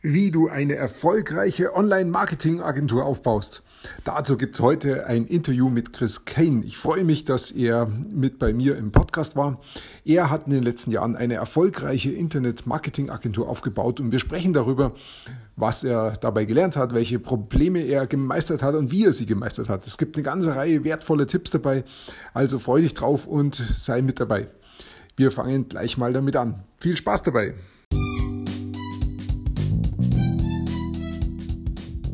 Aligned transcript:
wie 0.00 0.30
du 0.30 0.48
eine 0.48 0.76
erfolgreiche 0.76 1.74
Online-Marketing-Agentur 1.74 3.04
aufbaust. 3.04 3.64
Dazu 4.04 4.36
gibt's 4.36 4.60
heute 4.60 5.06
ein 5.06 5.26
Interview 5.26 5.68
mit 5.68 5.92
Chris 5.92 6.24
Kane. 6.24 6.64
Ich 6.64 6.76
freue 6.76 7.04
mich, 7.04 7.24
dass 7.24 7.50
er 7.50 7.86
mit 7.86 8.38
bei 8.38 8.52
mir 8.52 8.76
im 8.76 8.92
Podcast 8.92 9.34
war. 9.34 9.60
Er 10.04 10.30
hat 10.30 10.46
in 10.46 10.52
den 10.52 10.62
letzten 10.62 10.92
Jahren 10.92 11.16
eine 11.16 11.34
erfolgreiche 11.34 12.12
Internet-Marketing-Agentur 12.12 13.48
aufgebaut 13.48 13.98
und 13.98 14.12
wir 14.12 14.18
sprechen 14.20 14.52
darüber, 14.52 14.92
was 15.56 15.82
er 15.82 16.12
dabei 16.20 16.44
gelernt 16.44 16.76
hat, 16.76 16.94
welche 16.94 17.18
Probleme 17.18 17.80
er 17.80 18.06
gemeistert 18.06 18.62
hat 18.62 18.74
und 18.76 18.92
wie 18.92 19.04
er 19.04 19.12
sie 19.12 19.26
gemeistert 19.26 19.68
hat. 19.68 19.86
Es 19.86 19.98
gibt 19.98 20.16
eine 20.16 20.22
ganze 20.22 20.54
Reihe 20.54 20.84
wertvoller 20.84 21.26
Tipps 21.26 21.50
dabei, 21.50 21.84
also 22.34 22.58
freu 22.58 22.80
dich 22.80 22.94
drauf 22.94 23.26
und 23.26 23.62
sei 23.76 24.02
mit 24.02 24.20
dabei. 24.20 24.48
Wir 25.16 25.32
fangen 25.32 25.68
gleich 25.68 25.98
mal 25.98 26.12
damit 26.12 26.36
an. 26.36 26.62
Viel 26.78 26.96
Spaß 26.96 27.24
dabei! 27.24 27.54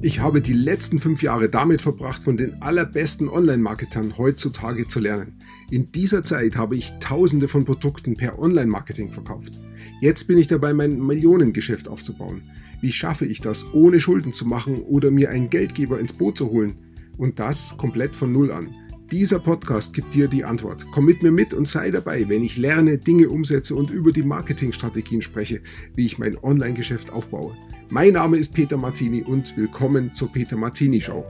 Ich 0.05 0.21
habe 0.21 0.43
die 0.43 0.53
letzten 0.53 0.99
fünf 0.99 1.23
Jahre 1.23 1.49
damit 1.49 1.81
verbracht, 1.81 2.25
von 2.25 2.37
den 2.37 2.61
allerbesten 2.61 3.27
Online-Marketern 3.27 4.19
heutzutage 4.19 4.87
zu 4.87 5.01
lernen. 5.01 5.39
In 5.71 5.93
dieser 5.93 6.23
Zeit 6.25 6.57
habe 6.57 6.77
ich 6.77 6.93
tausende 7.01 7.49
von 7.49 7.65
Produkten 7.65 8.15
per 8.15 8.39
Online-Marketing 8.39 9.13
verkauft. 9.13 9.59
Jetzt 10.03 10.29
bin 10.29 10.37
ich 10.37 10.47
dabei, 10.47 10.75
mein 10.75 11.01
Millionengeschäft 11.01 11.89
aufzubauen. 11.89 12.43
Wie 12.83 12.93
schaffe 12.93 13.25
ich 13.25 13.41
das, 13.41 13.73
ohne 13.73 13.99
Schulden 13.99 14.35
zu 14.35 14.45
machen 14.45 14.83
oder 14.83 15.11
mir 15.11 15.31
einen 15.31 15.49
Geldgeber 15.49 15.99
ins 15.99 16.13
Boot 16.13 16.37
zu 16.37 16.51
holen? 16.51 16.77
Und 17.17 17.39
das 17.39 17.75
komplett 17.79 18.15
von 18.15 18.31
Null 18.31 18.53
an. 18.53 18.75
Dieser 19.15 19.39
Podcast 19.39 19.95
gibt 19.95 20.13
dir 20.13 20.27
die 20.27 20.43
Antwort. 20.43 20.87
Komm 20.91 21.05
mit 21.05 21.23
mir 21.23 21.31
mit 21.31 21.55
und 21.55 21.69
sei 21.69 21.93
dabei, 21.93 22.29
wenn 22.29 22.43
ich 22.43 22.57
lerne, 22.57 22.99
Dinge 22.99 23.29
umsetze 23.29 23.77
und 23.77 23.89
über 23.89 24.11
die 24.11 24.25
Marketingstrategien 24.25 25.23
spreche, 25.23 25.63
wie 25.95 26.05
ich 26.05 26.19
mein 26.19 26.37
Online-Geschäft 26.37 27.11
aufbaue. 27.11 27.57
Mein 27.91 28.15
Name 28.15 28.39
ist 28.39 28.55
Peter 28.55 28.77
Martini 28.77 29.23
und 29.23 29.57
willkommen 29.57 30.13
zur 30.17 30.33
Peter 30.33 30.57
Martini 30.57 31.01
Show. 31.01 31.25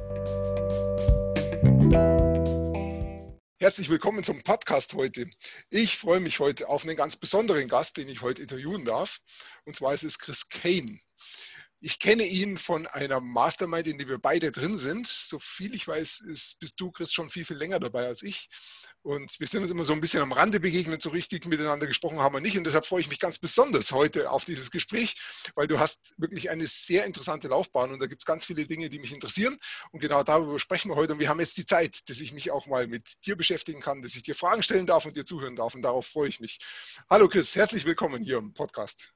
Herzlich 3.60 3.90
willkommen 3.90 4.24
zum 4.24 4.42
Podcast 4.42 4.94
heute. 4.94 5.26
Ich 5.68 5.98
freue 5.98 6.20
mich 6.20 6.38
heute 6.38 6.70
auf 6.70 6.84
einen 6.84 6.96
ganz 6.96 7.16
besonderen 7.16 7.68
Gast, 7.68 7.98
den 7.98 8.08
ich 8.08 8.22
heute 8.22 8.40
interviewen 8.40 8.86
darf. 8.86 9.18
Und 9.66 9.76
zwar 9.76 9.92
ist 9.92 10.04
es 10.04 10.18
Chris 10.18 10.48
Kane. 10.48 11.00
Ich 11.86 11.98
kenne 11.98 12.24
ihn 12.24 12.56
von 12.56 12.86
einer 12.86 13.20
Mastermind, 13.20 13.86
in 13.86 13.98
der 13.98 14.08
wir 14.08 14.16
beide 14.16 14.50
drin 14.50 14.78
sind. 14.78 15.06
So 15.06 15.38
viel 15.38 15.74
ich 15.74 15.86
weiß, 15.86 16.20
ist, 16.20 16.58
bist 16.58 16.80
du, 16.80 16.90
Chris, 16.90 17.12
schon 17.12 17.28
viel, 17.28 17.44
viel 17.44 17.58
länger 17.58 17.78
dabei 17.78 18.06
als 18.06 18.22
ich. 18.22 18.48
Und 19.02 19.38
wir 19.38 19.46
sind 19.46 19.60
uns 19.60 19.70
immer 19.70 19.84
so 19.84 19.92
ein 19.92 20.00
bisschen 20.00 20.22
am 20.22 20.32
Rande 20.32 20.60
begegnet, 20.60 21.02
so 21.02 21.10
richtig 21.10 21.44
miteinander 21.44 21.86
gesprochen 21.86 22.20
haben 22.20 22.34
wir 22.34 22.40
nicht. 22.40 22.56
Und 22.56 22.64
deshalb 22.64 22.86
freue 22.86 23.02
ich 23.02 23.10
mich 23.10 23.20
ganz 23.20 23.38
besonders 23.38 23.92
heute 23.92 24.30
auf 24.30 24.46
dieses 24.46 24.70
Gespräch, 24.70 25.14
weil 25.56 25.66
du 25.66 25.78
hast 25.78 26.14
wirklich 26.16 26.48
eine 26.48 26.66
sehr 26.66 27.04
interessante 27.04 27.48
Laufbahn 27.48 27.92
und 27.92 28.00
da 28.00 28.06
gibt 28.06 28.22
es 28.22 28.24
ganz 28.24 28.46
viele 28.46 28.64
Dinge, 28.64 28.88
die 28.88 28.98
mich 28.98 29.12
interessieren. 29.12 29.58
Und 29.90 30.00
genau 30.00 30.22
darüber 30.22 30.58
sprechen 30.58 30.90
wir 30.90 30.96
heute. 30.96 31.12
Und 31.12 31.18
wir 31.18 31.28
haben 31.28 31.40
jetzt 31.40 31.58
die 31.58 31.66
Zeit, 31.66 32.08
dass 32.08 32.18
ich 32.20 32.32
mich 32.32 32.50
auch 32.50 32.66
mal 32.66 32.86
mit 32.86 33.26
dir 33.26 33.36
beschäftigen 33.36 33.82
kann, 33.82 34.00
dass 34.00 34.16
ich 34.16 34.22
dir 34.22 34.34
Fragen 34.34 34.62
stellen 34.62 34.86
darf 34.86 35.04
und 35.04 35.18
dir 35.18 35.26
zuhören 35.26 35.54
darf. 35.54 35.74
Und 35.74 35.82
darauf 35.82 36.06
freue 36.06 36.30
ich 36.30 36.40
mich. 36.40 36.60
Hallo 37.10 37.28
Chris, 37.28 37.54
herzlich 37.54 37.84
willkommen 37.84 38.22
hier 38.22 38.38
im 38.38 38.54
Podcast. 38.54 39.13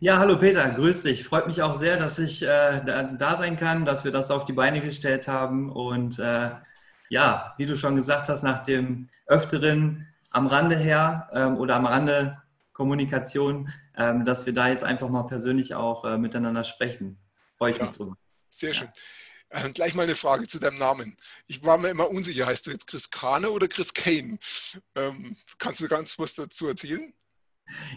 Ja, 0.00 0.18
hallo 0.18 0.38
Peter, 0.38 0.68
grüß 0.70 1.02
dich. 1.02 1.24
Freut 1.24 1.46
mich 1.46 1.62
auch 1.62 1.74
sehr, 1.74 1.96
dass 1.96 2.18
ich 2.18 2.42
äh, 2.42 2.80
da, 2.84 3.04
da, 3.04 3.36
sein 3.36 3.56
kann, 3.56 3.84
dass 3.84 4.04
wir 4.04 4.10
das 4.10 4.30
auf 4.30 4.44
die 4.44 4.52
Beine 4.52 4.80
gestellt 4.80 5.28
haben 5.28 5.70
und 5.70 6.18
äh, 6.18 6.50
ja, 7.08 7.54
wie 7.58 7.66
du 7.66 7.76
schon 7.76 7.94
gesagt 7.94 8.28
hast, 8.28 8.42
nach 8.42 8.60
dem 8.60 9.08
Öfteren 9.26 10.08
am 10.30 10.46
Rande 10.46 10.76
her 10.76 11.28
ähm, 11.32 11.56
oder 11.56 11.76
am 11.76 11.86
Rande 11.86 12.42
Kommunikation, 12.72 13.70
ähm, 13.96 14.24
dass 14.24 14.46
wir 14.46 14.54
da 14.54 14.68
jetzt 14.68 14.82
einfach 14.82 15.08
mal 15.08 15.24
persönlich 15.24 15.74
auch 15.74 16.04
äh, 16.04 16.16
miteinander 16.16 16.64
sprechen. 16.64 17.18
Freue 17.52 17.72
ich 17.72 17.76
ja, 17.76 17.84
mich 17.84 17.92
drüber. 17.92 18.16
Sehr 18.48 18.74
schön. 18.74 18.88
Ja. 19.52 19.66
Äh, 19.66 19.72
gleich 19.72 19.94
mal 19.94 20.04
eine 20.04 20.16
Frage 20.16 20.46
zu 20.46 20.58
deinem 20.58 20.78
Namen. 20.78 21.16
Ich 21.46 21.62
war 21.62 21.76
mir 21.76 21.90
immer 21.90 22.08
unsicher, 22.08 22.46
heißt 22.46 22.66
du 22.66 22.70
jetzt 22.70 22.86
Chris 22.86 23.10
Kane 23.10 23.50
oder 23.50 23.68
Chris 23.68 23.92
Kane? 23.92 24.38
Ähm, 24.94 25.36
kannst 25.58 25.80
du 25.80 25.88
ganz 25.88 26.18
was 26.18 26.34
dazu 26.34 26.66
erzählen? 26.66 27.12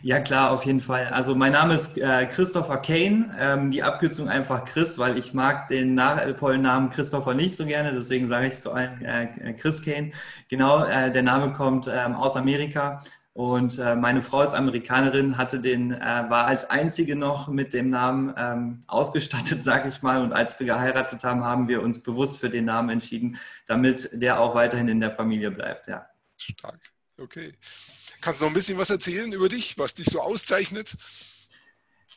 Ja, 0.03 0.20
klar, 0.20 0.52
auf 0.52 0.66
jeden 0.66 0.81
Fall. 0.81 1.08
Also 1.08 1.36
mein 1.36 1.52
Name 1.52 1.74
ist 1.74 1.98
äh, 1.98 2.26
Christopher 2.28 2.78
Kane, 2.78 3.36
ähm, 3.38 3.72
die 3.72 3.84
Abkürzung 3.84 4.30
einfach 4.30 4.64
Chris, 4.64 4.98
weil 4.98 5.18
ich 5.18 5.34
mag 5.34 5.68
den 5.68 5.98
äh, 5.98 6.34
vollen 6.36 6.62
Namen 6.62 6.90
Christopher 6.90 7.34
nicht 7.34 7.56
so 7.56 7.66
gerne, 7.66 7.92
deswegen 7.92 8.28
sage 8.28 8.48
ich 8.48 8.56
zu 8.56 8.72
allen 8.72 9.03
äh, 9.03 9.53
Chris 9.53 9.84
Kane. 9.84 10.12
Genau, 10.50 10.86
äh, 10.86 11.12
der 11.12 11.24
Name 11.24 11.52
kommt 11.52 11.90
ähm, 11.92 12.16
aus 12.16 12.38
Amerika 12.38 13.00
und 13.36 13.80
äh, 13.80 13.98
meine 13.98 14.22
Frau 14.22 14.44
ist 14.44 14.53
Amerikanerin, 14.53 15.38
hatte 15.38 15.59
den, 15.59 15.92
äh, 15.92 16.00
war 16.00 16.46
als 16.46 16.70
einzige 16.70 17.18
noch 17.18 17.50
mit 17.50 17.74
dem 17.74 17.90
Namen 17.90 18.34
ähm, 18.38 18.80
ausgestattet, 18.88 19.62
sage 19.64 19.90
ich 19.90 20.02
mal. 20.02 20.22
Und 20.24 20.32
als 20.32 20.58
wir 20.58 20.68
geheiratet 20.68 21.22
haben, 21.26 21.44
haben 21.44 21.68
wir 21.68 21.84
uns 21.84 22.02
bewusst 22.02 22.38
für 22.40 22.50
den 22.50 22.64
Namen 22.64 22.92
entschieden, 22.92 23.38
damit 23.68 24.09
der 24.14 24.40
auch 24.40 24.56
weiterhin 24.56 24.88
in 24.88 25.02
der 25.02 25.12
Familie 25.12 25.52
bleibt. 25.52 25.88
Ja. 25.88 26.08
Stark. 26.38 26.80
Okay. 27.18 27.53
Kannst 28.25 28.41
du 28.41 28.46
noch 28.46 28.52
ein 28.52 28.56
bisschen 28.56 28.80
was 28.80 28.90
erzählen 28.90 29.31
über 29.31 29.50
dich, 29.50 29.78
was 29.78 29.94
dich 29.94 30.08
so 30.09 30.19
auszeichnet? 30.19 30.96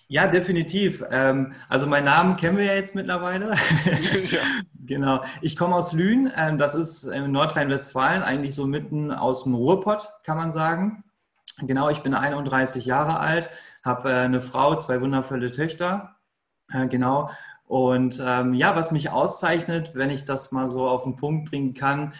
Ja, 0.07 0.27
definitiv. 0.27 1.05
Ähm, 1.11 1.53
also 1.69 1.87
meinen 1.87 2.07
Namen 2.07 2.39
kennen 2.39 2.57
wir 2.57 2.65
ja 2.65 2.77
jetzt 2.77 2.95
mittlerweile. 2.95 3.51
ja. 4.31 4.41
Genau. 4.87 5.23
Ich 5.43 5.55
komme 5.55 5.77
aus 5.77 5.93
Lünen. 5.93 6.33
Ähm, 6.35 6.57
das 6.57 6.75
ist 6.75 7.05
in 7.05 7.31
Nordrhein-Westfalen, 7.31 8.23
eigentlich 8.23 8.55
so 8.55 8.65
mitten 8.67 9.13
aus 9.13 9.45
dem 9.45 9.55
Ruhrpott, 9.55 10.11
kann 10.25 10.39
man 10.39 10.51
sagen. 10.51 11.05
Genau, 11.59 11.91
ich 11.91 11.99
bin 11.99 12.15
31 12.15 12.87
Jahre 12.87 13.21
alt, 13.21 13.51
habe 13.85 14.11
äh, 14.11 14.15
eine 14.15 14.41
Frau, 14.41 14.77
zwei 14.77 15.03
wundervolle 15.03 15.53
Töchter. 15.53 16.17
Äh, 16.73 16.89
genau. 16.89 17.29
Und 17.67 18.19
ähm, 18.25 18.55
ja, 18.55 18.75
was 18.75 18.93
mich 18.93 19.11
auszeichnet, 19.11 19.95
wenn 19.95 20.09
ich 20.09 20.25
das 20.25 20.53
mal 20.53 20.71
so 20.71 20.89
auf 20.89 21.03
den 21.03 21.17
Punkt 21.17 21.51
bringen 21.51 21.75
kann, 21.75 22.15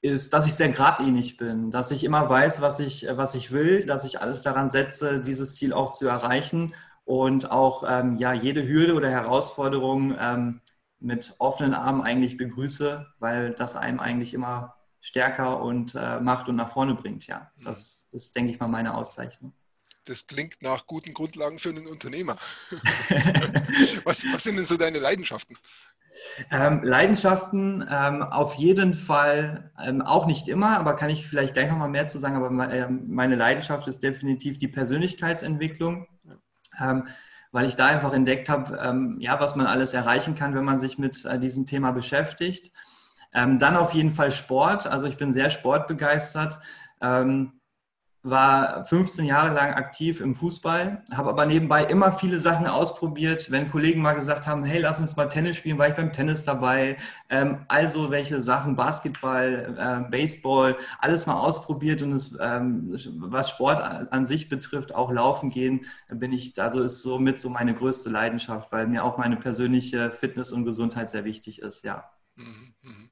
ist, 0.00 0.32
dass 0.32 0.46
ich 0.46 0.54
sehr 0.54 0.68
geradlinig 0.68 1.36
bin, 1.36 1.70
dass 1.70 1.90
ich 1.90 2.04
immer 2.04 2.28
weiß, 2.28 2.60
was 2.60 2.80
ich, 2.80 3.06
was 3.10 3.34
ich 3.34 3.50
will, 3.50 3.84
dass 3.84 4.04
ich 4.04 4.20
alles 4.20 4.42
daran 4.42 4.70
setze, 4.70 5.20
dieses 5.20 5.56
Ziel 5.56 5.72
auch 5.72 5.92
zu 5.92 6.06
erreichen 6.06 6.74
und 7.04 7.50
auch 7.50 7.84
ähm, 7.88 8.16
ja, 8.18 8.32
jede 8.32 8.66
Hürde 8.66 8.94
oder 8.94 9.10
Herausforderung 9.10 10.16
ähm, 10.20 10.60
mit 11.00 11.34
offenen 11.38 11.74
Armen 11.74 12.02
eigentlich 12.02 12.36
begrüße, 12.36 13.06
weil 13.18 13.52
das 13.54 13.76
einem 13.76 14.00
eigentlich 14.00 14.34
immer 14.34 14.76
stärker 15.00 15.60
und 15.62 15.94
äh, 15.94 16.20
macht 16.20 16.48
und 16.48 16.56
nach 16.56 16.68
vorne 16.68 16.94
bringt. 16.94 17.26
Ja, 17.26 17.50
das 17.62 18.08
ist, 18.12 18.36
denke 18.36 18.52
ich 18.52 18.60
mal, 18.60 18.68
meine 18.68 18.94
Auszeichnung. 18.94 19.52
Das 20.04 20.26
klingt 20.26 20.62
nach 20.62 20.86
guten 20.86 21.12
Grundlagen 21.12 21.58
für 21.58 21.68
einen 21.68 21.86
Unternehmer. 21.86 22.36
was, 24.04 24.24
was 24.32 24.42
sind 24.42 24.56
denn 24.56 24.64
so 24.64 24.76
deine 24.76 24.98
Leidenschaften? 24.98 25.56
Ähm, 26.50 26.82
Leidenschaften 26.82 27.86
ähm, 27.90 28.22
auf 28.22 28.54
jeden 28.54 28.94
Fall, 28.94 29.70
ähm, 29.82 30.02
auch 30.02 30.26
nicht 30.26 30.48
immer, 30.48 30.78
aber 30.78 30.94
kann 30.94 31.10
ich 31.10 31.26
vielleicht 31.26 31.54
gleich 31.54 31.68
nochmal 31.68 31.88
mehr 31.88 32.08
zu 32.08 32.18
sagen, 32.18 32.36
aber 32.36 32.72
ähm, 32.72 33.04
meine 33.08 33.36
Leidenschaft 33.36 33.86
ist 33.88 34.02
definitiv 34.02 34.58
die 34.58 34.68
Persönlichkeitsentwicklung, 34.68 36.06
ähm, 36.80 37.06
weil 37.52 37.66
ich 37.66 37.76
da 37.76 37.86
einfach 37.86 38.12
entdeckt 38.12 38.48
habe, 38.48 38.78
ähm, 38.82 39.16
ja, 39.20 39.40
was 39.40 39.56
man 39.56 39.66
alles 39.66 39.94
erreichen 39.94 40.34
kann, 40.34 40.54
wenn 40.54 40.64
man 40.64 40.78
sich 40.78 40.98
mit 40.98 41.24
äh, 41.24 41.38
diesem 41.38 41.66
Thema 41.66 41.92
beschäftigt. 41.92 42.72
dann 43.32 43.76
auf 43.76 43.92
jeden 43.92 44.10
Fall 44.10 44.32
Sport, 44.32 44.86
also 44.86 45.06
ich 45.06 45.18
bin 45.18 45.34
sehr 45.34 45.50
sportbegeistert. 45.50 46.60
Ähm, 47.02 47.57
war 48.22 48.84
15 48.84 49.24
Jahre 49.26 49.54
lang 49.54 49.74
aktiv 49.74 50.20
im 50.20 50.34
Fußball, 50.34 51.02
habe 51.12 51.28
aber 51.30 51.46
nebenbei 51.46 51.84
immer 51.84 52.12
viele 52.12 52.38
Sachen 52.38 52.66
ausprobiert. 52.66 53.50
Wenn 53.50 53.70
Kollegen 53.70 54.02
mal 54.02 54.14
gesagt 54.14 54.46
haben, 54.46 54.64
hey, 54.64 54.80
lass 54.80 55.00
uns 55.00 55.16
mal 55.16 55.26
Tennis 55.26 55.56
spielen, 55.56 55.78
war 55.78 55.88
ich 55.88 55.94
beim 55.94 56.12
Tennis 56.12 56.44
dabei. 56.44 56.96
Ähm, 57.30 57.64
also 57.68 58.10
welche 58.10 58.42
Sachen, 58.42 58.76
Basketball, 58.76 59.76
äh, 59.78 60.10
Baseball, 60.10 60.76
alles 60.98 61.26
mal 61.26 61.38
ausprobiert 61.38 62.02
und 62.02 62.12
es, 62.12 62.36
ähm, 62.40 62.94
was 63.18 63.50
Sport 63.50 63.80
an 63.80 64.26
sich 64.26 64.48
betrifft, 64.48 64.94
auch 64.94 65.10
laufen 65.12 65.50
gehen, 65.50 65.86
bin 66.10 66.32
ich, 66.32 66.60
also 66.60 66.82
ist 66.82 67.02
somit 67.02 67.38
so 67.38 67.48
meine 67.50 67.74
größte 67.74 68.10
Leidenschaft, 68.10 68.72
weil 68.72 68.86
mir 68.86 69.04
auch 69.04 69.18
meine 69.18 69.36
persönliche 69.36 70.10
Fitness 70.10 70.52
und 70.52 70.64
Gesundheit 70.64 71.10
sehr 71.10 71.24
wichtig 71.24 71.60
ist, 71.62 71.84
ja. 71.84 72.10
Mhm, 72.36 72.74
mh 72.82 73.08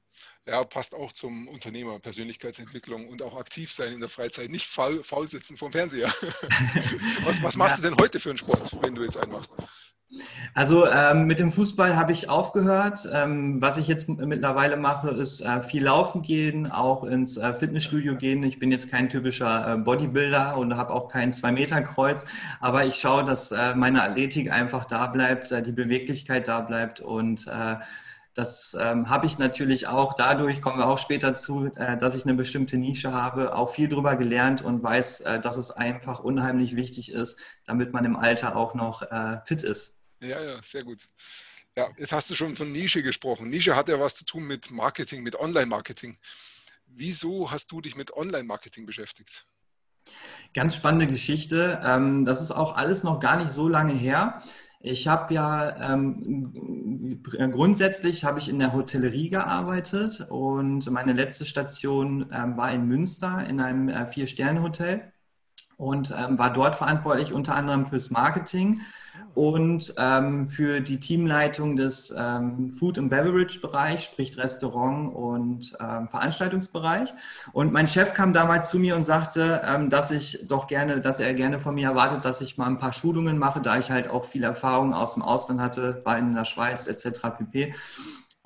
ja, 0.47 0.63
passt 0.63 0.95
auch 0.95 1.11
zum 1.11 1.47
Unternehmer, 1.47 1.99
Persönlichkeitsentwicklung 1.99 3.07
und 3.09 3.21
auch 3.21 3.37
aktiv 3.37 3.71
sein 3.71 3.93
in 3.93 3.99
der 3.99 4.09
Freizeit, 4.09 4.49
nicht 4.49 4.67
faul, 4.67 5.03
faul 5.03 5.27
sitzen 5.27 5.57
vom 5.57 5.71
Fernseher. 5.71 6.07
was, 7.25 7.43
was 7.43 7.55
machst 7.57 7.77
ja. 7.77 7.83
du 7.83 7.89
denn 7.89 7.99
heute 7.99 8.19
für 8.19 8.29
einen 8.29 8.37
Sport, 8.37 8.71
wenn 8.81 8.95
du 8.95 9.03
jetzt 9.03 9.17
einen 9.17 9.31
machst? 9.31 9.53
Also 10.53 10.87
ähm, 10.87 11.25
mit 11.27 11.39
dem 11.39 11.51
Fußball 11.51 11.97
habe 11.97 12.13
ich 12.13 12.29
aufgehört. 12.29 13.07
Ähm, 13.13 13.61
was 13.61 13.77
ich 13.77 13.87
jetzt 13.87 14.07
mittlerweile 14.07 14.77
mache, 14.77 15.09
ist 15.09 15.41
äh, 15.41 15.61
viel 15.61 15.83
laufen 15.83 16.21
gehen, 16.21 16.71
auch 16.71 17.03
ins 17.03 17.35
äh, 17.35 17.53
Fitnessstudio 17.53 18.15
gehen. 18.15 18.41
Ich 18.43 18.57
bin 18.57 18.71
jetzt 18.71 18.89
kein 18.89 19.09
typischer 19.09 19.73
äh, 19.73 19.77
Bodybuilder 19.77 20.57
und 20.57 20.77
habe 20.77 20.93
auch 20.93 21.09
kein 21.09 21.33
Zwei-Meter-Kreuz, 21.33 22.23
aber 22.61 22.85
ich 22.85 22.95
schaue, 22.95 23.25
dass 23.25 23.51
äh, 23.51 23.75
meine 23.75 24.01
Athletik 24.01 24.49
einfach 24.49 24.85
da 24.85 25.07
bleibt, 25.07 25.51
äh, 25.51 25.61
die 25.61 25.73
Beweglichkeit 25.73 26.47
da 26.47 26.61
bleibt 26.61 27.01
und 27.01 27.45
äh, 27.47 27.75
das 28.37 28.77
ähm, 28.79 29.09
habe 29.09 29.25
ich 29.25 29.39
natürlich 29.39 29.87
auch 29.87 30.13
dadurch, 30.13 30.61
kommen 30.61 30.77
wir 30.77 30.87
auch 30.87 30.99
später 30.99 31.33
zu, 31.33 31.71
äh, 31.75 31.97
dass 31.97 32.13
ich 32.13 32.23
eine 32.23 32.35
bestimmte 32.35 32.77
Nische 32.77 33.11
habe, 33.11 33.55
auch 33.55 33.71
viel 33.73 33.89
darüber 33.89 34.15
gelernt 34.15 34.61
und 34.61 34.83
weiß, 34.83 35.21
äh, 35.21 35.39
dass 35.39 35.57
es 35.57 35.71
einfach 35.71 36.19
unheimlich 36.19 36.75
wichtig 36.75 37.11
ist, 37.11 37.39
damit 37.65 37.93
man 37.93 38.05
im 38.05 38.15
Alter 38.15 38.55
auch 38.55 38.75
noch 38.75 39.01
äh, 39.01 39.39
fit 39.45 39.63
ist. 39.63 39.97
Ja, 40.19 40.39
ja, 40.39 40.61
sehr 40.61 40.83
gut. 40.83 40.99
Ja, 41.75 41.89
jetzt 41.97 42.13
hast 42.13 42.29
du 42.29 42.35
schon 42.35 42.55
von 42.55 42.71
Nische 42.71 43.01
gesprochen. 43.01 43.49
Nische 43.49 43.75
hat 43.75 43.89
ja 43.89 43.99
was 43.99 44.13
zu 44.13 44.23
tun 44.23 44.45
mit 44.45 44.69
Marketing, 44.69 45.23
mit 45.23 45.35
Online-Marketing. 45.35 46.17
Wieso 46.85 47.49
hast 47.49 47.71
du 47.71 47.81
dich 47.81 47.95
mit 47.95 48.13
Online-Marketing 48.13 48.85
beschäftigt? 48.85 49.47
Ganz 50.53 50.75
spannende 50.75 51.07
Geschichte. 51.07 51.81
Ähm, 51.83 52.23
das 52.23 52.43
ist 52.43 52.51
auch 52.51 52.75
alles 52.75 53.03
noch 53.03 53.19
gar 53.19 53.37
nicht 53.37 53.49
so 53.49 53.67
lange 53.67 53.93
her. 53.93 54.43
Ich 54.79 55.07
habe 55.07 55.33
ja 55.33 55.93
ähm, 55.93 57.23
grundsätzlich 57.51 58.23
habe 58.25 58.39
ich 58.39 58.47
in 58.47 58.59
der 58.59 58.73
Hotellerie 58.73 59.29
gearbeitet 59.29 60.27
und 60.29 60.89
meine 60.91 61.13
letzte 61.13 61.45
Station 61.45 62.27
ähm, 62.31 62.57
war 62.57 62.71
in 62.71 62.87
Münster 62.87 63.45
in 63.47 63.59
einem 63.59 63.89
äh, 63.89 64.05
Vier-Sterne-Hotel 64.05 65.11
und 65.77 66.13
ähm, 66.15 66.37
war 66.37 66.53
dort 66.53 66.75
verantwortlich 66.75 67.33
unter 67.33 67.55
anderem 67.55 67.85
fürs 67.87 68.11
Marketing 68.11 68.79
und 69.37 69.93
ähm, 69.97 70.47
für 70.47 70.81
die 70.81 70.99
Teamleitung 70.99 71.75
des 71.75 72.13
ähm, 72.17 72.73
Food 72.73 72.97
and 72.97 73.09
Beverage 73.09 73.59
Bereich, 73.59 74.03
sprich 74.03 74.37
Restaurant 74.37 75.13
und 75.13 75.77
ähm, 75.79 76.07
Veranstaltungsbereich. 76.07 77.13
Und 77.53 77.71
mein 77.71 77.87
Chef 77.87 78.15
kam 78.15 78.33
damals 78.33 78.71
zu 78.71 78.79
mir 78.79 78.95
und 78.95 79.03
sagte, 79.03 79.61
ähm, 79.63 79.91
dass 79.91 80.09
ich 80.09 80.45
doch 80.47 80.65
gerne, 80.65 81.01
dass 81.01 81.19
er 81.19 81.35
gerne 81.35 81.59
von 81.59 81.75
mir 81.75 81.89
erwartet, 81.89 82.25
dass 82.25 82.41
ich 82.41 82.57
mal 82.57 82.65
ein 82.65 82.79
paar 82.79 82.93
Schulungen 82.93 83.37
mache, 83.37 83.61
da 83.61 83.77
ich 83.77 83.91
halt 83.91 84.09
auch 84.09 84.25
viel 84.25 84.43
Erfahrung 84.43 84.93
aus 84.93 85.13
dem 85.13 85.21
Ausland 85.21 85.61
hatte, 85.61 86.01
war 86.03 86.17
in 86.17 86.33
der 86.33 86.45
Schweiz 86.45 86.87
etc. 86.87 87.21
pp. 87.37 87.75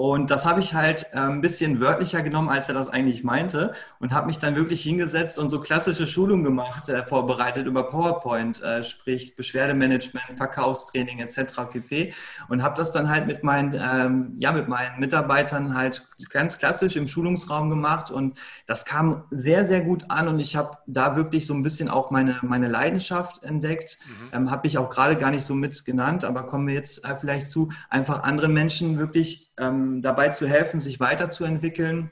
Und 0.02 0.32
das 0.32 0.48
habe 0.48 0.62
ich 0.62 0.74
halt 0.74 1.06
äh, 1.14 1.18
ein 1.20 1.42
bisschen 1.42 1.80
wörtlicher 1.80 2.24
genommen, 2.24 2.50
als 2.50 2.68
er 2.68 2.74
das 2.74 2.90
eigentlich 2.90 3.24
meinte 3.24 3.74
und 4.00 4.14
habe 4.14 4.26
mich 4.26 4.40
dann 4.40 4.56
wirklich 4.56 4.82
hingesetzt 4.82 5.38
und 5.38 5.50
so 5.50 5.62
klassische 5.62 6.08
Schulungen 6.08 6.44
gemacht, 6.44 6.90
äh, 6.90 7.06
vorbereitet 7.06 7.68
über 7.68 7.84
PowerPoint, 7.84 8.64
äh, 8.64 8.82
sprich 8.82 9.36
Beschwerdemanagement, 9.36 10.26
Verkaufstraining 10.38 11.20
etc. 11.20 11.68
pp. 11.72 12.16
Und 12.50 12.64
habe 12.64 12.74
das 12.76 12.92
dann 12.92 13.10
halt 13.12 13.28
mit 13.28 13.44
meinen, 13.44 13.80
ähm, 13.80 14.38
ja, 14.40 14.52
mit 14.52 14.68
meinen 14.68 15.00
Mitarbeitern 15.00 15.78
halt 15.78 16.04
ganz 16.32 16.58
klassisch 16.58 16.96
im 16.96 17.08
Schulungsraum 17.08 17.70
gemacht 17.70 18.10
und 18.10 18.40
das 18.66 18.86
kam 18.86 19.26
sehr, 19.30 19.66
sehr 19.66 19.82
gut 19.82 20.06
an 20.10 20.28
und 20.28 20.40
ich 20.40 20.56
habe 20.56 20.80
da 20.88 21.16
wirklich 21.16 21.46
so 21.46 21.54
ein 21.54 21.62
bisschen 21.62 21.90
auch 21.90 22.10
meine, 22.10 22.40
meine 22.42 22.70
Leidenschaft 22.70 23.44
entdeckt. 23.44 24.00
Mhm. 24.08 24.30
Ähm, 24.34 24.52
habe 24.52 24.66
ich 24.66 24.80
auch 24.80 24.90
gerade 24.90 25.16
gar 25.16 25.30
nicht 25.30 25.44
so 25.44 25.54
mit 25.54 25.86
genannt, 25.86 26.26
aber 26.26 26.48
kommen 26.48 26.68
wir 26.68 26.74
jetzt 26.74 27.06
äh, 27.06 27.16
vielleicht 27.16 27.50
zu, 27.50 27.70
einfach 27.92 28.24
anderen 28.24 28.54
Menschen 28.54 28.98
wirklich 28.98 29.51
ähm, 29.58 30.02
dabei 30.02 30.30
zu 30.30 30.48
helfen, 30.48 30.80
sich 30.80 31.00
weiterzuentwickeln, 31.00 32.12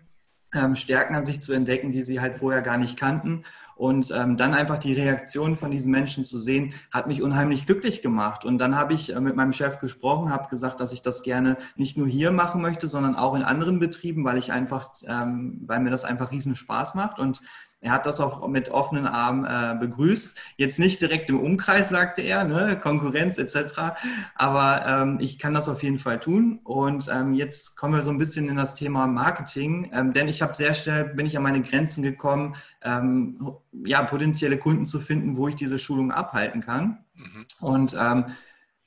ähm, 0.53 0.75
Stärken 0.75 1.15
an 1.15 1.25
sich 1.25 1.41
zu 1.41 1.53
entdecken, 1.53 1.91
die 1.91 2.03
sie 2.03 2.19
halt 2.19 2.35
vorher 2.35 2.61
gar 2.61 2.77
nicht 2.77 2.97
kannten. 2.97 3.43
Und 3.75 4.11
ähm, 4.11 4.35
dann 4.35 4.53
einfach 4.53 4.77
die 4.77 4.93
Reaktion 4.93 5.55
von 5.55 5.71
diesen 5.71 5.91
Menschen 5.91 6.25
zu 6.25 6.37
sehen, 6.37 6.73
hat 6.91 7.07
mich 7.07 7.21
unheimlich 7.21 7.65
glücklich 7.65 8.01
gemacht. 8.01 8.43
Und 8.43 8.57
dann 8.57 8.75
habe 8.75 8.93
ich 8.93 9.15
äh, 9.15 9.21
mit 9.21 9.35
meinem 9.35 9.53
Chef 9.53 9.79
gesprochen, 9.79 10.31
habe 10.31 10.49
gesagt, 10.49 10.81
dass 10.81 10.91
ich 10.91 11.01
das 11.01 11.23
gerne 11.23 11.55
nicht 11.75 11.97
nur 11.97 12.07
hier 12.07 12.31
machen 12.31 12.61
möchte, 12.61 12.87
sondern 12.87 13.15
auch 13.15 13.35
in 13.35 13.43
anderen 13.43 13.79
Betrieben, 13.79 14.25
weil 14.25 14.37
ich 14.37 14.51
einfach, 14.51 14.91
ähm, 15.07 15.61
weil 15.65 15.79
mir 15.79 15.91
das 15.91 16.03
einfach 16.03 16.31
riesen 16.31 16.55
Spaß 16.55 16.95
macht. 16.95 17.19
Und 17.19 17.41
er 17.81 17.91
hat 17.93 18.05
das 18.05 18.19
auch 18.19 18.45
mit 18.47 18.69
offenen 18.69 19.07
Armen 19.07 19.45
äh, 19.45 19.79
begrüßt. 19.79 20.37
Jetzt 20.57 20.79
nicht 20.79 21.01
direkt 21.01 21.29
im 21.29 21.39
Umkreis, 21.39 21.89
sagte 21.89 22.21
er, 22.21 22.43
ne? 22.43 22.77
Konkurrenz 22.77 23.37
etc. 23.37 23.95
Aber 24.35 24.85
ähm, 24.85 25.17
ich 25.21 25.39
kann 25.39 25.53
das 25.53 25.69
auf 25.69 25.81
jeden 25.81 25.97
Fall 25.97 26.19
tun. 26.19 26.59
Und 26.63 27.09
ähm, 27.09 27.33
jetzt 27.33 27.77
kommen 27.77 27.93
wir 27.93 28.01
so 28.01 28.11
ein 28.11 28.17
bisschen 28.17 28.49
in 28.49 28.57
das 28.57 28.75
Thema 28.75 29.07
Marketing, 29.07 29.91
ähm, 29.93 30.11
denn 30.11 30.27
ich 30.27 30.41
habe 30.41 30.55
sehr 30.55 30.73
schnell 30.73 31.05
bin 31.05 31.25
ich 31.25 31.37
an 31.37 31.43
meine 31.43 31.61
Grenzen 31.61 32.03
gekommen, 32.03 32.55
ähm, 32.81 33.53
ja 33.85 34.03
potenzielle 34.03 34.57
Kunden 34.57 34.85
zu 34.85 34.99
finden, 34.99 35.37
wo 35.37 35.47
ich 35.47 35.55
diese 35.55 35.79
Schulung 35.79 36.11
abhalten 36.11 36.61
kann. 36.61 37.05
Mhm. 37.15 37.45
Und 37.61 37.97
ähm, 37.97 38.25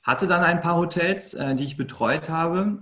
hatte 0.03 0.27
dann 0.27 0.43
ein 0.43 0.61
paar 0.61 0.77
Hotels, 0.77 1.33
äh, 1.33 1.55
die 1.55 1.65
ich 1.65 1.79
betreut 1.79 2.29
habe 2.29 2.79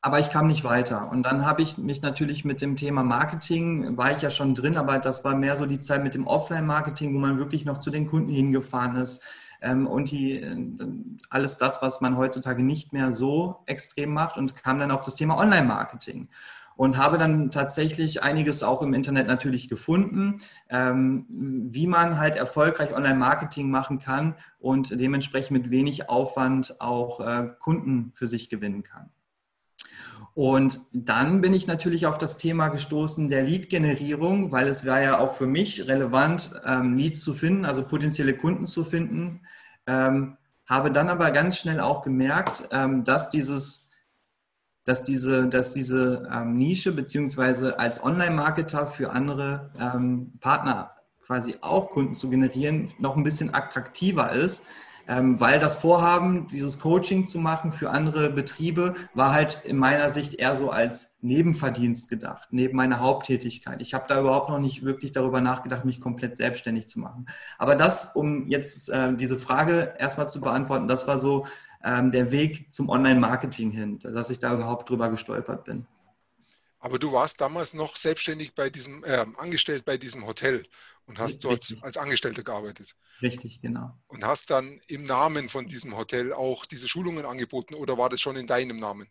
aber 0.00 0.20
ich 0.20 0.30
kam 0.30 0.46
nicht 0.46 0.64
weiter. 0.64 1.10
Und 1.10 1.24
dann 1.24 1.44
habe 1.44 1.62
ich 1.62 1.76
mich 1.76 2.02
natürlich 2.02 2.44
mit 2.44 2.62
dem 2.62 2.76
Thema 2.76 3.02
Marketing, 3.02 3.96
war 3.96 4.12
ich 4.12 4.22
ja 4.22 4.30
schon 4.30 4.54
drin, 4.54 4.76
aber 4.76 4.98
das 4.98 5.24
war 5.24 5.34
mehr 5.34 5.56
so 5.56 5.66
die 5.66 5.80
Zeit 5.80 6.04
mit 6.04 6.14
dem 6.14 6.26
Offline-Marketing, 6.26 7.14
wo 7.14 7.18
man 7.18 7.38
wirklich 7.38 7.64
noch 7.64 7.78
zu 7.78 7.90
den 7.90 8.06
Kunden 8.06 8.30
hingefahren 8.30 8.96
ist. 8.96 9.24
Ähm, 9.60 9.86
und 9.88 10.10
die, 10.12 10.40
alles 11.30 11.58
das, 11.58 11.82
was 11.82 12.00
man 12.00 12.16
heutzutage 12.16 12.62
nicht 12.62 12.92
mehr 12.92 13.10
so 13.10 13.62
extrem 13.66 14.12
macht 14.12 14.36
und 14.36 14.54
kam 14.54 14.78
dann 14.78 14.92
auf 14.92 15.02
das 15.02 15.16
Thema 15.16 15.36
Online-Marketing 15.36 16.28
und 16.76 16.96
habe 16.96 17.18
dann 17.18 17.50
tatsächlich 17.50 18.22
einiges 18.22 18.62
auch 18.62 18.82
im 18.82 18.94
Internet 18.94 19.26
natürlich 19.26 19.68
gefunden, 19.68 20.38
ähm, 20.70 21.26
wie 21.28 21.88
man 21.88 22.20
halt 22.20 22.36
erfolgreich 22.36 22.94
Online-Marketing 22.94 23.68
machen 23.68 23.98
kann 23.98 24.36
und 24.60 24.92
dementsprechend 25.00 25.50
mit 25.50 25.70
wenig 25.70 26.08
Aufwand 26.08 26.80
auch 26.80 27.18
äh, 27.18 27.48
Kunden 27.58 28.12
für 28.14 28.28
sich 28.28 28.48
gewinnen 28.48 28.84
kann. 28.84 29.10
Und 30.38 30.78
dann 30.92 31.40
bin 31.40 31.52
ich 31.52 31.66
natürlich 31.66 32.06
auf 32.06 32.16
das 32.16 32.36
Thema 32.36 32.68
gestoßen 32.68 33.28
der 33.28 33.42
Lead-Generierung, 33.42 34.52
weil 34.52 34.68
es 34.68 34.86
war 34.86 35.00
ja 35.00 35.18
auch 35.18 35.32
für 35.32 35.48
mich 35.48 35.88
relevant, 35.88 36.52
ähm, 36.64 36.96
Leads 36.96 37.22
zu 37.22 37.34
finden, 37.34 37.64
also 37.64 37.84
potenzielle 37.84 38.34
Kunden 38.34 38.64
zu 38.64 38.84
finden. 38.84 39.40
Ähm, 39.88 40.36
habe 40.64 40.92
dann 40.92 41.08
aber 41.08 41.32
ganz 41.32 41.58
schnell 41.58 41.80
auch 41.80 42.02
gemerkt, 42.02 42.68
ähm, 42.70 43.02
dass 43.02 43.30
dieses 43.30 43.90
dass 44.84 45.02
diese, 45.02 45.48
dass 45.48 45.74
diese 45.74 46.28
ähm, 46.32 46.56
Nische 46.56 46.92
beziehungsweise 46.92 47.76
als 47.80 48.00
Online-Marketer 48.00 48.86
für 48.86 49.10
andere 49.10 49.72
ähm, 49.76 50.34
Partner 50.38 50.92
quasi 51.26 51.56
auch 51.62 51.90
Kunden 51.90 52.14
zu 52.14 52.30
generieren, 52.30 52.92
noch 53.00 53.16
ein 53.16 53.24
bisschen 53.24 53.52
attraktiver 53.52 54.32
ist, 54.32 54.64
weil 55.08 55.58
das 55.58 55.76
Vorhaben, 55.76 56.46
dieses 56.48 56.78
Coaching 56.80 57.24
zu 57.24 57.38
machen 57.38 57.72
für 57.72 57.90
andere 57.90 58.30
Betriebe, 58.30 58.94
war 59.14 59.32
halt 59.32 59.62
in 59.64 59.78
meiner 59.78 60.10
Sicht 60.10 60.34
eher 60.34 60.54
so 60.54 60.70
als 60.70 61.16
Nebenverdienst 61.22 62.10
gedacht, 62.10 62.48
neben 62.50 62.76
meiner 62.76 63.00
Haupttätigkeit. 63.00 63.80
Ich 63.80 63.94
habe 63.94 64.04
da 64.06 64.20
überhaupt 64.20 64.50
noch 64.50 64.58
nicht 64.58 64.84
wirklich 64.84 65.12
darüber 65.12 65.40
nachgedacht, 65.40 65.84
mich 65.86 66.00
komplett 66.00 66.36
selbstständig 66.36 66.86
zu 66.86 67.00
machen. 67.00 67.26
Aber 67.56 67.74
das, 67.74 68.14
um 68.14 68.48
jetzt 68.48 68.90
äh, 68.90 69.14
diese 69.14 69.38
Frage 69.38 69.94
erstmal 69.98 70.28
zu 70.28 70.40
beantworten, 70.40 70.88
das 70.88 71.08
war 71.08 71.18
so 71.18 71.46
ähm, 71.82 72.10
der 72.10 72.30
Weg 72.30 72.70
zum 72.70 72.88
Online-Marketing 72.88 73.70
hin, 73.70 73.98
dass 74.00 74.30
ich 74.30 74.38
da 74.38 74.52
überhaupt 74.52 74.90
drüber 74.90 75.08
gestolpert 75.08 75.64
bin. 75.64 75.86
Aber 76.80 76.98
du 76.98 77.12
warst 77.12 77.40
damals 77.40 77.74
noch 77.74 77.96
selbstständig 77.96 78.54
bei 78.54 78.70
diesem, 78.70 79.04
äh, 79.04 79.26
angestellt 79.36 79.84
bei 79.84 79.96
diesem 79.96 80.26
Hotel 80.26 80.64
und 81.06 81.18
hast 81.18 81.44
Richtig. 81.44 81.78
dort 81.78 81.84
als 81.84 81.96
Angestellter 81.96 82.42
gearbeitet. 82.42 82.94
Richtig, 83.20 83.60
genau. 83.60 83.90
Und 84.06 84.24
hast 84.24 84.50
dann 84.50 84.80
im 84.86 85.04
Namen 85.04 85.48
von 85.48 85.66
diesem 85.66 85.96
Hotel 85.96 86.32
auch 86.32 86.66
diese 86.66 86.88
Schulungen 86.88 87.24
angeboten 87.24 87.74
oder 87.74 87.98
war 87.98 88.08
das 88.08 88.20
schon 88.20 88.36
in 88.36 88.46
deinem 88.46 88.78
Namen? 88.78 89.08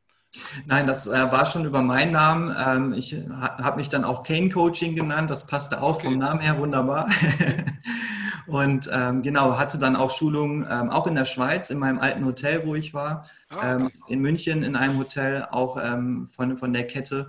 Nein, 0.66 0.86
das 0.88 1.08
äh, 1.08 1.32
war 1.32 1.46
schon 1.46 1.66
über 1.66 1.82
meinen 1.82 2.12
Namen. 2.12 2.56
Ähm, 2.58 2.94
ich 2.94 3.14
ha, 3.14 3.58
habe 3.64 3.78
mich 3.78 3.90
dann 3.90 4.04
auch 4.04 4.24
Kane 4.24 4.50
Coaching 4.50 4.96
genannt. 4.96 5.30
Das 5.30 5.48
passte 5.48 5.82
auch 5.82 5.96
okay. 5.96 6.08
vom 6.08 6.18
Namen 6.18 6.42
her 6.42 6.58
wunderbar. 6.60 7.10
Und 8.48 8.90
ähm, 8.94 9.24
genau, 9.24 9.58
hatte 9.58 9.78
dann 9.78 9.98
auch 9.98 10.10
Schulungen, 10.10 10.66
ähm, 10.70 10.90
auch 10.90 11.06
in 11.06 11.16
der 11.16 11.26
Schweiz, 11.26 11.70
in 11.70 11.80
meinem 11.80 12.00
alten 12.00 12.24
Hotel, 12.24 12.66
wo 12.66 12.76
ich 12.76 12.94
war, 12.94 13.28
ah, 13.50 13.76
ähm, 13.76 13.92
in 14.08 14.22
München 14.22 14.64
in 14.64 14.78
einem 14.78 14.98
Hotel, 14.98 15.46
auch 15.52 15.78
ähm, 15.82 16.30
von, 16.30 16.58
von 16.58 16.72
der 16.72 16.88
Kette. 16.88 17.28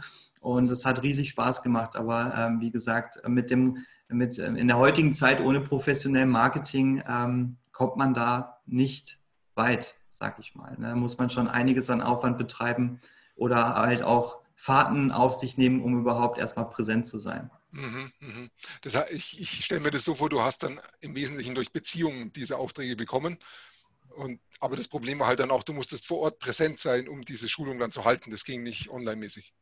Und 0.49 0.71
es 0.71 0.87
hat 0.87 1.02
riesig 1.02 1.28
Spaß 1.28 1.62
gemacht. 1.62 1.95
Aber 1.95 2.33
ähm, 2.35 2.62
wie 2.62 2.71
gesagt, 2.71 3.21
mit 3.28 3.50
dem, 3.50 3.85
mit, 4.09 4.38
ähm, 4.38 4.57
in 4.57 4.67
der 4.67 4.78
heutigen 4.78 5.12
Zeit 5.12 5.43
ohne 5.43 5.61
professionellem 5.61 6.31
Marketing 6.31 7.02
ähm, 7.07 7.59
kommt 7.71 7.99
man 7.99 8.14
da 8.14 8.62
nicht 8.64 9.19
weit, 9.57 9.97
sag 10.09 10.38
ich 10.38 10.55
mal. 10.55 10.75
Da 10.81 10.88
ne? 10.88 10.97
muss 10.97 11.19
man 11.19 11.28
schon 11.28 11.49
einiges 11.49 11.90
an 11.90 12.00
Aufwand 12.00 12.38
betreiben 12.38 12.99
oder 13.37 13.75
halt 13.75 14.02
auch 14.02 14.38
Fahrten 14.57 15.12
auf 15.12 15.35
sich 15.35 15.59
nehmen, 15.59 15.83
um 15.83 16.00
überhaupt 16.00 16.38
erstmal 16.38 16.67
präsent 16.71 17.05
zu 17.05 17.19
sein. 17.19 17.50
Mhm, 17.71 18.11
mhm. 18.19 18.50
Das 18.81 18.95
ich, 19.11 19.38
ich 19.38 19.67
stelle 19.67 19.83
mir 19.83 19.90
das 19.90 20.07
so 20.07 20.14
vor, 20.14 20.31
du 20.31 20.40
hast 20.40 20.62
dann 20.62 20.81
im 21.00 21.14
Wesentlichen 21.14 21.55
durch 21.55 21.73
Beziehungen 21.73 22.33
diese 22.33 22.57
Aufträge 22.57 22.97
bekommen. 22.97 23.37
Und, 24.17 24.40
aber 24.61 24.76
das 24.76 24.88
Problem 24.88 25.19
war 25.19 25.26
halt 25.26 25.40
dann 25.40 25.50
auch, 25.50 25.62
du 25.62 25.75
musstest 25.75 26.07
vor 26.07 26.21
Ort 26.21 26.38
präsent 26.38 26.81
sein, 26.81 27.07
um 27.07 27.23
diese 27.26 27.50
Schulung 27.50 27.78
dann 27.78 27.90
zu 27.90 28.07
halten. 28.07 28.31
Das 28.31 28.45
ging 28.45 28.62
nicht 28.62 28.88
online-mäßig. 28.88 29.52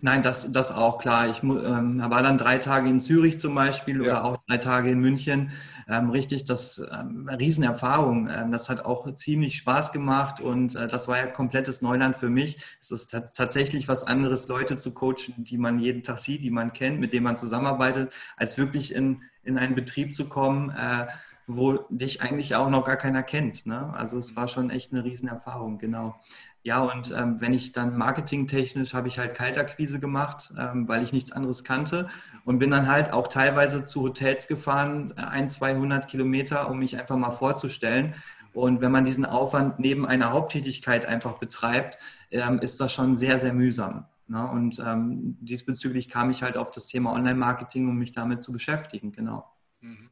Nein, 0.00 0.22
das, 0.22 0.52
das 0.52 0.72
auch 0.72 0.98
klar. 0.98 1.28
Ich 1.28 1.42
ähm, 1.42 2.02
war 2.02 2.22
dann 2.22 2.38
drei 2.38 2.58
Tage 2.58 2.88
in 2.88 3.00
Zürich 3.00 3.38
zum 3.38 3.54
Beispiel 3.54 3.96
ja. 3.96 4.02
oder 4.02 4.24
auch 4.24 4.38
drei 4.46 4.58
Tage 4.58 4.90
in 4.90 4.98
München. 4.98 5.50
Ähm, 5.88 6.10
richtig, 6.10 6.44
das 6.44 6.82
ähm, 6.90 7.28
Riesenerfahrung. 7.28 8.28
Ähm, 8.30 8.50
das 8.50 8.68
hat 8.70 8.84
auch 8.84 9.12
ziemlich 9.14 9.56
Spaß 9.56 9.92
gemacht 9.92 10.40
und 10.40 10.74
äh, 10.74 10.88
das 10.88 11.08
war 11.08 11.18
ja 11.18 11.26
komplettes 11.26 11.82
Neuland 11.82 12.16
für 12.16 12.30
mich. 12.30 12.56
Es 12.80 12.90
ist 12.90 13.10
tatsächlich 13.10 13.88
was 13.88 14.04
anderes, 14.04 14.48
Leute 14.48 14.78
zu 14.78 14.92
coachen, 14.94 15.34
die 15.44 15.58
man 15.58 15.78
jeden 15.78 16.02
Tag 16.02 16.18
sieht, 16.18 16.44
die 16.44 16.50
man 16.50 16.72
kennt, 16.72 17.00
mit 17.00 17.12
denen 17.12 17.24
man 17.24 17.36
zusammenarbeitet, 17.36 18.14
als 18.36 18.56
wirklich 18.56 18.94
in, 18.94 19.22
in 19.42 19.58
einen 19.58 19.74
Betrieb 19.74 20.14
zu 20.14 20.28
kommen. 20.28 20.70
Äh, 20.70 21.08
wo 21.48 21.78
dich 21.88 22.20
eigentlich 22.20 22.54
auch 22.54 22.68
noch 22.68 22.84
gar 22.84 22.96
keiner 22.96 23.22
kennt. 23.22 23.64
Ne? 23.64 23.92
Also 23.94 24.18
es 24.18 24.36
war 24.36 24.48
schon 24.48 24.68
echt 24.68 24.92
eine 24.92 25.02
Riesenerfahrung, 25.02 25.78
genau. 25.78 26.20
Ja, 26.62 26.80
und 26.82 27.12
ähm, 27.12 27.40
wenn 27.40 27.54
ich 27.54 27.72
dann 27.72 27.96
marketingtechnisch 27.96 28.92
habe 28.92 29.08
ich 29.08 29.18
halt 29.18 29.34
Kaltakquise 29.34 30.00
gemacht, 30.00 30.52
ähm, 30.58 30.88
weil 30.88 31.02
ich 31.02 31.12
nichts 31.12 31.32
anderes 31.32 31.64
kannte 31.64 32.08
und 32.44 32.58
bin 32.58 32.70
dann 32.70 32.88
halt 32.88 33.12
auch 33.12 33.28
teilweise 33.28 33.84
zu 33.84 34.02
Hotels 34.02 34.48
gefahren, 34.48 35.12
ein, 35.16 35.48
200 35.48 36.08
Kilometer, 36.08 36.68
um 36.68 36.80
mich 36.80 36.98
einfach 36.98 37.16
mal 37.16 37.30
vorzustellen. 37.30 38.14
Und 38.52 38.80
wenn 38.80 38.90
man 38.90 39.04
diesen 39.04 39.24
Aufwand 39.24 39.78
neben 39.78 40.04
einer 40.04 40.32
Haupttätigkeit 40.32 41.06
einfach 41.06 41.38
betreibt, 41.38 41.98
ähm, 42.30 42.58
ist 42.58 42.80
das 42.80 42.92
schon 42.92 43.16
sehr, 43.16 43.38
sehr 43.38 43.52
mühsam. 43.52 44.06
Ne? 44.26 44.46
Und 44.46 44.78
ähm, 44.84 45.38
diesbezüglich 45.40 46.08
kam 46.08 46.30
ich 46.30 46.42
halt 46.42 46.56
auf 46.56 46.70
das 46.70 46.86
Thema 46.88 47.12
Online-Marketing, 47.12 47.88
um 47.88 47.96
mich 47.96 48.12
damit 48.12 48.42
zu 48.42 48.52
beschäftigen, 48.52 49.12
genau. 49.12 49.50
Mhm. 49.80 50.10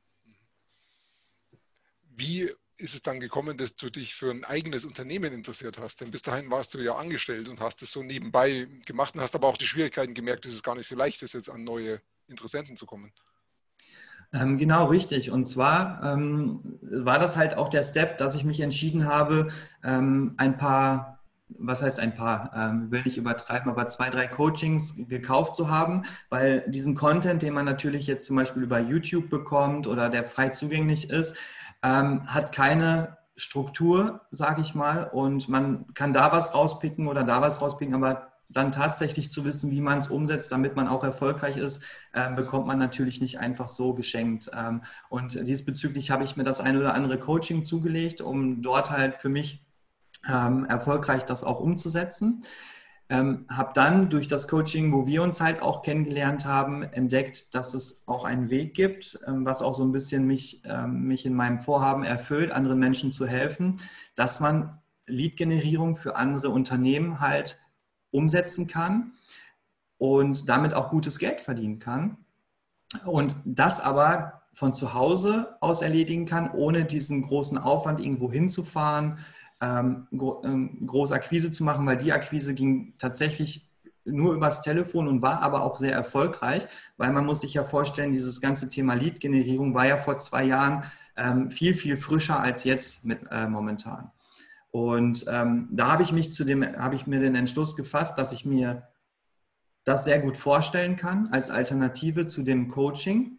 Wie 2.15 2.51
ist 2.79 2.95
es 2.95 3.03
dann 3.03 3.21
gekommen, 3.21 3.57
dass 3.57 3.77
du 3.77 3.91
dich 3.91 4.15
für 4.15 4.31
ein 4.31 4.45
eigenes 4.45 4.85
Unternehmen 4.85 5.33
interessiert 5.33 5.79
hast? 5.79 6.01
Denn 6.01 6.11
bis 6.11 6.23
dahin 6.23 6.51
warst 6.51 6.75
du 6.75 6.79
ja 6.79 6.97
angestellt 6.97 7.49
und 7.49 7.61
hast 7.61 7.83
es 7.83 7.91
so 7.91 8.03
nebenbei 8.03 8.69
gemacht 8.85 9.15
und 9.15 9.21
hast 9.21 9.35
aber 9.35 9.49
auch 9.49 9.57
die 9.57 9.67
Schwierigkeiten 9.67 10.15
gemerkt, 10.15 10.45
dass 10.45 10.53
es 10.53 10.63
gar 10.63 10.75
nicht 10.75 10.89
so 10.89 10.95
leicht 10.95 11.23
ist, 11.23 11.33
jetzt 11.33 11.51
an 11.51 11.65
neue 11.65 12.01
Interessenten 12.29 12.77
zu 12.77 12.87
kommen. 12.87 13.13
Ähm, 14.33 14.59
genau, 14.59 14.87
richtig. 14.87 15.31
Und 15.31 15.45
zwar 15.47 16.03
ähm, 16.03 16.79
war 16.83 17.19
das 17.19 17.37
halt 17.37 17.57
auch 17.57 17.69
der 17.69 17.83
Step, 17.83 18.19
dass 18.19 18.35
ich 18.35 18.45
mich 18.45 18.61
entschieden 18.61 19.07
habe, 19.07 19.49
ähm, 19.85 20.35
ein 20.37 20.57
paar, 20.57 21.21
was 21.49 21.81
heißt 21.81 22.01
ein 22.01 22.15
paar, 22.15 22.53
ähm, 22.55 22.91
will 22.91 23.03
nicht 23.05 23.17
übertreiben, 23.17 23.71
aber 23.71 23.89
zwei, 23.89 24.11
drei 24.11 24.27
Coachings 24.27 25.09
gekauft 25.09 25.55
zu 25.55 25.71
haben, 25.71 26.03
weil 26.29 26.65
diesen 26.69 26.97
Content, 26.97 27.41
den 27.43 27.55
man 27.55 27.65
natürlich 27.65 28.07
jetzt 28.07 28.27
zum 28.27 28.37
Beispiel 28.37 28.65
über 28.65 28.81
YouTube 28.81 29.31
bekommt 29.31 29.87
oder 29.87 30.11
der 30.11 30.25
frei 30.25 30.49
zugänglich 30.49 31.09
ist, 31.09 31.37
ähm, 31.87 32.27
hat 32.27 32.53
keine 32.53 33.17
Struktur, 33.37 34.23
sage 34.31 34.63
ich 34.63 34.75
mal, 34.75 35.05
und 35.05 35.49
man 35.49 35.93
kann 35.95 36.13
da 36.13 36.33
was 36.33 36.55
rauspicken 36.55 37.07
oder 37.07 37.23
da 37.23 37.41
was 37.41 37.61
rauspicken, 37.61 37.95
aber 37.95 38.33
dann 38.49 38.73
tatsächlich 38.73 39.31
zu 39.31 39.45
wissen, 39.45 39.71
wie 39.71 39.81
man 39.81 39.99
es 39.99 40.09
umsetzt, 40.09 40.53
damit 40.53 40.77
man 40.77 40.89
auch 40.89 41.05
erfolgreich 41.05 41.57
ist, 41.57 41.85
äh, 42.13 42.33
bekommt 42.35 42.67
man 42.67 42.79
natürlich 42.79 43.21
nicht 43.21 43.39
einfach 43.39 43.69
so 43.69 43.93
geschenkt. 43.95 44.51
Ähm, 44.55 44.83
und 45.09 45.47
diesbezüglich 45.47 46.11
habe 46.11 46.25
ich 46.25 46.37
mir 46.37 46.45
das 46.45 46.61
ein 46.61 46.77
oder 46.77 46.95
andere 46.95 47.19
Coaching 47.19 47.65
zugelegt, 47.65 48.21
um 48.21 48.63
dort 48.63 48.91
halt 48.91 49.17
für 49.17 49.29
mich 49.29 49.65
ähm, 50.29 50.65
erfolgreich 50.65 51.25
das 51.25 51.45
auch 51.45 51.61
umzusetzen. 51.61 52.43
Ähm, 53.09 53.47
habe 53.49 53.71
dann 53.75 54.11
durch 54.11 54.27
das 54.27 54.49
Coaching, 54.49 54.93
wo 54.93 55.07
wir 55.07 55.23
uns 55.23 55.41
halt 55.41 55.63
auch 55.63 55.83
kennengelernt 55.83 56.45
haben, 56.45 56.83
entdeckt, 56.83 57.55
dass 57.55 57.73
es 57.73 58.03
auch 58.07 58.25
einen 58.25 58.51
Weg 58.51 58.75
gibt, 58.75 59.21
ähm, 59.27 59.45
was 59.45 59.63
auch 59.63 59.75
so 59.75 59.85
ein 59.85 59.93
bisschen 59.93 60.27
mich, 60.27 60.63
ähm, 60.65 61.03
mich 61.03 61.25
in 61.25 61.35
meinem 61.35 61.61
Vorhaben 61.61 62.03
erfüllt, 62.03 62.51
anderen 62.51 62.81
Menschen 62.81 63.13
zu 63.13 63.27
helfen, 63.27 63.79
dass 64.17 64.41
man 64.41 64.81
Lead-Generierung 65.07 65.95
für 65.95 66.17
andere 66.17 66.51
Unternehmen 66.51 67.21
halt 67.21 67.61
umsetzen 68.11 68.67
kann 68.67 69.13
und 69.99 70.49
damit 70.49 70.75
auch 70.75 70.91
gutes 70.91 71.19
Geld 71.19 71.41
verdienen 71.41 71.79
kann. 71.79 72.17
Und 73.05 73.37
das 73.45 73.81
aber 73.81 74.43
von 74.53 74.73
zu 74.73 74.95
Hause 74.95 75.57
aus 75.61 75.83
erledigen 75.83 76.25
kann, 76.25 76.51
ohne 76.51 76.85
diesen 76.87 77.23
großen 77.23 77.59
Aufwand 77.59 78.01
irgendwo 78.01 78.33
hinzufahren, 78.33 79.19
ähm, 79.61 80.07
gro 80.17 80.43
ähm, 80.45 80.87
groß 80.87 81.13
Akquise 81.13 81.51
zu 81.51 81.65
machen, 81.65 81.87
weil 81.87 81.97
die 81.97 82.13
Akquise 82.13 82.55
ging 82.55 82.95
tatsächlich 82.99 83.67
nur 84.05 84.35
übers 84.35 84.63
Telefon 84.63 85.09
und 85.09 85.23
war 85.23 85.43
aber 85.43 85.63
auch 85.63 85.79
sehr 85.79 85.93
erfolgreich, 85.93 86.67
weil 86.97 87.13
man 87.13 87.27
muss 87.27 87.41
sich 87.41 87.55
ja 87.55 87.65
vorstellen, 87.65 88.13
dieses 88.13 88.41
ganze 88.41 88.69
Thema 88.69 88.95
Lead-Generierung 88.95 89.75
war 89.75 89.87
ja 89.87 89.97
vor 89.97 90.17
zwei 90.19 90.45
Jahren 90.45 90.85
ähm, 91.17 91.51
viel, 91.51 91.75
viel 91.75 91.97
frischer 91.97 92.41
als 92.41 92.65
jetzt 92.65 93.05
mit, 93.05 93.21
äh, 93.31 93.49
momentan. 93.49 94.11
Und 94.71 95.25
ähm, 95.29 95.69
da 95.71 95.91
habe 95.91 96.03
ich 96.03 96.13
mich 96.13 96.35
zu 96.35 96.45
dem, 96.45 96.63
habe 96.77 96.95
ich 96.95 97.07
mir 97.07 97.19
den 97.19 97.35
Entschluss 97.35 97.77
gefasst, 97.77 98.19
dass 98.19 98.33
ich 98.33 98.45
mir 98.45 98.87
das 99.85 100.05
sehr 100.05 100.21
gut 100.21 100.37
vorstellen 100.37 100.97
kann 100.97 101.29
als 101.29 101.51
Alternative 101.51 102.27
zu 102.27 102.43
dem 102.43 102.69
Coaching 102.69 103.36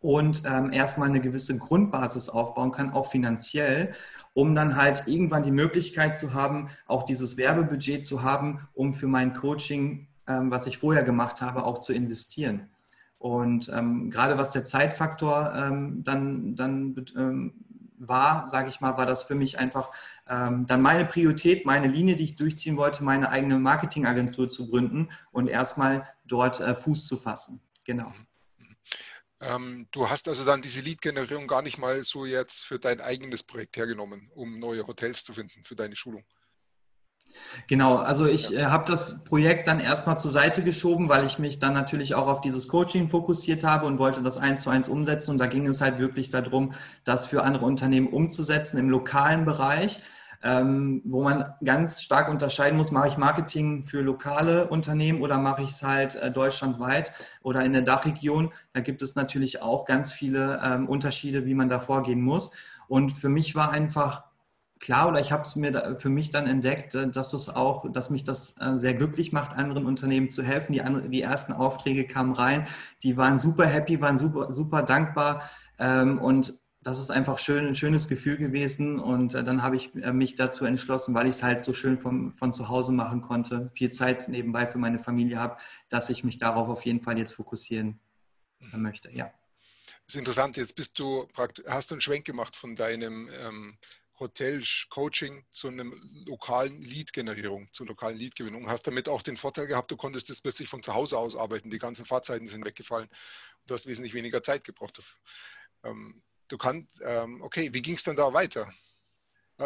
und 0.00 0.42
ähm, 0.46 0.72
erstmal 0.72 1.08
eine 1.08 1.20
gewisse 1.20 1.56
Grundbasis 1.58 2.28
aufbauen 2.28 2.72
kann, 2.72 2.92
auch 2.92 3.10
finanziell, 3.10 3.92
um 4.34 4.54
dann 4.54 4.76
halt 4.76 5.04
irgendwann 5.06 5.42
die 5.42 5.50
Möglichkeit 5.50 6.16
zu 6.16 6.34
haben, 6.34 6.68
auch 6.86 7.02
dieses 7.02 7.36
Werbebudget 7.36 8.04
zu 8.04 8.22
haben, 8.22 8.68
um 8.74 8.94
für 8.94 9.08
mein 9.08 9.34
Coaching, 9.34 10.08
ähm, 10.26 10.50
was 10.50 10.66
ich 10.66 10.78
vorher 10.78 11.02
gemacht 11.02 11.40
habe, 11.40 11.64
auch 11.64 11.78
zu 11.78 11.92
investieren. 11.92 12.68
Und 13.18 13.68
ähm, 13.74 14.10
gerade 14.10 14.38
was 14.38 14.52
der 14.52 14.64
Zeitfaktor 14.64 15.52
ähm, 15.54 16.04
dann, 16.04 16.54
dann 16.54 17.06
ähm, 17.16 17.52
war, 17.98 18.48
sage 18.48 18.68
ich 18.68 18.80
mal, 18.80 18.96
war 18.96 19.06
das 19.06 19.24
für 19.24 19.34
mich 19.34 19.58
einfach 19.58 19.90
ähm, 20.28 20.66
dann 20.66 20.80
meine 20.80 21.04
Priorität, 21.04 21.66
meine 21.66 21.88
Linie, 21.88 22.14
die 22.14 22.24
ich 22.24 22.36
durchziehen 22.36 22.76
wollte, 22.76 23.02
meine 23.02 23.30
eigene 23.30 23.58
Marketingagentur 23.58 24.48
zu 24.48 24.68
gründen 24.68 25.08
und 25.32 25.48
erstmal 25.48 26.04
dort 26.26 26.60
äh, 26.60 26.76
Fuß 26.76 27.08
zu 27.08 27.16
fassen. 27.16 27.60
Genau. 27.84 28.12
Ähm, 29.40 29.86
du 29.92 30.08
hast 30.10 30.28
also 30.28 30.44
dann 30.44 30.62
diese 30.62 30.80
Lead-Generierung 30.80 31.46
gar 31.46 31.62
nicht 31.62 31.78
mal 31.78 32.02
so 32.02 32.24
jetzt 32.24 32.64
für 32.64 32.78
dein 32.78 33.00
eigenes 33.00 33.44
Projekt 33.44 33.76
hergenommen, 33.76 34.30
um 34.34 34.58
neue 34.58 34.86
Hotels 34.86 35.24
zu 35.24 35.32
finden 35.32 35.64
für 35.64 35.76
deine 35.76 35.94
Schulung. 35.94 36.24
Genau, 37.66 37.96
also 37.96 38.26
ich 38.26 38.52
äh, 38.54 38.64
habe 38.64 38.90
das 38.90 39.24
Projekt 39.24 39.68
dann 39.68 39.80
erstmal 39.80 40.18
zur 40.18 40.30
Seite 40.30 40.64
geschoben, 40.64 41.08
weil 41.08 41.26
ich 41.26 41.38
mich 41.38 41.58
dann 41.58 41.74
natürlich 41.74 42.14
auch 42.14 42.26
auf 42.26 42.40
dieses 42.40 42.68
Coaching 42.68 43.10
fokussiert 43.10 43.64
habe 43.64 43.86
und 43.86 43.98
wollte 43.98 44.22
das 44.22 44.38
eins 44.38 44.62
zu 44.62 44.70
eins 44.70 44.88
umsetzen. 44.88 45.32
Und 45.32 45.38
da 45.38 45.46
ging 45.46 45.66
es 45.66 45.80
halt 45.80 45.98
wirklich 45.98 46.30
darum, 46.30 46.72
das 47.04 47.26
für 47.26 47.42
andere 47.42 47.66
Unternehmen 47.66 48.08
umzusetzen 48.08 48.78
im 48.78 48.88
lokalen 48.88 49.44
Bereich 49.44 50.00
ähm, 50.42 51.02
wo 51.04 51.22
man 51.22 51.54
ganz 51.64 52.02
stark 52.02 52.28
unterscheiden 52.28 52.76
muss, 52.76 52.92
mache 52.92 53.08
ich 53.08 53.16
Marketing 53.16 53.84
für 53.84 54.00
lokale 54.00 54.68
Unternehmen 54.68 55.22
oder 55.22 55.38
mache 55.38 55.62
ich 55.62 55.70
es 55.70 55.82
halt 55.82 56.16
äh, 56.16 56.30
deutschlandweit 56.30 57.12
oder 57.42 57.64
in 57.64 57.72
der 57.72 57.82
Dachregion. 57.82 58.52
Da 58.72 58.80
gibt 58.80 59.02
es 59.02 59.16
natürlich 59.16 59.62
auch 59.62 59.84
ganz 59.84 60.12
viele 60.12 60.60
ähm, 60.64 60.88
Unterschiede, 60.88 61.44
wie 61.44 61.54
man 61.54 61.68
da 61.68 61.80
vorgehen 61.80 62.20
muss. 62.20 62.50
Und 62.86 63.12
für 63.12 63.28
mich 63.28 63.54
war 63.54 63.70
einfach 63.70 64.24
klar 64.80 65.08
oder 65.08 65.20
ich 65.20 65.32
habe 65.32 65.42
es 65.42 65.56
mir 65.56 65.96
für 65.98 66.08
mich 66.08 66.30
dann 66.30 66.46
entdeckt, 66.46 66.94
äh, 66.94 67.08
dass 67.10 67.32
es 67.32 67.48
auch, 67.48 67.90
dass 67.90 68.10
mich 68.10 68.24
das 68.24 68.56
äh, 68.60 68.78
sehr 68.78 68.94
glücklich 68.94 69.32
macht, 69.32 69.56
anderen 69.56 69.86
Unternehmen 69.86 70.28
zu 70.28 70.42
helfen. 70.42 70.72
Die, 70.72 70.82
andere, 70.82 71.08
die 71.08 71.22
ersten 71.22 71.52
Aufträge 71.52 72.06
kamen 72.06 72.32
rein, 72.32 72.66
die 73.02 73.16
waren 73.16 73.38
super 73.38 73.66
happy, 73.66 74.00
waren 74.00 74.18
super, 74.18 74.52
super 74.52 74.82
dankbar 74.82 75.42
ähm, 75.78 76.18
und 76.18 76.54
das 76.88 76.98
ist 76.98 77.10
einfach 77.10 77.38
schön, 77.38 77.66
ein 77.66 77.74
schönes 77.74 78.08
Gefühl 78.08 78.38
gewesen. 78.38 78.98
Und 78.98 79.34
äh, 79.34 79.44
dann 79.44 79.62
habe 79.62 79.76
ich 79.76 79.94
äh, 79.96 80.12
mich 80.12 80.34
dazu 80.36 80.64
entschlossen, 80.64 81.14
weil 81.14 81.26
ich 81.26 81.36
es 81.36 81.42
halt 81.42 81.62
so 81.62 81.74
schön 81.74 81.98
vom, 81.98 82.32
von 82.32 82.52
zu 82.52 82.68
Hause 82.68 82.92
machen 82.92 83.20
konnte, 83.20 83.70
viel 83.74 83.90
Zeit 83.90 84.28
nebenbei 84.28 84.66
für 84.66 84.78
meine 84.78 84.98
Familie 84.98 85.38
habe, 85.38 85.58
dass 85.90 86.08
ich 86.08 86.24
mich 86.24 86.38
darauf 86.38 86.68
auf 86.68 86.84
jeden 86.86 87.00
Fall 87.00 87.18
jetzt 87.18 87.32
fokussieren 87.32 88.00
mhm. 88.60 88.82
möchte. 88.82 89.10
Ja. 89.10 89.26
Das 90.06 90.14
ist 90.14 90.16
interessant. 90.16 90.56
Jetzt 90.56 90.76
bist 90.76 90.98
du 90.98 91.28
hast 91.66 91.90
du 91.90 91.94
einen 91.94 92.00
Schwenk 92.00 92.24
gemacht 92.24 92.56
von 92.56 92.74
deinem 92.74 93.28
ähm, 93.32 93.76
Hotel-Coaching 94.18 95.44
zu 95.50 95.68
einem 95.68 96.24
lokalen 96.26 96.80
Lead-Generierung, 96.80 97.68
zur 97.72 97.86
lokalen 97.86 98.16
Lead-Gewinnung. 98.16 98.68
Hast 98.68 98.86
damit 98.86 99.08
auch 99.08 99.22
den 99.22 99.36
Vorteil 99.36 99.66
gehabt, 99.66 99.90
du 99.90 99.96
konntest 99.96 100.30
das 100.30 100.40
plötzlich 100.40 100.68
von 100.68 100.82
zu 100.82 100.94
Hause 100.94 101.18
aus 101.18 101.36
arbeiten. 101.36 101.70
Die 101.70 101.78
ganzen 101.78 102.06
Fahrzeiten 102.06 102.46
sind 102.46 102.64
weggefallen. 102.64 103.08
Du 103.66 103.74
hast 103.74 103.86
wesentlich 103.86 104.14
weniger 104.14 104.42
Zeit 104.42 104.64
gebraucht. 104.64 105.00
Ähm, 105.84 106.22
du 106.48 106.58
kannst, 106.58 106.88
ähm, 107.02 107.42
okay, 107.42 107.72
wie 107.72 107.82
ging 107.82 107.94
es 107.94 108.04
dann 108.04 108.16
da 108.16 108.32
weiter? 108.32 108.68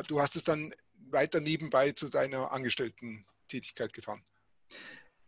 Du 0.08 0.20
hast 0.20 0.36
es 0.36 0.44
dann 0.44 0.74
weiter 1.10 1.40
nebenbei 1.40 1.92
zu 1.92 2.08
deiner 2.08 2.52
Angestellten-Tätigkeit 2.52 3.92
getan. 3.92 4.22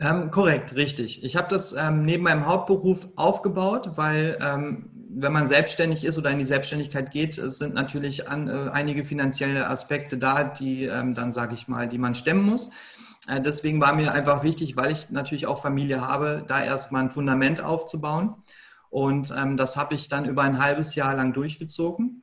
Ähm, 0.01 0.31
korrekt, 0.31 0.75
richtig. 0.75 1.23
Ich 1.23 1.37
habe 1.37 1.49
das 1.49 1.73
ähm, 1.73 2.05
neben 2.05 2.25
meinem 2.25 2.47
Hauptberuf 2.47 3.09
aufgebaut, 3.15 3.91
weil 3.95 4.37
ähm, 4.41 4.91
wenn 5.17 5.33
man 5.33 5.47
selbstständig 5.47 6.05
ist 6.05 6.19
oder 6.19 6.31
in 6.31 6.39
die 6.39 6.45
Selbstständigkeit 6.45 7.13
geht, 7.13 7.35
sind 7.35 7.75
natürlich 7.75 8.29
an, 8.29 8.49
äh, 8.49 8.71
einige 8.71 9.05
finanzielle 9.05 9.69
Aspekte 9.69 10.19
da, 10.19 10.43
die 10.43 10.85
ähm, 10.87 11.15
dann, 11.15 11.31
sage 11.31 11.55
ich 11.55 11.69
mal, 11.69 11.89
die 11.89 11.99
man 11.99 12.17
stemmen 12.17 12.45
muss. 12.45 12.71
Äh, 13.29 13.41
deswegen 13.41 13.81
war 13.81 13.95
mir 13.95 14.13
einfach 14.13 14.43
wichtig, 14.43 14.77
weil 14.77 14.91
ich 14.91 15.11
natürlich 15.11 15.47
auch 15.47 15.63
Familie 15.63 16.01
habe, 16.01 16.45
da 16.47 16.63
erstmal 16.65 17.03
ein 17.03 17.11
Fundament 17.11 17.61
aufzubauen. 17.61 18.35
Und 18.95 19.35
ähm, 19.37 19.57
das 19.57 19.77
habe 19.77 19.97
ich 19.97 20.07
dann 20.07 20.25
über 20.25 20.43
ein 20.43 20.63
halbes 20.63 20.95
Jahr 20.95 21.17
lang 21.17 21.33
durchgezogen. 21.33 22.23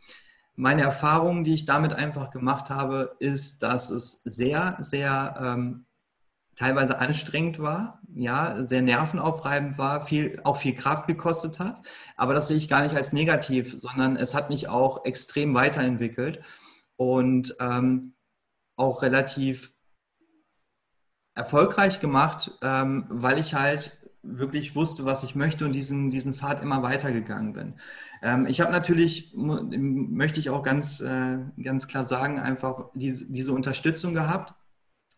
Meine 0.56 0.84
Erfahrung, 0.84 1.44
die 1.44 1.54
ich 1.54 1.66
damit 1.66 1.92
einfach 1.92 2.30
gemacht 2.30 2.70
habe, 2.70 3.18
ist, 3.20 3.62
dass 3.62 3.90
es 3.90 4.24
sehr, 4.24 4.78
sehr 4.80 5.36
ähm, 5.44 5.86
teilweise 6.56 6.98
anstrengend 6.98 7.60
war, 7.60 8.00
ja, 8.16 8.64
sehr 8.64 8.82
nervenaufreibend 8.82 9.78
war, 9.78 10.00
viel, 10.00 10.40
auch 10.46 10.56
viel 10.56 10.74
Kraft 10.74 11.08
gekostet 11.08 11.60
hat. 11.60 11.82
Aber 12.16 12.34
das 12.34 12.48
sehe 12.48 12.56
ich 12.56 12.70
gar 12.70 12.84
nicht 12.84 12.96
als 12.96 13.12
negativ, 13.12 13.74
sondern 13.76 14.16
es 14.16 14.34
hat 14.34 14.50
mich 14.50 14.70
auch 14.70 15.04
extrem 15.04 15.54
weiterentwickelt 15.54 16.42
und 16.96 17.54
ähm, 17.60 18.14
auch 18.78 19.02
relativ 19.02 19.74
erfolgreich 21.36 22.00
gemacht, 22.00 22.58
ähm, 22.62 23.08
weil 23.10 23.40
ich 23.40 23.56
halt 23.56 24.01
wirklich 24.24 24.76
wusste, 24.76 25.06
was 25.06 25.24
ich 25.24 25.36
möchte 25.36 25.66
und 25.66 25.74
diesen, 25.74 26.10
diesen 26.10 26.34
Pfad 26.34 26.62
immer 26.62 26.84
weitergegangen 26.84 27.54
bin. 27.54 27.74
Ähm, 28.22 28.46
ich 28.46 28.62
habe 28.62 28.72
natürlich, 28.72 29.34
möchte 29.36 30.40
ich 30.40 30.50
auch 30.50 30.64
ganz, 30.64 31.02
äh, 31.02 31.40
ganz 31.64 31.88
klar 31.88 32.06
sagen, 32.06 32.40
einfach 32.40 32.86
diese, 32.94 33.26
diese 33.32 33.54
Unterstützung 33.54 34.14
gehabt 34.14 34.54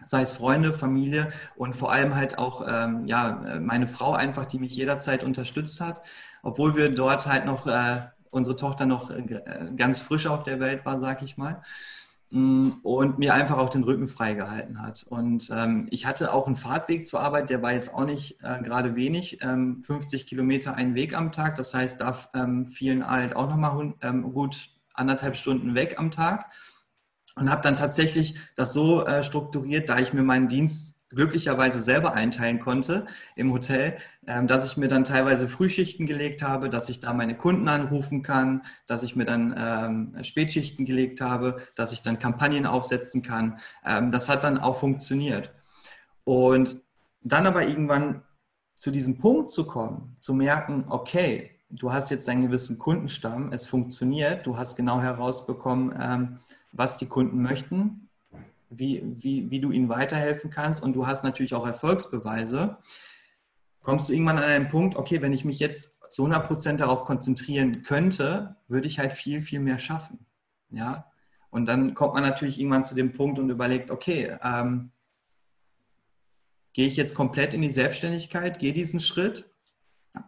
sei 0.06 0.22
es 0.22 0.34
Freunde, 0.34 0.74
Familie 0.74 1.32
und 1.56 1.76
vor 1.76 1.92
allem 1.92 2.16
halt 2.16 2.38
auch 2.38 2.66
ähm, 2.68 3.06
ja, 3.06 3.60
meine 3.62 3.88
Frau 3.88 4.14
einfach, 4.14 4.46
die 4.46 4.60
mich 4.60 4.76
jederzeit 4.76 5.24
unterstützt 5.24 5.82
hat, 5.82 6.02
obwohl 6.42 6.76
wir 6.76 6.90
dort 6.90 7.26
halt 7.28 7.46
noch, 7.46 7.68
äh, 7.68 8.02
unsere 8.32 8.56
Tochter 8.56 8.86
noch 8.86 9.12
äh, 9.12 9.72
ganz 9.78 10.00
frisch 10.00 10.28
auf 10.28 10.44
der 10.44 10.60
Welt 10.60 10.86
war, 10.86 11.00
sag 11.00 11.22
ich 11.22 11.38
mal. 11.38 11.62
Mm, 12.34 12.80
und 12.82 13.20
mir 13.20 13.36
einfach 13.36 13.60
auch 13.60 13.70
den 13.70 13.84
Rücken 13.84 14.08
freigehalten 14.08 14.82
hat. 14.82 15.06
Und 15.08 15.52
ähm, 15.56 15.86
ich 15.92 16.08
hatte 16.08 16.34
auch 16.34 16.48
einen 16.48 16.56
Fahrtweg 16.56 17.06
zur 17.06 17.20
Arbeit, 17.20 17.52
der 17.52 17.62
war 17.62 17.74
jetzt 17.74 17.94
auch 17.94 18.06
nicht 18.06 18.40
äh, 18.42 18.60
gerade 18.64 18.96
wenig, 18.96 19.44
ähm, 19.44 19.84
50 19.84 20.26
Kilometer 20.26 20.74
ein 20.74 20.96
Weg 20.96 21.16
am 21.16 21.32
Tag. 21.32 21.54
Das 21.54 21.76
heißt, 21.76 22.02
da 22.02 22.18
ähm, 22.34 22.66
fielen 22.66 23.08
halt 23.08 23.36
auch 23.36 23.48
nochmal 23.48 23.94
ähm, 24.02 24.34
gut 24.34 24.72
anderthalb 24.96 25.38
Stunden 25.38 25.76
weg 25.76 26.00
am 26.00 26.10
Tag 26.10 26.52
und 27.36 27.52
habe 27.52 27.62
dann 27.62 27.76
tatsächlich 27.76 28.34
das 28.56 28.74
so 28.74 29.06
äh, 29.06 29.22
strukturiert, 29.22 29.88
da 29.88 30.00
ich 30.00 30.12
mir 30.12 30.24
meinen 30.24 30.48
Dienst 30.48 30.93
glücklicherweise 31.16 31.82
selber 31.82 32.14
einteilen 32.14 32.60
konnte 32.60 33.06
im 33.36 33.52
Hotel, 33.52 33.98
ähm, 34.28 34.48
dass 34.48 34.66
ich 34.66 34.78
mir 34.78 34.88
dann 34.88 35.04
teilweise 35.04 35.48
Frühschichten 35.48 36.06
gelegt 36.06 36.42
habe, 36.42 36.70
dass 36.70 36.90
ich 36.90 37.00
da 37.00 37.14
meine 37.14 37.36
Kunden 37.36 37.68
anrufen 37.68 38.24
kann, 38.24 38.64
dass 38.88 39.04
ich 39.04 39.16
mir 39.16 39.26
dann 39.26 39.56
ähm, 39.58 40.24
Spätschichten 40.24 40.86
gelegt 40.86 41.22
habe, 41.22 41.62
dass 41.76 41.92
ich 41.92 42.02
dann 42.02 42.20
Kampagnen 42.20 42.66
aufsetzen 42.66 43.22
kann. 43.22 43.58
Ähm, 43.86 44.12
das 44.12 44.30
hat 44.30 44.44
dann 44.44 44.58
auch 44.58 44.80
funktioniert. 44.80 45.52
Und 46.24 46.82
dann 47.22 47.48
aber 47.48 47.68
irgendwann 47.68 48.22
zu 48.76 48.92
diesem 48.92 49.18
Punkt 49.18 49.50
zu 49.50 49.66
kommen, 49.66 50.16
zu 50.18 50.34
merken, 50.34 50.86
okay, 50.90 51.52
du 51.70 51.92
hast 51.92 52.10
jetzt 52.12 52.28
einen 52.30 52.42
gewissen 52.42 52.80
Kundenstamm, 52.80 53.52
es 53.52 53.66
funktioniert, 53.66 54.46
du 54.46 54.58
hast 54.58 54.76
genau 54.76 55.02
herausbekommen, 55.02 56.40
was 56.72 56.98
die 56.98 57.06
Kunden 57.06 57.42
möchten, 57.42 58.03
wie, 58.78 59.04
wie, 59.18 59.50
wie 59.50 59.60
du 59.60 59.72
ihnen 59.72 59.90
weiterhelfen 59.90 60.50
kannst 60.50 60.82
und 60.84 60.94
du 60.94 61.08
hast 61.08 61.24
natürlich 61.24 61.54
auch 61.54 61.66
Erfolgsbeweise, 61.66 62.78
kommst 63.82 64.10
du 64.10 64.14
irgendwann 64.14 64.38
an 64.38 64.44
einen 64.44 64.68
Punkt, 64.68 64.96
okay, 64.96 65.22
wenn 65.22 65.34
ich 65.34 65.46
mich 65.46 65.60
jetzt 65.60 66.02
zu 66.12 66.24
100 66.24 66.48
Prozent 66.48 66.82
darauf 66.82 67.06
konzentrieren 67.06 67.84
könnte, 67.84 68.56
würde 68.68 68.88
ich 68.88 69.00
halt 69.00 69.14
viel, 69.14 69.42
viel 69.42 69.60
mehr 69.60 69.80
schaffen. 69.80 70.26
Ja, 70.70 71.06
und 71.50 71.68
dann 71.68 71.94
kommt 71.94 72.16
man 72.16 72.24
natürlich 72.24 72.60
irgendwann 72.60 72.84
zu 72.84 72.96
dem 72.96 73.14
Punkt 73.14 73.38
und 73.38 73.50
überlegt, 73.50 73.92
okay, 73.92 74.36
ähm, 74.44 74.92
gehe 76.74 76.88
ich 76.88 76.96
jetzt 76.96 77.14
komplett 77.14 77.54
in 77.54 77.62
die 77.62 77.70
Selbstständigkeit, 77.70 78.58
gehe 78.58 78.74
diesen 78.74 79.00
Schritt 79.00 79.50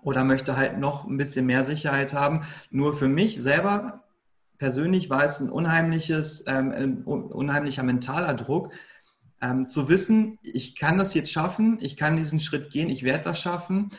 oder 0.01 0.23
möchte 0.23 0.55
halt 0.55 0.77
noch 0.77 1.05
ein 1.05 1.17
bisschen 1.17 1.45
mehr 1.45 1.63
Sicherheit 1.63 2.13
haben. 2.13 2.41
Nur 2.69 2.93
für 2.93 3.07
mich 3.07 3.41
selber 3.41 4.04
persönlich 4.57 5.09
war 5.09 5.23
es 5.23 5.39
ein 5.39 5.49
unheimliches, 5.49 6.45
ähm, 6.47 6.71
ein 6.71 7.03
unheimlicher 7.03 7.83
mentaler 7.83 8.33
Druck, 8.33 8.71
ähm, 9.41 9.65
zu 9.65 9.89
wissen, 9.89 10.39
ich 10.41 10.75
kann 10.75 10.97
das 10.97 11.13
jetzt 11.13 11.31
schaffen, 11.31 11.77
ich 11.81 11.97
kann 11.97 12.15
diesen 12.15 12.39
Schritt 12.39 12.69
gehen, 12.69 12.89
ich 12.89 13.03
werde 13.03 13.25
das 13.25 13.39
schaffen, 13.39 13.89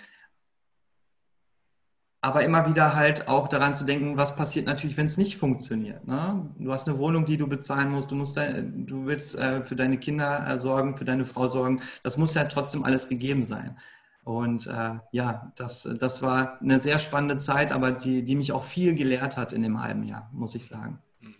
aber 2.20 2.42
immer 2.42 2.68
wieder 2.68 2.96
halt 2.96 3.28
auch 3.28 3.46
daran 3.46 3.74
zu 3.74 3.84
denken, 3.84 4.16
was 4.16 4.34
passiert 4.34 4.66
natürlich, 4.66 4.96
wenn 4.96 5.06
es 5.06 5.16
nicht 5.16 5.36
funktioniert. 5.36 6.06
Ne? 6.06 6.50
Du 6.58 6.72
hast 6.72 6.88
eine 6.88 6.98
Wohnung, 6.98 7.24
die 7.24 7.36
du 7.36 7.46
bezahlen 7.46 7.90
musst, 7.90 8.10
du, 8.10 8.16
musst 8.16 8.36
du 8.36 9.06
willst 9.06 9.38
äh, 9.38 9.62
für 9.62 9.76
deine 9.76 9.98
Kinder 9.98 10.44
äh, 10.48 10.58
sorgen, 10.58 10.96
für 10.96 11.04
deine 11.04 11.24
Frau 11.24 11.46
sorgen, 11.46 11.80
das 12.02 12.16
muss 12.16 12.34
ja 12.34 12.44
trotzdem 12.44 12.84
alles 12.84 13.08
gegeben 13.08 13.44
sein. 13.44 13.76
Und 14.26 14.66
äh, 14.66 14.98
ja, 15.12 15.52
das, 15.54 15.88
das 16.00 16.20
war 16.20 16.60
eine 16.60 16.80
sehr 16.80 16.98
spannende 16.98 17.38
Zeit, 17.38 17.70
aber 17.70 17.92
die, 17.92 18.24
die 18.24 18.34
mich 18.34 18.50
auch 18.50 18.64
viel 18.64 18.96
gelehrt 18.96 19.36
hat 19.36 19.52
in 19.52 19.62
dem 19.62 19.80
halben 19.80 20.02
Jahr, 20.02 20.28
muss 20.32 20.56
ich 20.56 20.66
sagen. 20.66 21.00
Mhm. 21.20 21.36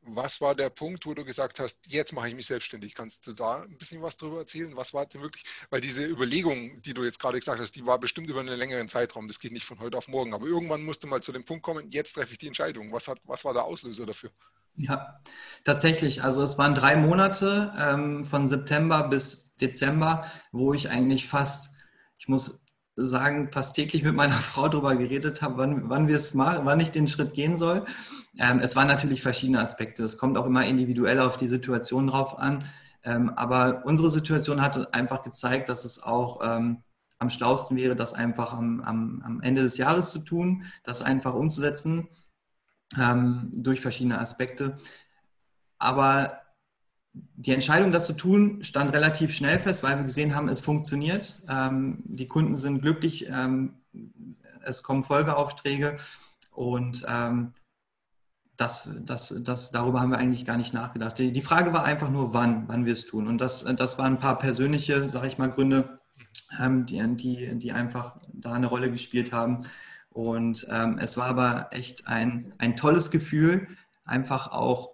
Was 0.00 0.40
war 0.40 0.54
der 0.54 0.70
Punkt, 0.70 1.04
wo 1.04 1.12
du 1.12 1.26
gesagt 1.26 1.60
hast, 1.60 1.80
jetzt 1.88 2.14
mache 2.14 2.28
ich 2.28 2.34
mich 2.34 2.46
selbstständig? 2.46 2.94
Kannst 2.94 3.26
du 3.26 3.34
da 3.34 3.60
ein 3.60 3.76
bisschen 3.76 4.00
was 4.00 4.16
darüber 4.16 4.38
erzählen? 4.38 4.74
Was 4.76 4.94
war 4.94 5.04
denn 5.04 5.20
wirklich, 5.20 5.44
weil 5.68 5.82
diese 5.82 6.06
Überlegung, 6.06 6.80
die 6.80 6.94
du 6.94 7.04
jetzt 7.04 7.20
gerade 7.20 7.38
gesagt 7.38 7.60
hast, 7.60 7.76
die 7.76 7.84
war 7.84 7.98
bestimmt 7.98 8.30
über 8.30 8.40
einen 8.40 8.56
längeren 8.56 8.88
Zeitraum. 8.88 9.28
Das 9.28 9.38
geht 9.38 9.52
nicht 9.52 9.66
von 9.66 9.78
heute 9.80 9.98
auf 9.98 10.08
morgen. 10.08 10.32
Aber 10.32 10.46
irgendwann 10.46 10.84
musste 10.84 11.06
mal 11.06 11.22
zu 11.22 11.32
dem 11.32 11.44
Punkt 11.44 11.62
kommen, 11.62 11.90
jetzt 11.90 12.14
treffe 12.14 12.32
ich 12.32 12.38
die 12.38 12.46
Entscheidung. 12.46 12.92
Was, 12.92 13.08
hat, 13.08 13.18
was 13.24 13.44
war 13.44 13.52
der 13.52 13.64
Auslöser 13.64 14.06
dafür? 14.06 14.30
Ja, 14.74 15.20
tatsächlich. 15.64 16.24
Also 16.24 16.40
es 16.40 16.56
waren 16.56 16.74
drei 16.74 16.96
Monate 16.96 17.74
ähm, 17.78 18.24
von 18.24 18.48
September 18.48 19.06
bis 19.06 19.54
Dezember, 19.56 20.24
wo 20.50 20.72
ich 20.72 20.88
eigentlich 20.88 21.28
fast 21.28 21.71
ich 22.22 22.28
muss 22.28 22.64
sagen, 22.94 23.50
fast 23.50 23.74
täglich 23.74 24.04
mit 24.04 24.14
meiner 24.14 24.32
Frau 24.52 24.68
darüber 24.68 24.94
geredet 24.94 25.42
habe, 25.42 25.56
wann, 25.56 25.90
wann 25.90 26.06
wir 26.06 26.14
es 26.14 26.34
machen, 26.34 26.64
wann 26.64 26.78
ich 26.78 26.92
den 26.92 27.08
Schritt 27.08 27.34
gehen 27.34 27.56
soll. 27.56 27.84
Ähm, 28.38 28.60
es 28.60 28.76
waren 28.76 28.86
natürlich 28.86 29.22
verschiedene 29.22 29.58
Aspekte. 29.58 30.04
Es 30.04 30.18
kommt 30.18 30.38
auch 30.38 30.46
immer 30.46 30.64
individuell 30.64 31.18
auf 31.18 31.36
die 31.36 31.48
Situation 31.48 32.06
drauf 32.06 32.38
an. 32.38 32.64
Ähm, 33.02 33.30
aber 33.30 33.82
unsere 33.86 34.08
Situation 34.08 34.62
hat 34.62 34.94
einfach 34.94 35.24
gezeigt, 35.24 35.68
dass 35.68 35.84
es 35.84 36.00
auch 36.00 36.40
ähm, 36.44 36.84
am 37.18 37.28
schlausten 37.28 37.76
wäre, 37.76 37.96
das 37.96 38.14
einfach 38.14 38.52
am, 38.52 38.80
am, 38.82 39.20
am, 39.24 39.40
Ende 39.40 39.62
des 39.62 39.76
Jahres 39.76 40.10
zu 40.10 40.20
tun, 40.20 40.64
das 40.84 41.02
einfach 41.02 41.34
umzusetzen 41.34 42.08
ähm, 42.96 43.50
durch 43.52 43.80
verschiedene 43.80 44.20
Aspekte. 44.20 44.76
Aber 45.78 46.40
die 47.14 47.52
Entscheidung, 47.52 47.92
das 47.92 48.06
zu 48.06 48.14
tun, 48.14 48.62
stand 48.62 48.92
relativ 48.92 49.34
schnell 49.34 49.58
fest, 49.58 49.82
weil 49.82 49.96
wir 49.96 50.04
gesehen 50.04 50.34
haben, 50.34 50.48
es 50.48 50.60
funktioniert. 50.60 51.40
Ähm, 51.48 51.98
die 52.04 52.26
Kunden 52.26 52.56
sind 52.56 52.80
glücklich, 52.80 53.26
ähm, 53.28 53.74
es 54.64 54.82
kommen 54.82 55.04
Folgeaufträge 55.04 55.96
und 56.52 57.04
ähm, 57.08 57.52
das, 58.56 58.88
das, 59.00 59.34
das, 59.40 59.70
darüber 59.72 60.00
haben 60.00 60.10
wir 60.10 60.18
eigentlich 60.18 60.44
gar 60.44 60.56
nicht 60.56 60.72
nachgedacht. 60.72 61.18
Die, 61.18 61.40
Frage 61.40 61.72
war 61.72 61.84
einfach 61.84 62.10
nur, 62.10 62.32
wann, 62.32 62.68
wann 62.68 62.86
wir 62.86 62.92
es 62.92 63.06
tun. 63.06 63.26
Und 63.26 63.38
das, 63.38 63.64
das 63.64 63.98
waren 63.98 64.14
ein 64.14 64.18
paar 64.18 64.38
persönliche, 64.38 65.10
sage 65.10 65.26
ich 65.26 65.38
mal, 65.38 65.50
Gründe, 65.50 65.98
die, 66.60 67.16
die, 67.16 67.58
die 67.58 67.72
einfach 67.72 68.18
da 68.32 68.52
eine 68.52 68.66
Rolle 68.66 68.90
gespielt 68.90 69.32
haben. 69.32 69.66
Und 70.10 70.68
es 70.98 71.16
war 71.16 71.26
aber 71.26 71.68
echt 71.70 72.06
ein, 72.06 72.52
ein 72.58 72.76
tolles 72.76 73.10
Gefühl, 73.10 73.66
einfach 74.04 74.52
auch 74.52 74.91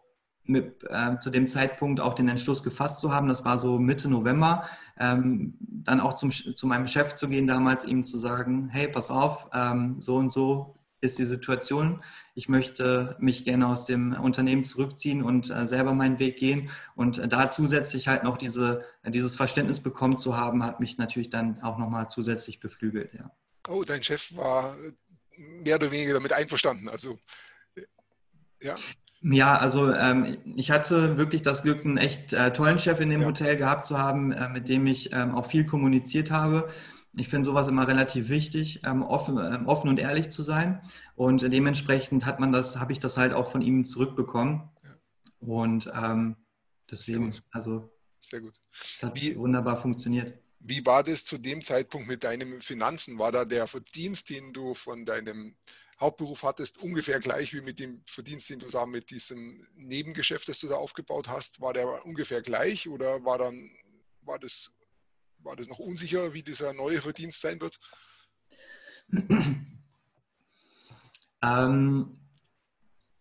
mit, 0.48 0.84
äh, 0.88 1.18
zu 1.18 1.30
dem 1.30 1.46
Zeitpunkt 1.46 2.00
auch 2.00 2.14
den 2.14 2.28
Entschluss 2.28 2.62
gefasst 2.62 3.00
zu 3.00 3.12
haben, 3.12 3.28
das 3.28 3.44
war 3.44 3.58
so 3.58 3.78
Mitte 3.78 4.08
November, 4.08 4.68
ähm, 4.98 5.54
dann 5.60 6.00
auch 6.00 6.14
zum, 6.14 6.30
zu 6.30 6.66
meinem 6.66 6.86
Chef 6.86 7.14
zu 7.14 7.28
gehen, 7.28 7.46
damals 7.46 7.84
ihm 7.84 8.04
zu 8.04 8.16
sagen, 8.18 8.68
hey, 8.70 8.88
pass 8.88 9.10
auf, 9.10 9.48
ähm, 9.52 10.00
so 10.00 10.16
und 10.16 10.30
so 10.30 10.74
ist 11.00 11.18
die 11.18 11.26
Situation. 11.26 12.02
Ich 12.34 12.48
möchte 12.48 13.16
mich 13.20 13.44
gerne 13.44 13.68
aus 13.68 13.86
dem 13.86 14.12
Unternehmen 14.14 14.64
zurückziehen 14.64 15.22
und 15.22 15.50
äh, 15.50 15.66
selber 15.66 15.92
meinen 15.94 16.18
Weg 16.18 16.36
gehen. 16.36 16.70
Und 16.96 17.18
äh, 17.18 17.28
da 17.28 17.48
zusätzlich 17.50 18.08
halt 18.08 18.24
noch 18.24 18.36
diese, 18.36 18.84
dieses 19.06 19.36
Verständnis 19.36 19.80
bekommen 19.80 20.16
zu 20.16 20.36
haben, 20.36 20.64
hat 20.64 20.80
mich 20.80 20.98
natürlich 20.98 21.30
dann 21.30 21.62
auch 21.62 21.78
nochmal 21.78 22.08
zusätzlich 22.08 22.58
beflügelt. 22.58 23.14
Ja. 23.14 23.30
Oh, 23.68 23.84
dein 23.84 24.02
Chef 24.02 24.34
war 24.36 24.76
mehr 25.36 25.76
oder 25.76 25.90
weniger 25.90 26.14
damit 26.14 26.32
einverstanden. 26.32 26.88
Also 26.88 27.18
ja. 28.60 28.74
Ja, 29.20 29.56
also 29.56 29.92
ähm, 29.92 30.38
ich 30.56 30.70
hatte 30.70 31.16
wirklich 31.16 31.42
das 31.42 31.62
Glück, 31.62 31.84
einen 31.84 31.96
echt 31.96 32.32
äh, 32.32 32.52
tollen 32.52 32.78
Chef 32.78 33.00
in 33.00 33.10
dem 33.10 33.22
ja. 33.22 33.26
Hotel 33.26 33.56
gehabt 33.56 33.84
zu 33.84 33.98
haben, 33.98 34.30
äh, 34.30 34.48
mit 34.48 34.68
dem 34.68 34.86
ich 34.86 35.12
ähm, 35.12 35.34
auch 35.34 35.46
viel 35.46 35.66
kommuniziert 35.66 36.30
habe. 36.30 36.68
Ich 37.16 37.28
finde 37.28 37.44
sowas 37.44 37.66
immer 37.66 37.88
relativ 37.88 38.28
wichtig, 38.28 38.82
ähm, 38.84 39.02
offen, 39.02 39.38
ähm, 39.38 39.66
offen 39.66 39.88
und 39.88 39.98
ehrlich 39.98 40.28
zu 40.28 40.42
sein. 40.42 40.80
Und 41.16 41.52
dementsprechend 41.52 42.26
hat 42.26 42.38
man 42.38 42.52
das, 42.52 42.78
habe 42.78 42.92
ich 42.92 43.00
das 43.00 43.16
halt 43.16 43.32
auch 43.32 43.50
von 43.50 43.60
ihm 43.60 43.84
zurückbekommen. 43.84 44.70
Ja. 44.84 44.96
Und 45.40 45.92
ähm, 46.00 46.36
deswegen, 46.88 47.32
Sehr 47.32 47.42
also 47.50 47.90
Sehr 48.20 48.40
gut. 48.40 48.54
es 48.72 49.02
hat 49.02 49.16
wie, 49.16 49.36
wunderbar 49.36 49.78
funktioniert. 49.78 50.38
Wie 50.60 50.84
war 50.86 51.02
das 51.02 51.24
zu 51.24 51.38
dem 51.38 51.62
Zeitpunkt 51.62 52.06
mit 52.06 52.22
deinen 52.22 52.60
Finanzen? 52.60 53.18
War 53.18 53.32
da 53.32 53.44
der 53.44 53.66
Verdienst, 53.66 54.30
den 54.30 54.52
du 54.52 54.74
von 54.74 55.04
deinem 55.04 55.56
Hauptberuf 56.00 56.42
hattest, 56.44 56.78
ungefähr 56.78 57.18
gleich 57.18 57.52
wie 57.52 57.60
mit 57.60 57.80
dem 57.80 58.02
Verdienst, 58.06 58.48
den 58.50 58.60
du 58.60 58.70
da 58.70 58.86
mit 58.86 59.10
diesem 59.10 59.66
Nebengeschäft, 59.74 60.48
das 60.48 60.60
du 60.60 60.68
da 60.68 60.76
aufgebaut 60.76 61.28
hast, 61.28 61.60
war 61.60 61.72
der 61.72 62.04
ungefähr 62.06 62.40
gleich 62.42 62.88
oder 62.88 63.24
war 63.24 63.38
dann, 63.38 63.70
war 64.22 64.38
das, 64.38 64.72
war 65.38 65.56
das 65.56 65.66
noch 65.66 65.78
unsicher, 65.78 66.32
wie 66.34 66.42
dieser 66.42 66.72
neue 66.72 67.02
Verdienst 67.02 67.40
sein 67.40 67.60
wird? 67.60 67.80
Ähm, 71.40 72.18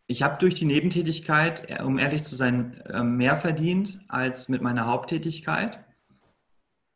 ich 0.08 0.24
habe 0.24 0.38
durch 0.40 0.56
die 0.56 0.66
Nebentätigkeit, 0.66 1.70
äh, 1.70 1.84
um 1.84 2.00
ehrlich 2.00 2.24
zu 2.24 2.36
sein, 2.36 2.82
äh, 2.82 3.04
mehr 3.04 3.38
verdient 3.38 4.00
als 4.08 4.50
mit 4.50 4.62
meiner 4.62 4.88
Haupttätigkeit. 4.88 5.84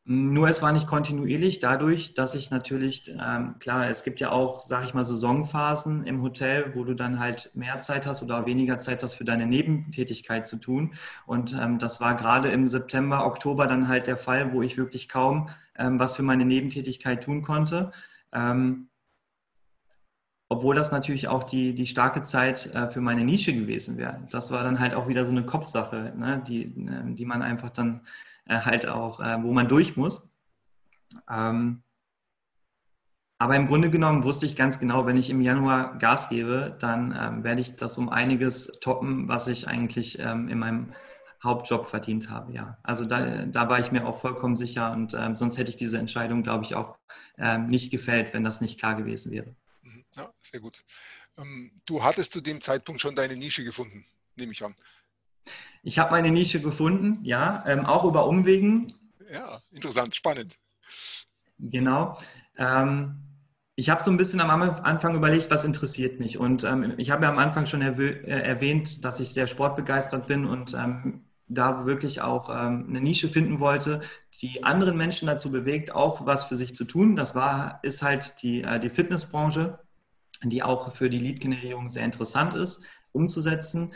Nur 0.04 0.50
es 0.50 0.64
war 0.64 0.72
nicht 0.72 0.88
kontinuierlich, 0.88 1.60
dadurch, 1.60 2.16
dass 2.16 2.34
ich 2.34 2.50
natürlich, 2.50 3.10
ähm, 3.10 3.56
klar, 3.60 3.88
es 3.88 4.04
gibt 4.04 4.20
ja 4.20 4.32
auch, 4.32 4.60
sag 4.60 4.84
ich 4.84 4.96
mal, 4.96 5.06
Saisonphasen 5.06 6.06
im 6.06 6.24
Hotel, 6.24 6.74
wo 6.76 6.84
du 6.84 6.96
dann 6.96 7.20
halt 7.20 7.52
mehr 7.54 7.80
Zeit 7.82 8.08
hast 8.08 8.24
oder 8.24 8.48
weniger 8.48 8.80
Zeit 8.80 9.04
hast 9.04 9.14
für 9.14 9.26
deine 9.26 9.46
Nebentätigkeit 9.46 10.48
zu 10.48 10.58
tun. 10.58 10.94
Und 11.28 11.54
ähm, 11.54 11.78
das 11.78 12.02
war 12.02 12.16
gerade 12.16 12.50
im 12.50 12.68
September, 12.68 13.26
Oktober 13.26 13.68
dann 13.68 13.88
halt 13.88 14.08
der 14.08 14.18
Fall, 14.18 14.54
wo 14.54 14.64
ich 14.64 14.76
wirklich 14.76 15.08
kaum 15.08 15.50
ähm, 15.78 16.00
was 16.00 16.14
für 16.14 16.24
meine 16.24 16.46
Nebentätigkeit 16.46 17.24
tun 17.24 17.42
konnte. 17.42 17.92
Ähm, 18.34 18.90
obwohl 20.50 20.76
das 20.76 20.92
natürlich 20.92 21.28
auch 21.30 21.44
die, 21.44 21.74
die 21.74 21.88
starke 21.88 22.24
Zeit 22.24 22.74
äh, 22.76 22.90
für 22.90 23.02
meine 23.02 23.24
Nische 23.24 23.54
gewesen 23.54 23.98
wäre. 23.98 24.28
Das 24.32 24.52
war 24.52 24.64
dann 24.64 24.80
halt 24.80 24.96
auch 24.96 25.08
wieder 25.08 25.26
so 25.26 25.32
eine 25.32 25.46
Kopfsache, 25.46 26.14
ne, 26.18 26.44
die, 26.46 26.64
äh, 26.64 27.14
die 27.14 27.26
man 27.26 27.42
einfach 27.42 27.70
dann 27.70 28.02
halt 28.48 28.88
auch, 28.88 29.20
äh, 29.20 29.42
wo 29.44 29.54
man 29.54 29.68
durch 29.68 29.96
muss. 29.96 30.32
Ähm, 31.30 31.84
aber 33.42 33.56
im 33.56 33.66
Grunde 33.66 33.90
genommen 33.90 34.24
wusste 34.24 34.46
ich 34.46 34.56
ganz 34.56 34.80
genau, 34.80 35.08
wenn 35.08 35.18
ich 35.18 35.32
im 35.32 35.42
Januar 35.42 35.98
Gas 35.98 36.30
gebe, 36.30 36.78
dann 36.80 37.18
ähm, 37.20 37.44
werde 37.44 37.62
ich 37.62 37.76
das 37.76 37.98
um 37.98 38.10
einiges 38.10 38.80
toppen, 38.82 39.28
was 39.28 39.48
ich 39.48 39.68
eigentlich 39.68 40.20
ähm, 40.20 40.48
in 40.48 40.60
meinem 40.60 40.94
Hauptjob 41.44 41.88
verdient 41.88 42.30
habe. 42.30 42.54
Ja, 42.54 42.78
also 42.84 43.04
da, 43.04 43.48
da 43.48 43.68
war 43.68 43.80
ich 43.80 43.92
mir 43.92 44.06
auch 44.06 44.20
vollkommen 44.20 44.56
sicher 44.56 44.92
und 44.92 45.16
ähm, 45.16 45.34
sonst 45.34 45.58
hätte 45.58 45.72
ich 45.72 45.76
diese 45.76 45.98
Entscheidung, 45.98 46.44
glaube 46.44 46.66
ich, 46.66 46.76
auch 46.76 47.00
ähm, 47.40 47.68
nicht 47.68 47.90
gefällt, 47.90 48.32
wenn 48.34 48.44
das 48.44 48.62
nicht 48.62 48.80
klar 48.80 48.94
gewesen 48.94 49.32
wäre. 49.32 49.56
Mhm. 49.82 50.06
Ja, 50.16 50.32
sehr 50.42 50.60
gut. 50.60 50.84
Ähm, 51.36 51.72
du 51.86 52.04
hattest 52.04 52.34
zu 52.34 52.42
dem 52.42 52.62
Zeitpunkt 52.62 53.02
schon 53.02 53.16
deine 53.16 53.36
Nische 53.36 53.64
gefunden, 53.64 54.06
nehme 54.36 54.52
ich 54.52 54.64
an. 54.64 54.76
Ich 55.84 56.00
habe 56.00 56.12
meine 56.12 56.32
Nische 56.32 56.62
gefunden, 56.62 57.20
ja, 57.24 57.64
ähm, 57.68 57.86
auch 57.86 58.04
über 58.06 58.28
Umwegen. 58.28 58.94
Ja, 59.32 59.62
interessant, 59.72 60.16
spannend. 60.16 60.58
Genau. 61.58 62.18
Ähm, 62.58 63.22
ich 63.76 63.90
habe 63.90 64.04
so 64.04 64.12
ein 64.12 64.18
bisschen 64.18 64.42
am 64.42 64.62
Anfang 64.62 65.16
überlegt, 65.16 65.50
was 65.50 65.66
interessiert 65.66 66.20
mich. 66.20 66.38
Und 66.38 66.64
ähm, 66.64 66.94
ich 66.98 67.10
habe 67.10 67.24
ja 67.24 67.30
am 67.30 67.40
Anfang 67.40 67.66
schon 67.66 67.82
äh, 67.82 68.24
erwähnt, 68.26 69.04
dass 69.06 69.20
ich 69.20 69.34
sehr 69.34 69.48
sportbegeistert 69.48 70.28
bin 70.28 70.46
und 70.46 70.74
ähm, 70.74 71.26
da 71.48 71.86
wirklich 71.86 72.22
auch 72.22 72.50
ähm, 72.50 72.86
eine 72.90 73.02
Nische 73.02 73.28
finden 73.28 73.60
wollte, 73.60 74.02
die 74.42 74.64
anderen 74.64 74.98
Menschen 74.98 75.28
dazu 75.28 75.52
bewegt, 75.52 75.94
auch 75.94 76.26
was 76.26 76.46
für 76.46 76.56
sich 76.56 76.76
zu 76.76 76.86
tun. 76.86 77.16
Das 77.16 77.36
war, 77.36 77.80
ist 77.84 78.02
halt 78.02 78.42
die, 78.42 78.64
äh, 78.64 78.80
die 78.80 78.90
Fitnessbranche, 78.90 79.80
die 80.44 80.64
auch 80.64 80.96
für 80.96 81.10
die 81.10 81.18
Lead-Generierung 81.18 81.90
sehr 81.90 82.06
interessant 82.06 82.54
ist, 82.54 82.84
umzusetzen. 83.12 83.94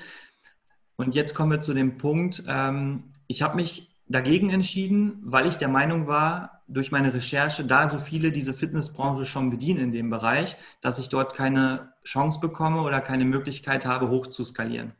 Und 0.97 1.15
jetzt 1.15 1.35
kommen 1.35 1.51
wir 1.51 1.59
zu 1.59 1.73
dem 1.73 1.97
Punkt, 1.97 2.43
ähm, 2.47 3.11
ich 3.27 3.41
habe 3.41 3.55
mich 3.55 3.91
dagegen 4.07 4.49
entschieden, 4.49 5.19
weil 5.23 5.47
ich 5.47 5.57
der 5.57 5.67
Meinung 5.67 6.07
war, 6.07 6.55
durch 6.67 6.91
meine 6.91 7.13
Recherche, 7.13 7.63
da 7.63 7.87
so 7.87 7.99
viele 7.99 8.31
diese 8.31 8.53
Fitnessbranche 8.53 9.25
schon 9.25 9.51
bedienen 9.51 9.81
in 9.81 9.91
dem 9.91 10.09
Bereich, 10.09 10.57
dass 10.81 10.97
ich 10.99 11.09
dort 11.09 11.35
keine 11.35 11.93
Chance 12.03 12.39
bekomme 12.39 12.81
oder 12.81 13.01
keine 13.01 13.25
Möglichkeit 13.25 13.85
habe, 13.85 14.09
hoch 14.09 14.27
zu 14.27 14.43
skalieren. 14.43 14.93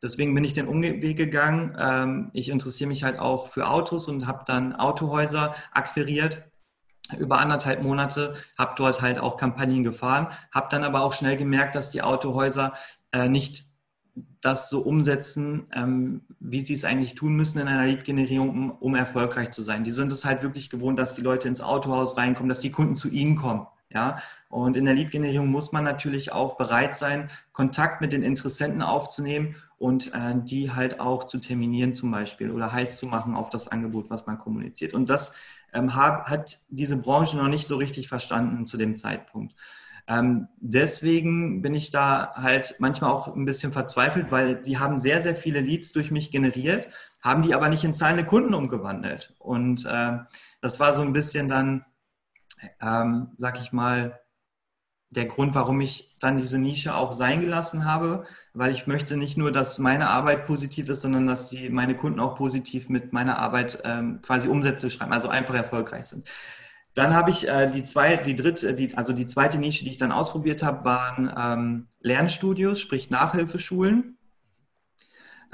Deswegen 0.00 0.34
bin 0.34 0.44
ich 0.44 0.52
den 0.52 0.68
Umweg 0.68 1.16
gegangen. 1.16 1.76
Ähm, 1.78 2.30
ich 2.32 2.48
interessiere 2.48 2.88
mich 2.88 3.04
halt 3.04 3.18
auch 3.18 3.48
für 3.48 3.68
Autos 3.68 4.08
und 4.08 4.26
habe 4.26 4.44
dann 4.46 4.74
Autohäuser 4.74 5.54
akquiriert 5.72 6.44
über 7.18 7.38
anderthalb 7.38 7.82
Monate, 7.82 8.32
habe 8.56 8.74
dort 8.76 9.02
halt 9.02 9.18
auch 9.18 9.36
Kampagnen 9.36 9.82
gefahren, 9.82 10.28
habe 10.52 10.68
dann 10.70 10.84
aber 10.84 11.02
auch 11.02 11.12
schnell 11.12 11.36
gemerkt, 11.36 11.74
dass 11.74 11.90
die 11.90 12.02
Autohäuser 12.02 12.74
äh, 13.12 13.28
nicht 13.28 13.64
das 14.42 14.68
so 14.68 14.80
umsetzen, 14.80 15.66
ähm, 15.72 16.20
wie 16.40 16.60
sie 16.60 16.74
es 16.74 16.84
eigentlich 16.84 17.14
tun 17.14 17.34
müssen 17.34 17.60
in 17.60 17.68
einer 17.68 17.86
Lead-Generierung, 17.86 18.50
um, 18.50 18.70
um, 18.72 18.94
erfolgreich 18.96 19.52
zu 19.52 19.62
sein. 19.62 19.84
Die 19.84 19.92
sind 19.92 20.12
es 20.12 20.24
halt 20.24 20.42
wirklich 20.42 20.68
gewohnt, 20.68 20.98
dass 20.98 21.14
die 21.14 21.22
Leute 21.22 21.48
ins 21.48 21.60
Autohaus 21.60 22.16
reinkommen, 22.16 22.48
dass 22.48 22.60
die 22.60 22.72
Kunden 22.72 22.96
zu 22.96 23.08
ihnen 23.08 23.36
kommen. 23.36 23.66
Ja? 23.90 24.18
Und 24.48 24.76
in 24.76 24.84
der 24.84 24.94
Lead-Generierung 24.94 25.48
muss 25.48 25.70
man 25.70 25.84
natürlich 25.84 26.32
auch 26.32 26.56
bereit 26.56 26.98
sein, 26.98 27.30
Kontakt 27.52 28.00
mit 28.00 28.12
den 28.12 28.24
Interessenten 28.24 28.82
aufzunehmen 28.82 29.54
und 29.78 30.12
äh, 30.12 30.34
die 30.34 30.72
halt 30.72 30.98
auch 30.98 31.24
zu 31.24 31.38
terminieren 31.38 31.92
zum 31.92 32.10
Beispiel 32.10 32.50
oder 32.50 32.72
heiß 32.72 32.98
zu 32.98 33.06
machen 33.06 33.36
auf 33.36 33.48
das 33.48 33.68
Angebot, 33.68 34.10
was 34.10 34.26
man 34.26 34.38
kommuniziert. 34.38 34.92
Und 34.92 35.08
das 35.08 35.36
ähm, 35.72 35.94
hat, 35.94 36.26
hat 36.26 36.58
diese 36.68 36.96
Branche 36.96 37.36
noch 37.36 37.48
nicht 37.48 37.68
so 37.68 37.76
richtig 37.76 38.08
verstanden 38.08 38.66
zu 38.66 38.76
dem 38.76 38.96
Zeitpunkt. 38.96 39.54
Ähm, 40.08 40.48
deswegen 40.58 41.62
bin 41.62 41.74
ich 41.74 41.90
da 41.90 42.32
halt 42.34 42.76
manchmal 42.78 43.10
auch 43.10 43.34
ein 43.34 43.44
bisschen 43.44 43.72
verzweifelt, 43.72 44.30
weil 44.30 44.60
die 44.60 44.78
haben 44.78 44.98
sehr, 44.98 45.22
sehr 45.22 45.36
viele 45.36 45.60
Leads 45.60 45.92
durch 45.92 46.10
mich 46.10 46.30
generiert, 46.30 46.88
haben 47.22 47.42
die 47.42 47.54
aber 47.54 47.68
nicht 47.68 47.84
in 47.84 47.94
zahlende 47.94 48.24
Kunden 48.24 48.54
umgewandelt. 48.54 49.34
Und 49.38 49.86
äh, 49.86 50.18
das 50.60 50.80
war 50.80 50.92
so 50.92 51.02
ein 51.02 51.12
bisschen 51.12 51.48
dann, 51.48 51.84
ähm, 52.80 53.32
sag 53.36 53.60
ich 53.60 53.72
mal, 53.72 54.20
der 55.12 55.26
Grund, 55.26 55.54
warum 55.54 55.80
ich 55.82 56.16
dann 56.20 56.38
diese 56.38 56.58
Nische 56.58 56.96
auch 56.96 57.12
sein 57.12 57.42
gelassen 57.42 57.84
habe, 57.84 58.24
weil 58.54 58.72
ich 58.72 58.86
möchte 58.86 59.18
nicht 59.18 59.36
nur, 59.36 59.52
dass 59.52 59.78
meine 59.78 60.08
Arbeit 60.08 60.46
positiv 60.46 60.88
ist, 60.88 61.02
sondern 61.02 61.26
dass 61.26 61.50
die, 61.50 61.68
meine 61.68 61.94
Kunden 61.94 62.18
auch 62.18 62.34
positiv 62.34 62.88
mit 62.88 63.12
meiner 63.12 63.38
Arbeit 63.38 63.82
ähm, 63.84 64.20
quasi 64.22 64.48
Umsätze 64.48 64.90
schreiben, 64.90 65.12
also 65.12 65.28
einfach 65.28 65.54
erfolgreich 65.54 66.06
sind. 66.06 66.26
Dann 66.94 67.14
habe 67.14 67.30
ich 67.30 67.48
äh, 67.48 67.70
die 67.70 67.82
zweite, 67.82 68.22
die 68.22 68.36
dritte, 68.36 68.74
die, 68.74 68.94
also 68.96 69.12
die 69.12 69.26
zweite 69.26 69.58
Nische, 69.58 69.84
die 69.84 69.90
ich 69.92 69.98
dann 69.98 70.12
ausprobiert 70.12 70.62
habe, 70.62 70.84
waren 70.84 71.32
ähm, 71.36 71.88
Lernstudios, 72.00 72.80
sprich 72.80 73.10
Nachhilfeschulen. 73.10 74.18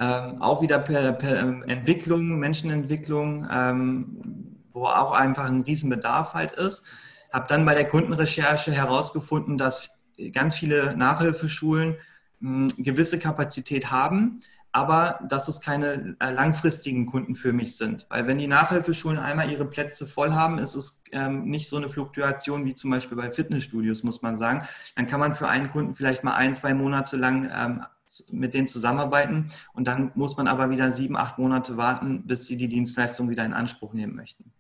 Ähm, 0.01 0.43
auch 0.43 0.63
wieder 0.63 0.79
per, 0.79 1.13
per 1.13 1.41
ähm, 1.41 1.65
Entwicklung, 1.65 2.39
Menschenentwicklung, 2.39 3.49
ähm, 3.51 4.63
wo 4.73 4.87
auch 4.87 5.13
einfach 5.13 5.47
ein 5.47 5.63
Riesenbedarf 5.63 6.35
halt 6.35 6.53
ist. 6.53 6.85
Habe 7.33 7.47
dann 7.49 7.65
bei 7.65 7.75
der 7.75 7.89
Kundenrecherche 7.89 8.73
herausgefunden, 8.73 9.59
dass 9.59 9.91
ganz 10.33 10.55
viele 10.55 10.97
Nachhilfeschulen 10.97 11.97
mh, 12.41 12.69
hm, 12.73 12.85
gewisse 12.85 13.19
Kapazität 13.19 13.91
haben, 13.91 14.41
aber 14.79 15.19
dass 15.29 15.49
es 15.49 15.61
keine 15.61 16.15
äh, 16.21 16.31
langfristigen 16.31 17.07
Kunden 17.07 17.35
für 17.35 17.53
mich 17.53 17.77
sind. 17.77 18.07
Weil 18.11 18.29
wenn 18.29 18.39
die 18.39 18.47
Nachhilfeschulen 18.47 19.19
einmal 19.19 19.51
ihre 19.51 19.65
Plätze 19.65 20.07
voll 20.07 20.33
haben, 20.35 20.59
ist 20.59 20.77
es 20.77 21.03
ähm, 21.11 21.47
nicht 21.47 21.69
so 21.69 21.77
eine 21.77 21.89
Fluktuation 21.89 22.65
wie 22.65 22.75
zum 22.75 22.93
Beispiel 22.93 23.17
bei 23.17 23.33
Fitnessstudios, 23.33 24.05
muss 24.05 24.23
man 24.23 24.37
sagen. 24.37 24.63
Dann 24.95 25.09
kann 25.09 25.19
man 25.19 25.35
für 25.35 25.49
einen 25.49 25.69
Kunden 25.69 25.97
vielleicht 25.97 26.23
mal 26.23 26.35
ein, 26.37 26.55
zwei 26.55 26.75
Monate 26.75 27.17
lang 27.17 27.51
ähm, 27.53 27.83
mit 28.31 28.55
denen 28.55 28.69
zusammenarbeiten 28.69 29.51
und 29.75 29.89
dann 29.89 30.13
muss 30.15 30.37
man 30.37 30.47
aber 30.47 30.71
wieder 30.71 30.93
sieben, 30.93 31.17
acht 31.17 31.39
Monate 31.39 31.77
warten, 31.77 32.25
bis 32.25 32.47
sie 32.47 32.57
die 32.57 32.69
Dienstleistung 32.69 33.29
wieder 33.31 33.45
in 33.45 33.55
Anspruch 33.55 33.93
nehmen 33.93 34.15
möchten. 34.15 34.53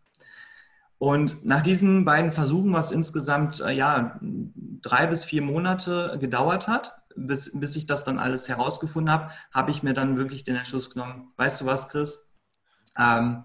Und 0.99 1.47
nach 1.47 1.63
diesen 1.63 2.05
beiden 2.05 2.33
Versuchen, 2.33 2.73
was 2.73 2.91
insgesamt 2.91 3.61
äh, 3.61 3.71
ja, 3.71 4.19
drei 4.83 5.07
bis 5.07 5.25
vier 5.25 5.43
Monate 5.43 6.19
gedauert 6.21 6.67
hat, 6.67 6.98
bis, 7.27 7.59
bis 7.59 7.77
ich 7.77 7.87
das 7.87 8.05
dann 8.05 8.19
alles 8.19 8.49
herausgefunden 8.49 9.13
habe, 9.13 9.31
habe 9.53 9.71
ich 9.71 9.83
mir 9.83 9.95
dann 9.95 10.17
wirklich 10.17 10.45
den 10.45 10.57
Entschluss 10.57 10.91
genommen, 10.91 11.33
weißt 11.37 11.61
du 11.61 11.67
was, 11.67 11.89
Chris? 11.89 12.31
Ähm, 12.99 13.45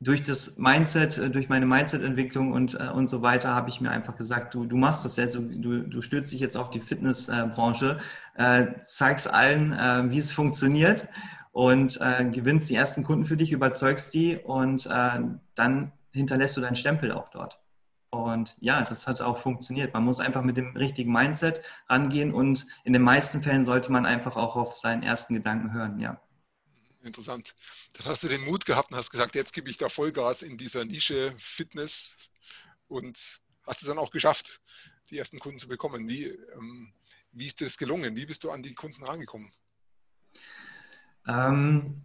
durch 0.00 0.22
das 0.22 0.58
Mindset, 0.58 1.18
äh, 1.18 1.30
durch 1.30 1.48
meine 1.48 1.66
Mindset-Entwicklung 1.66 2.52
und, 2.52 2.74
äh, 2.74 2.90
und 2.90 3.06
so 3.06 3.22
weiter 3.22 3.54
habe 3.54 3.70
ich 3.70 3.80
mir 3.80 3.90
einfach 3.90 4.16
gesagt, 4.16 4.54
du, 4.54 4.66
du 4.66 4.76
machst 4.76 5.04
das 5.04 5.16
jetzt, 5.16 5.34
du, 5.34 5.82
du 5.82 6.02
stürzt 6.02 6.32
dich 6.32 6.40
jetzt 6.40 6.56
auf 6.56 6.70
die 6.70 6.80
Fitnessbranche, 6.80 7.98
äh, 8.36 8.66
zeigst 8.82 9.32
allen, 9.32 9.72
äh, 9.72 10.10
wie 10.10 10.18
es 10.18 10.32
funktioniert 10.32 11.08
und 11.52 11.98
äh, 12.00 12.24
gewinnst 12.26 12.68
die 12.68 12.74
ersten 12.74 13.02
Kunden 13.02 13.24
für 13.24 13.36
dich, 13.36 13.52
überzeugst 13.52 14.12
die 14.14 14.36
und 14.36 14.86
äh, 14.86 15.20
dann 15.54 15.92
hinterlässt 16.12 16.56
du 16.56 16.60
deinen 16.60 16.76
Stempel 16.76 17.12
auch 17.12 17.30
dort. 17.30 17.63
Und 18.16 18.56
ja, 18.60 18.82
das 18.82 19.06
hat 19.06 19.20
auch 19.20 19.38
funktioniert. 19.38 19.94
Man 19.94 20.04
muss 20.04 20.20
einfach 20.20 20.42
mit 20.42 20.56
dem 20.56 20.76
richtigen 20.76 21.12
Mindset 21.12 21.62
rangehen 21.88 22.32
und 22.32 22.66
in 22.84 22.92
den 22.92 23.02
meisten 23.02 23.42
Fällen 23.42 23.64
sollte 23.64 23.92
man 23.92 24.06
einfach 24.06 24.36
auch 24.36 24.56
auf 24.56 24.76
seinen 24.76 25.02
ersten 25.02 25.34
Gedanken 25.34 25.72
hören, 25.72 25.98
ja. 25.98 26.20
Interessant. 27.02 27.54
Dann 27.92 28.06
hast 28.06 28.22
du 28.22 28.28
den 28.28 28.44
Mut 28.44 28.64
gehabt 28.64 28.90
und 28.90 28.96
hast 28.96 29.10
gesagt, 29.10 29.34
jetzt 29.34 29.52
gebe 29.52 29.68
ich 29.68 29.76
da 29.76 29.88
Vollgas 29.90 30.40
in 30.40 30.56
dieser 30.56 30.84
Nische 30.86 31.34
Fitness 31.38 32.16
und 32.88 33.42
hast 33.66 33.82
es 33.82 33.88
dann 33.88 33.98
auch 33.98 34.10
geschafft, 34.10 34.62
die 35.10 35.18
ersten 35.18 35.38
Kunden 35.38 35.58
zu 35.58 35.68
bekommen. 35.68 36.08
Wie, 36.08 36.24
ähm, 36.24 36.94
wie 37.32 37.46
ist 37.46 37.60
dir 37.60 37.66
das 37.66 37.76
gelungen? 37.76 38.16
Wie 38.16 38.24
bist 38.24 38.42
du 38.44 38.50
an 38.50 38.62
die 38.62 38.74
Kunden 38.74 39.04
rangekommen? 39.04 39.52
Ähm, 41.26 42.02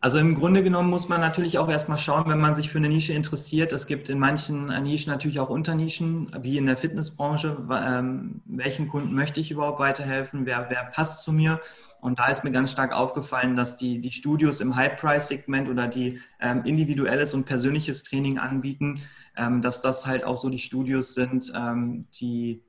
also 0.00 0.18
im 0.18 0.36
Grunde 0.36 0.62
genommen 0.62 0.90
muss 0.90 1.08
man 1.08 1.20
natürlich 1.20 1.58
auch 1.58 1.68
erstmal 1.68 1.98
schauen, 1.98 2.28
wenn 2.28 2.38
man 2.38 2.54
sich 2.54 2.70
für 2.70 2.78
eine 2.78 2.88
Nische 2.88 3.14
interessiert. 3.14 3.72
Es 3.72 3.88
gibt 3.88 4.08
in 4.08 4.20
manchen 4.20 4.66
Nischen 4.84 5.10
natürlich 5.10 5.40
auch 5.40 5.50
Unternischen, 5.50 6.30
wie 6.40 6.56
in 6.56 6.66
der 6.66 6.76
Fitnessbranche. 6.76 7.66
Ähm, 7.70 8.40
welchen 8.44 8.88
Kunden 8.88 9.12
möchte 9.12 9.40
ich 9.40 9.50
überhaupt 9.50 9.80
weiterhelfen? 9.80 10.46
Wer, 10.46 10.66
wer 10.70 10.84
passt 10.84 11.24
zu 11.24 11.32
mir? 11.32 11.60
Und 12.00 12.20
da 12.20 12.28
ist 12.28 12.44
mir 12.44 12.52
ganz 12.52 12.70
stark 12.70 12.92
aufgefallen, 12.92 13.56
dass 13.56 13.76
die, 13.76 14.00
die 14.00 14.12
Studios 14.12 14.60
im 14.60 14.76
High-Price-Segment 14.76 15.68
oder 15.68 15.88
die 15.88 16.20
ähm, 16.38 16.62
individuelles 16.64 17.34
und 17.34 17.44
persönliches 17.44 18.04
Training 18.04 18.38
anbieten, 18.38 19.00
ähm, 19.36 19.62
dass 19.62 19.82
das 19.82 20.06
halt 20.06 20.22
auch 20.22 20.36
so 20.36 20.48
die 20.48 20.60
Studios 20.60 21.14
sind, 21.14 21.52
ähm, 21.56 22.06
die, 22.20 22.62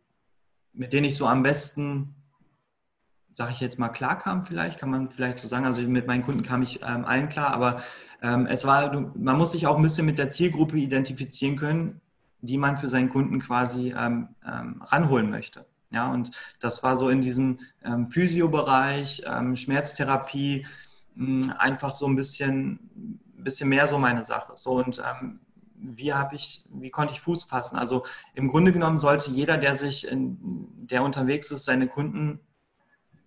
mit 0.74 0.94
denen 0.94 1.06
ich 1.06 1.16
so 1.16 1.28
am 1.28 1.44
besten 1.44 2.16
sage 3.40 3.54
ich 3.54 3.62
jetzt 3.62 3.80
mal, 3.80 3.88
klar 3.88 4.20
kam 4.20 4.46
vielleicht, 4.46 4.78
kann 4.78 4.90
man 4.90 5.10
vielleicht 5.12 5.38
so 5.38 5.48
sagen. 5.48 5.66
Also 5.66 5.82
mit 5.84 6.08
meinen 6.08 6.24
Kunden 6.24 6.44
kam 6.44 6.62
ich 6.62 6.82
ähm, 6.82 7.06
allen 7.06 7.30
klar, 7.30 7.54
aber 7.54 7.82
ähm, 8.22 8.48
es 8.48 8.66
war, 8.66 8.94
man 9.16 9.38
muss 9.38 9.54
sich 9.54 9.66
auch 9.66 9.78
ein 9.78 9.82
bisschen 9.82 10.06
mit 10.06 10.18
der 10.18 10.30
Zielgruppe 10.30 10.78
identifizieren 10.78 11.56
können, 11.56 12.02
die 12.42 12.58
man 12.58 12.76
für 12.76 12.90
seinen 12.90 13.10
Kunden 13.10 13.40
quasi 13.40 13.96
ähm, 13.98 14.28
ähm, 14.46 14.82
ranholen 14.86 15.30
möchte. 15.30 15.66
Ja, 15.90 16.12
und 16.12 16.32
das 16.60 16.84
war 16.84 16.98
so 16.98 17.08
in 17.08 17.22
diesem 17.22 17.60
ähm, 17.82 18.08
Physio-Bereich, 18.08 19.24
ähm, 19.26 19.56
Schmerztherapie, 19.56 20.68
mh, 21.16 21.54
einfach 21.60 21.96
so 21.96 22.08
ein 22.08 22.18
bisschen, 22.18 23.22
bisschen 23.38 23.70
mehr 23.70 23.88
so 23.88 23.98
meine 23.98 24.26
Sache. 24.26 24.52
So 24.56 24.72
und 24.74 25.02
wie 25.82 26.12
habe 26.12 26.36
ich, 26.36 26.66
wie 26.74 26.90
konnte 26.90 27.14
ich 27.14 27.22
Fuß 27.22 27.46
fassen? 27.46 27.78
Also 27.78 28.04
im 28.34 28.50
Grunde 28.50 28.74
genommen 28.74 28.98
sollte 28.98 29.32
jeder, 29.32 29.58
der 29.58 29.76
sich, 29.76 30.06
in, 30.12 30.38
der 30.92 31.04
unterwegs 31.04 31.52
ist, 31.52 31.64
seine 31.64 31.88
Kunden 31.88 32.42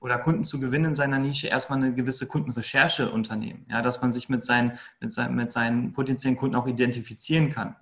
oder 0.03 0.19
Kunden 0.19 0.43
zu 0.43 0.59
gewinnen 0.59 0.87
in 0.87 0.95
seiner 0.95 1.21
Nische, 1.21 1.47
erstmal 1.47 1.79
eine 1.79 1.95
gewisse 1.95 2.27
Kundenrecherche 2.27 3.11
unternehmen. 3.11 3.65
Ja, 3.71 3.83
dass 3.83 4.03
man 4.03 4.13
sich 4.13 4.29
mit 4.29 4.45
seinen, 4.45 4.79
mit, 5.01 5.13
seinen, 5.13 5.35
mit 5.37 5.51
seinen 5.51 5.93
potenziellen 5.93 6.37
Kunden 6.37 6.57
auch 6.57 6.67
identifizieren 6.67 7.51
kann. 7.51 7.77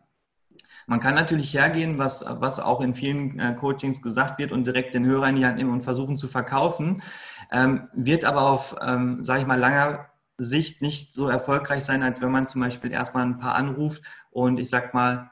Man 0.87 1.01
kann 1.01 1.15
natürlich 1.15 1.55
hergehen, 1.55 1.99
was, 1.99 2.25
was 2.29 2.61
auch 2.61 2.83
in 2.83 2.95
vielen 2.95 3.39
äh, 3.39 3.55
Coachings 3.55 4.03
gesagt 4.03 4.39
wird 4.39 4.53
und 4.53 4.67
direkt 4.67 4.95
den 4.95 5.07
Hörer 5.07 5.29
in 5.29 5.37
die 5.37 5.47
Hand 5.47 5.57
nehmen 5.57 5.73
und 5.73 5.83
versuchen 5.83 6.19
zu 6.19 6.29
verkaufen, 6.29 7.03
ähm, 7.51 7.89
wird 7.95 8.25
aber 8.25 8.43
auf, 8.43 8.77
ähm, 8.83 9.23
sage 9.23 9.41
ich 9.41 9.47
mal, 9.47 9.59
langer 9.59 10.07
Sicht 10.37 10.83
nicht 10.83 11.15
so 11.15 11.29
erfolgreich 11.29 11.85
sein, 11.85 12.03
als 12.03 12.21
wenn 12.21 12.31
man 12.31 12.47
zum 12.47 12.61
Beispiel 12.61 12.93
erstmal 12.93 13.25
ein 13.25 13.39
paar 13.39 13.55
anruft 13.55 14.03
und 14.31 14.61
ich 14.61 14.69
sag 14.69 14.95
mal, 14.95 15.31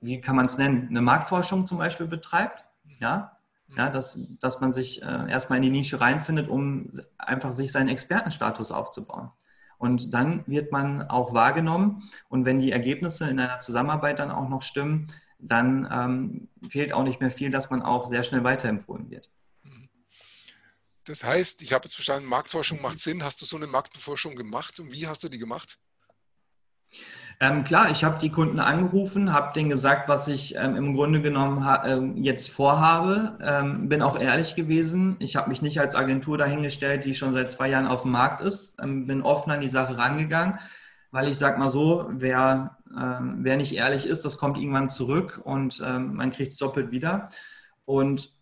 wie 0.00 0.20
kann 0.20 0.36
man 0.36 0.46
es 0.46 0.58
nennen, 0.58 0.88
eine 0.88 1.02
Marktforschung 1.02 1.66
zum 1.66 1.78
Beispiel 1.78 2.06
betreibt, 2.06 2.64
ja, 2.98 3.36
ja 3.76 3.90
dass, 3.90 4.18
dass 4.40 4.60
man 4.60 4.72
sich 4.72 5.02
äh, 5.02 5.30
erstmal 5.30 5.58
in 5.58 5.62
die 5.62 5.70
Nische 5.70 6.00
reinfindet, 6.00 6.48
um 6.48 6.90
einfach 7.18 7.52
sich 7.52 7.72
seinen 7.72 7.88
Expertenstatus 7.88 8.72
aufzubauen. 8.72 9.30
Und 9.78 10.12
dann 10.12 10.44
wird 10.46 10.72
man 10.72 11.08
auch 11.08 11.32
wahrgenommen. 11.32 12.02
Und 12.28 12.44
wenn 12.44 12.58
die 12.58 12.70
Ergebnisse 12.70 13.30
in 13.30 13.40
einer 13.40 13.60
Zusammenarbeit 13.60 14.18
dann 14.18 14.30
auch 14.30 14.48
noch 14.48 14.60
stimmen, 14.60 15.06
dann 15.38 15.88
ähm, 15.90 16.48
fehlt 16.68 16.92
auch 16.92 17.02
nicht 17.02 17.20
mehr 17.20 17.30
viel, 17.30 17.50
dass 17.50 17.70
man 17.70 17.80
auch 17.80 18.04
sehr 18.04 18.22
schnell 18.22 18.44
weiterempfohlen 18.44 19.10
wird. 19.10 19.30
Das 21.04 21.24
heißt, 21.24 21.62
ich 21.62 21.72
habe 21.72 21.86
jetzt 21.86 21.94
verstanden, 21.94 22.28
Marktforschung 22.28 22.82
macht 22.82 22.98
Sinn. 22.98 23.24
Hast 23.24 23.40
du 23.40 23.46
so 23.46 23.56
eine 23.56 23.66
Marktforschung 23.66 24.36
gemacht 24.36 24.78
und 24.80 24.92
wie 24.92 25.06
hast 25.06 25.24
du 25.24 25.28
die 25.28 25.38
gemacht? 25.38 25.78
Ähm, 27.42 27.64
klar, 27.64 27.90
ich 27.90 28.04
habe 28.04 28.18
die 28.18 28.28
Kunden 28.30 28.60
angerufen, 28.60 29.32
habe 29.32 29.54
denen 29.54 29.70
gesagt, 29.70 30.10
was 30.10 30.28
ich 30.28 30.56
ähm, 30.56 30.76
im 30.76 30.94
Grunde 30.94 31.22
genommen 31.22 31.66
ähm, 31.86 32.16
jetzt 32.18 32.50
vorhabe. 32.50 33.38
Ähm, 33.42 33.88
bin 33.88 34.02
auch 34.02 34.20
ehrlich 34.20 34.56
gewesen. 34.56 35.16
Ich 35.20 35.36
habe 35.36 35.48
mich 35.48 35.62
nicht 35.62 35.80
als 35.80 35.94
Agentur 35.94 36.36
dahingestellt, 36.36 37.06
die 37.06 37.14
schon 37.14 37.32
seit 37.32 37.50
zwei 37.50 37.70
Jahren 37.70 37.86
auf 37.86 38.02
dem 38.02 38.10
Markt 38.10 38.42
ist. 38.42 38.78
Ähm, 38.82 39.06
bin 39.06 39.22
offen 39.22 39.50
an 39.50 39.62
die 39.62 39.70
Sache 39.70 39.96
rangegangen, 39.96 40.58
weil 41.12 41.28
ich 41.28 41.38
sage 41.38 41.58
mal 41.58 41.70
so, 41.70 42.10
wer, 42.10 42.76
ähm, 42.94 43.38
wer 43.40 43.56
nicht 43.56 43.74
ehrlich 43.74 44.04
ist, 44.04 44.26
das 44.26 44.36
kommt 44.36 44.58
irgendwann 44.58 44.90
zurück 44.90 45.40
und 45.42 45.80
man 45.80 46.30
kriegt 46.30 46.52
es 46.52 46.58
doppelt 46.58 46.90
wieder. 46.90 47.30
Und 47.86 48.32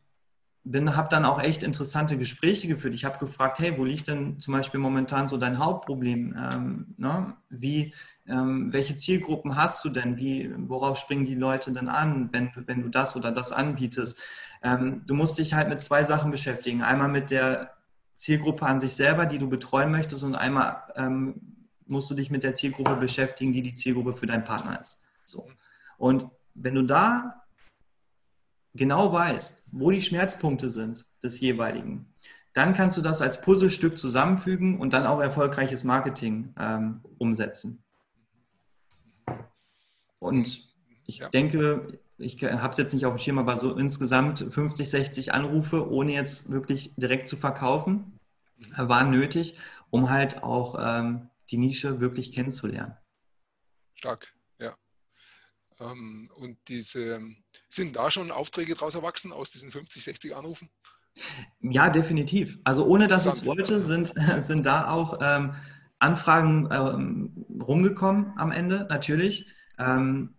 habe 0.75 1.09
dann 1.09 1.25
auch 1.25 1.41
echt 1.41 1.63
interessante 1.63 2.19
Gespräche 2.19 2.69
geführt. 2.69 2.95
Ich 2.95 3.05
habe 3.05 3.19
gefragt, 3.19 3.59
hey, 3.59 3.79
wo 3.79 3.85
liegt 3.85 4.09
denn 4.09 4.39
zum 4.41 4.53
Beispiel 4.55 4.81
momentan 4.81 5.29
so 5.29 5.37
dein 5.37 5.59
Hauptproblem? 5.59 6.37
Ähm, 6.37 6.95
ne? 6.99 7.37
Wie, 7.49 7.95
ähm, 8.29 8.73
welche 8.73 8.95
Zielgruppen 8.95 9.57
hast 9.57 9.85
du 9.85 9.89
denn? 9.89 10.17
Wie, 10.17 10.53
worauf 10.69 10.99
springen 10.99 11.25
die 11.25 11.35
Leute 11.35 11.73
denn 11.73 11.89
an, 11.89 12.29
wenn, 12.33 12.51
wenn 12.67 12.83
du 12.83 12.89
das 12.89 13.17
oder 13.17 13.33
das 13.33 13.53
anbietest? 13.53 14.19
Ähm, 14.63 15.03
du 15.07 15.15
musst 15.15 15.39
dich 15.39 15.55
halt 15.55 15.69
mit 15.69 15.81
zwei 15.81 16.05
Sachen 16.05 16.31
beschäftigen. 16.31 16.83
Einmal 16.83 17.09
mit 17.09 17.31
der 17.31 17.75
Zielgruppe 18.15 18.67
an 18.67 18.81
sich 18.81 18.95
selber, 18.95 19.27
die 19.27 19.39
du 19.39 19.49
betreuen 19.49 19.91
möchtest, 19.91 20.25
und 20.25 20.35
einmal 20.35 20.83
ähm, 20.97 21.41
musst 21.87 22.11
du 22.11 22.15
dich 22.15 22.31
mit 22.31 22.43
der 22.43 22.55
Zielgruppe 22.55 22.97
beschäftigen, 22.97 23.53
die 23.53 23.63
die 23.63 23.75
Zielgruppe 23.75 24.13
für 24.13 24.27
deinen 24.27 24.45
Partner 24.45 24.81
ist. 24.81 25.03
So. 25.25 25.49
Und 25.97 26.27
wenn 26.55 26.75
du 26.75 26.83
da 26.83 27.45
genau 28.75 29.13
weißt, 29.13 29.69
wo 29.73 29.91
die 29.91 30.03
Schmerzpunkte 30.03 30.69
sind 30.69 31.07
des 31.23 31.41
jeweiligen, 31.41 32.13
dann 32.53 32.75
kannst 32.75 32.97
du 32.97 33.03
das 33.03 33.23
als 33.23 33.41
Puzzlestück 33.41 33.97
zusammenfügen 33.97 34.81
und 34.81 34.93
dann 34.93 35.07
auch 35.07 35.21
erfolgreiches 35.21 35.85
Marketing 35.85 36.55
ähm, 36.59 37.03
umsetzen. 37.19 37.85
Und 40.19 40.69
ich 41.07 41.19
ja. 41.19 41.29
denke, 41.29 41.99
ich 42.19 42.43
habe 42.43 42.71
es 42.71 42.77
jetzt 42.77 42.95
nicht 42.95 43.07
auf 43.07 43.15
dem 43.15 43.19
Schirm, 43.19 43.39
aber 43.39 43.57
so 43.57 43.77
insgesamt 43.77 44.45
50, 44.51 44.91
60 44.91 45.33
Anrufe, 45.33 45.91
ohne 45.91 46.13
jetzt 46.13 46.51
wirklich 46.51 46.93
direkt 46.97 47.29
zu 47.29 47.37
verkaufen, 47.37 48.19
waren 48.77 49.11
nötig, 49.11 49.59
um 49.91 50.11
halt 50.11 50.43
auch 50.43 50.77
ähm, 50.81 51.31
die 51.51 51.59
Nische 51.59 52.01
wirklich 52.01 52.33
kennenzulernen. 52.33 52.97
Stark, 53.95 54.35
ja. 54.59 54.77
Ähm, 55.81 56.31
und 56.37 56.59
diese, 56.69 57.21
sind 57.69 57.97
da 57.97 58.11
schon 58.11 58.31
Aufträge 58.31 58.75
daraus 58.75 58.95
erwachsen 58.95 59.33
aus 59.33 59.53
diesen 59.53 59.71
50, 59.71 60.03
60 60.03 60.37
Anrufen? 60.37 60.69
Ja, 61.61 61.91
definitiv. 61.91 62.59
Also 62.65 62.87
ohne 62.87 63.09
dass 63.09 63.27
ich 63.27 63.33
es 63.33 63.47
wollte, 63.47 63.81
sind, 63.81 64.13
sind 64.39 64.67
da 64.67 64.91
auch 64.91 65.19
ähm, 65.21 65.55
Anfragen 65.99 66.69
ähm, 66.71 67.47
rumgekommen 67.61 68.33
am 68.37 68.53
Ende, 68.53 68.87
natürlich. 68.89 69.47
Ähm, 69.79 70.35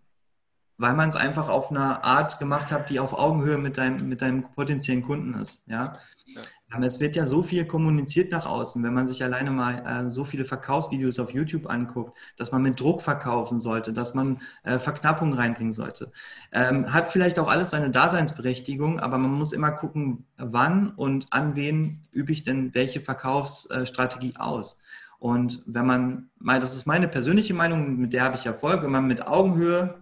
weil 0.80 0.94
man 0.94 1.10
es 1.10 1.18
einfach 1.18 1.50
auf 1.50 1.72
einer 1.72 2.06
Art 2.06 2.40
gemacht 2.40 2.72
hat, 2.72 2.90
die 2.90 3.02
auf 3.02 3.14
Augenhöhe 3.14 3.58
mit 3.58 3.78
deinem, 3.78 4.08
mit 4.08 4.22
deinem 4.22 4.44
potenziellen 4.44 5.04
Kunden 5.04 5.34
ist. 5.34 5.68
Ja? 5.68 5.98
ja. 6.26 6.42
Ähm, 6.74 6.84
es 6.84 7.02
wird 7.02 7.18
ja 7.18 7.26
so 7.26 7.44
viel 7.44 7.66
kommuniziert 7.66 8.32
nach 8.32 8.46
außen, 8.46 8.82
wenn 8.82 8.94
man 8.94 9.06
sich 9.06 9.22
alleine 9.22 9.52
mal 9.52 10.06
äh, 10.06 10.10
so 10.10 10.24
viele 10.24 10.46
Verkaufsvideos 10.46 11.20
auf 11.20 11.32
YouTube 11.32 11.70
anguckt, 11.70 12.18
dass 12.38 12.54
man 12.54 12.62
mit 12.62 12.80
Druck 12.80 13.02
verkaufen 13.02 13.60
sollte, 13.60 13.92
dass 13.92 14.14
man 14.14 14.40
äh, 14.64 14.80
Verknappung 14.80 15.34
reinbringen 15.34 15.74
sollte. 15.74 16.14
Ähm, 16.54 16.94
hat 16.94 17.10
vielleicht 17.10 17.40
auch 17.40 17.50
alles 17.50 17.72
seine 17.72 17.90
Daseinsberechtigung, 17.90 19.02
aber 19.02 19.18
man 19.18 19.32
muss 19.32 19.52
immer 19.52 19.72
gucken, 19.72 20.26
wann 20.38 20.92
und 20.92 21.28
an 21.32 21.58
wen 21.58 22.08
übe 22.12 22.32
ich 22.32 22.44
denn 22.44 22.74
welche 22.74 23.02
Verkaufsstrategie 23.02 24.36
aus. 24.38 24.80
Und 25.20 25.62
wenn 25.66 25.86
man, 25.86 26.30
das 26.40 26.76
ist 26.76 26.86
meine 26.86 27.10
persönliche 27.10 27.54
Meinung, 27.54 27.98
mit 27.98 28.14
der 28.14 28.24
habe 28.24 28.38
ich 28.38 28.46
Erfolg, 28.46 28.82
wenn 28.84 28.92
man 28.92 29.06
mit 29.06 29.28
Augenhöhe 29.28 30.02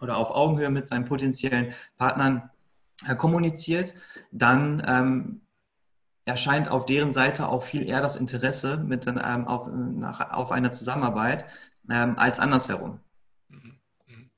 oder 0.00 0.16
auf 0.16 0.30
Augenhöhe 0.30 0.70
mit 0.70 0.86
seinen 0.86 1.04
potenziellen 1.04 1.74
Partnern 1.96 2.48
äh, 3.06 3.16
kommuniziert, 3.16 3.94
dann 4.30 4.82
ähm, 4.86 5.40
erscheint 6.24 6.70
auf 6.70 6.86
deren 6.86 7.12
Seite 7.12 7.48
auch 7.48 7.64
viel 7.64 7.82
eher 7.82 8.00
das 8.00 8.14
Interesse 8.14 8.76
mit, 8.76 9.08
ähm, 9.08 9.48
auf, 9.48 9.66
nach, 9.66 10.32
auf 10.32 10.52
eine 10.52 10.70
Zusammenarbeit 10.70 11.46
ähm, 11.90 12.16
als 12.16 12.38
andersherum. 12.38 13.00
Mhm. 13.48 13.80
Mhm. 14.06 14.30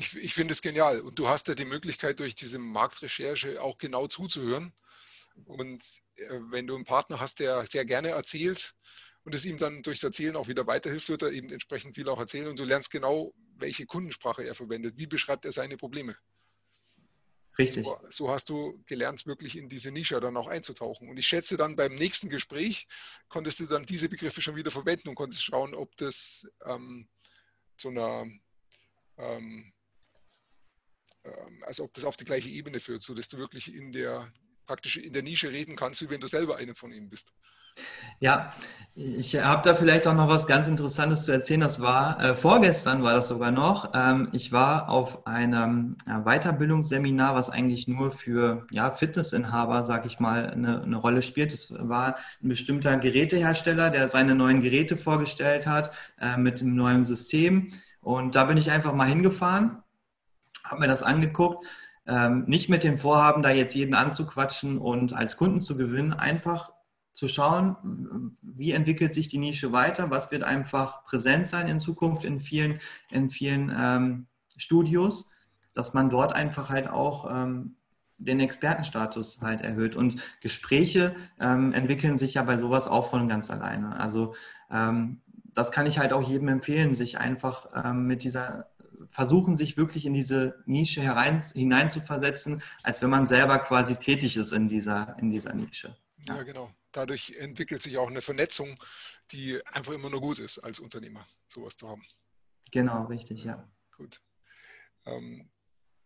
Ich, 0.00 0.16
ich 0.16 0.34
finde 0.34 0.52
es 0.52 0.62
genial. 0.62 1.00
Und 1.00 1.16
du 1.16 1.28
hast 1.28 1.46
ja 1.46 1.54
die 1.54 1.64
Möglichkeit, 1.64 2.18
durch 2.18 2.34
diese 2.34 2.58
Marktrecherche 2.58 3.62
auch 3.62 3.78
genau 3.78 4.08
zuzuhören. 4.08 4.72
Und 5.44 5.84
äh, 6.16 6.40
wenn 6.50 6.66
du 6.66 6.74
einen 6.74 6.84
Partner 6.84 7.20
hast, 7.20 7.38
der 7.38 7.64
sehr 7.66 7.84
gerne 7.84 8.08
erzählt 8.08 8.74
und 9.28 9.34
es 9.34 9.44
ihm 9.44 9.58
dann 9.58 9.82
durchs 9.82 10.02
Erzählen 10.02 10.36
auch 10.36 10.48
wieder 10.48 10.66
weiterhilft, 10.66 11.10
wird 11.10 11.20
er 11.20 11.30
eben 11.32 11.50
entsprechend 11.50 11.94
viel 11.94 12.08
auch 12.08 12.18
erzählen 12.18 12.48
und 12.48 12.58
du 12.58 12.64
lernst 12.64 12.90
genau, 12.90 13.34
welche 13.58 13.84
Kundensprache 13.84 14.42
er 14.42 14.54
verwendet. 14.54 14.96
Wie 14.96 15.06
beschreibt 15.06 15.44
er 15.44 15.52
seine 15.52 15.76
Probleme? 15.76 16.16
Richtig. 17.58 17.84
So, 17.84 18.00
so, 18.08 18.30
hast 18.30 18.48
du 18.48 18.82
gelernt, 18.86 19.26
wirklich 19.26 19.58
in 19.58 19.68
diese 19.68 19.90
Nische 19.90 20.18
dann 20.18 20.34
auch 20.38 20.46
einzutauchen. 20.46 21.10
Und 21.10 21.18
ich 21.18 21.26
schätze 21.26 21.58
dann 21.58 21.76
beim 21.76 21.94
nächsten 21.94 22.30
Gespräch 22.30 22.86
konntest 23.28 23.60
du 23.60 23.66
dann 23.66 23.84
diese 23.84 24.08
Begriffe 24.08 24.40
schon 24.40 24.56
wieder 24.56 24.70
verwenden 24.70 25.10
und 25.10 25.14
konntest 25.14 25.44
schauen, 25.44 25.74
ob 25.74 25.94
das 25.98 26.48
ähm, 26.64 27.06
zu 27.76 27.90
einer, 27.90 28.24
ähm, 29.18 29.74
ähm, 31.24 31.64
also 31.66 31.84
ob 31.84 31.92
das 31.92 32.04
auf 32.04 32.16
die 32.16 32.24
gleiche 32.24 32.48
Ebene 32.48 32.80
führt, 32.80 33.02
sodass 33.02 33.28
du 33.28 33.36
wirklich 33.36 33.74
in 33.74 33.92
der 33.92 34.32
praktisch 34.68 34.98
in 34.98 35.12
der 35.12 35.22
Nische 35.22 35.50
reden 35.50 35.74
kannst, 35.74 36.02
wie 36.02 36.10
wenn 36.10 36.20
du 36.20 36.28
selber 36.28 36.56
einer 36.56 36.74
von 36.74 36.92
ihnen 36.92 37.08
bist. 37.08 37.32
Ja, 38.20 38.52
ich 38.96 39.36
habe 39.36 39.62
da 39.62 39.74
vielleicht 39.76 40.06
auch 40.08 40.14
noch 40.14 40.28
was 40.28 40.48
ganz 40.48 40.66
Interessantes 40.66 41.22
zu 41.22 41.30
erzählen. 41.30 41.60
Das 41.60 41.80
war 41.80 42.20
äh, 42.20 42.34
vorgestern, 42.34 43.04
war 43.04 43.14
das 43.14 43.28
sogar 43.28 43.52
noch. 43.52 43.92
Ähm, 43.94 44.28
ich 44.32 44.50
war 44.50 44.88
auf 44.88 45.26
einem 45.26 45.96
ja, 46.06 46.24
Weiterbildungsseminar, 46.24 47.34
was 47.36 47.48
eigentlich 47.48 47.86
nur 47.86 48.10
für 48.10 48.66
ja, 48.70 48.90
Fitnessinhaber, 48.90 49.84
sag 49.84 50.04
ich 50.04 50.18
mal, 50.18 50.50
eine, 50.50 50.82
eine 50.82 50.96
Rolle 50.96 51.22
spielt. 51.22 51.52
Es 51.52 51.72
war 51.78 52.16
ein 52.42 52.48
bestimmter 52.48 52.96
Gerätehersteller, 52.96 53.90
der 53.90 54.08
seine 54.08 54.34
neuen 54.34 54.60
Geräte 54.60 54.96
vorgestellt 54.96 55.66
hat 55.66 55.92
äh, 56.20 56.36
mit 56.36 56.60
dem 56.60 56.74
neuen 56.74 57.04
System. 57.04 57.72
Und 58.00 58.34
da 58.34 58.44
bin 58.44 58.56
ich 58.56 58.70
einfach 58.70 58.94
mal 58.94 59.08
hingefahren, 59.08 59.82
habe 60.64 60.80
mir 60.80 60.88
das 60.88 61.04
angeguckt. 61.04 61.64
Ähm, 62.08 62.44
nicht 62.46 62.68
mit 62.68 62.84
dem 62.84 62.96
Vorhaben, 62.96 63.42
da 63.42 63.50
jetzt 63.50 63.74
jeden 63.74 63.94
anzuquatschen 63.94 64.78
und 64.78 65.12
als 65.12 65.36
Kunden 65.36 65.60
zu 65.60 65.76
gewinnen, 65.76 66.14
einfach 66.14 66.72
zu 67.12 67.28
schauen, 67.28 68.36
wie 68.42 68.72
entwickelt 68.72 69.12
sich 69.12 69.28
die 69.28 69.38
Nische 69.38 69.72
weiter, 69.72 70.10
was 70.10 70.30
wird 70.30 70.44
einfach 70.44 71.04
präsent 71.04 71.48
sein 71.48 71.68
in 71.68 71.80
Zukunft 71.80 72.24
in 72.24 72.40
vielen, 72.40 72.78
in 73.10 73.28
vielen 73.28 73.74
ähm, 73.76 74.26
Studios, 74.56 75.30
dass 75.74 75.94
man 75.94 76.10
dort 76.10 76.32
einfach 76.32 76.70
halt 76.70 76.88
auch 76.88 77.28
ähm, 77.30 77.76
den 78.18 78.40
Expertenstatus 78.40 79.40
halt 79.40 79.60
erhöht. 79.62 79.96
Und 79.96 80.22
Gespräche 80.40 81.14
ähm, 81.40 81.72
entwickeln 81.72 82.18
sich 82.18 82.34
ja 82.34 82.42
bei 82.42 82.56
sowas 82.56 82.88
auch 82.88 83.10
von 83.10 83.28
ganz 83.28 83.50
alleine. 83.50 83.98
Also 83.98 84.34
ähm, 84.70 85.20
das 85.54 85.72
kann 85.72 85.86
ich 85.86 85.98
halt 85.98 86.12
auch 86.12 86.22
jedem 86.22 86.48
empfehlen, 86.48 86.94
sich 86.94 87.18
einfach 87.18 87.68
ähm, 87.74 88.06
mit 88.06 88.22
dieser 88.22 88.66
versuchen, 89.10 89.56
sich 89.56 89.76
wirklich 89.76 90.06
in 90.06 90.12
diese 90.12 90.62
Nische 90.66 91.02
herein, 91.02 91.40
hineinzuversetzen, 91.40 92.62
als 92.82 93.02
wenn 93.02 93.10
man 93.10 93.26
selber 93.26 93.58
quasi 93.58 93.96
tätig 93.96 94.36
ist 94.36 94.52
in 94.52 94.68
dieser, 94.68 95.16
in 95.18 95.30
dieser 95.30 95.54
Nische. 95.54 95.96
Ja. 96.26 96.36
ja, 96.36 96.42
genau. 96.42 96.70
Dadurch 96.92 97.36
entwickelt 97.38 97.82
sich 97.82 97.98
auch 97.98 98.08
eine 98.08 98.22
Vernetzung, 98.22 98.78
die 99.32 99.64
einfach 99.66 99.92
immer 99.92 100.10
nur 100.10 100.20
gut 100.20 100.38
ist 100.38 100.58
als 100.58 100.80
Unternehmer, 100.80 101.26
sowas 101.48 101.76
zu 101.76 101.88
haben. 101.88 102.04
Genau, 102.70 103.04
richtig, 103.06 103.44
ja. 103.44 103.68
Gut. 103.96 104.20
Ähm, 105.06 105.50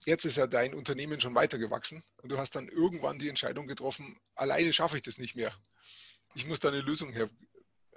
jetzt 0.06 0.24
ist 0.24 0.36
ja 0.36 0.46
dein 0.46 0.74
Unternehmen 0.74 1.20
schon 1.20 1.34
weitergewachsen 1.34 2.02
und 2.22 2.30
du 2.30 2.38
hast 2.38 2.56
dann 2.56 2.68
irgendwann 2.68 3.18
die 3.18 3.28
Entscheidung 3.28 3.66
getroffen, 3.66 4.18
alleine 4.34 4.72
schaffe 4.72 4.96
ich 4.96 5.02
das 5.02 5.18
nicht 5.18 5.36
mehr. 5.36 5.52
Ich 6.34 6.46
muss 6.46 6.60
da 6.60 6.68
eine 6.68 6.80
Lösung 6.80 7.12
her. 7.12 7.28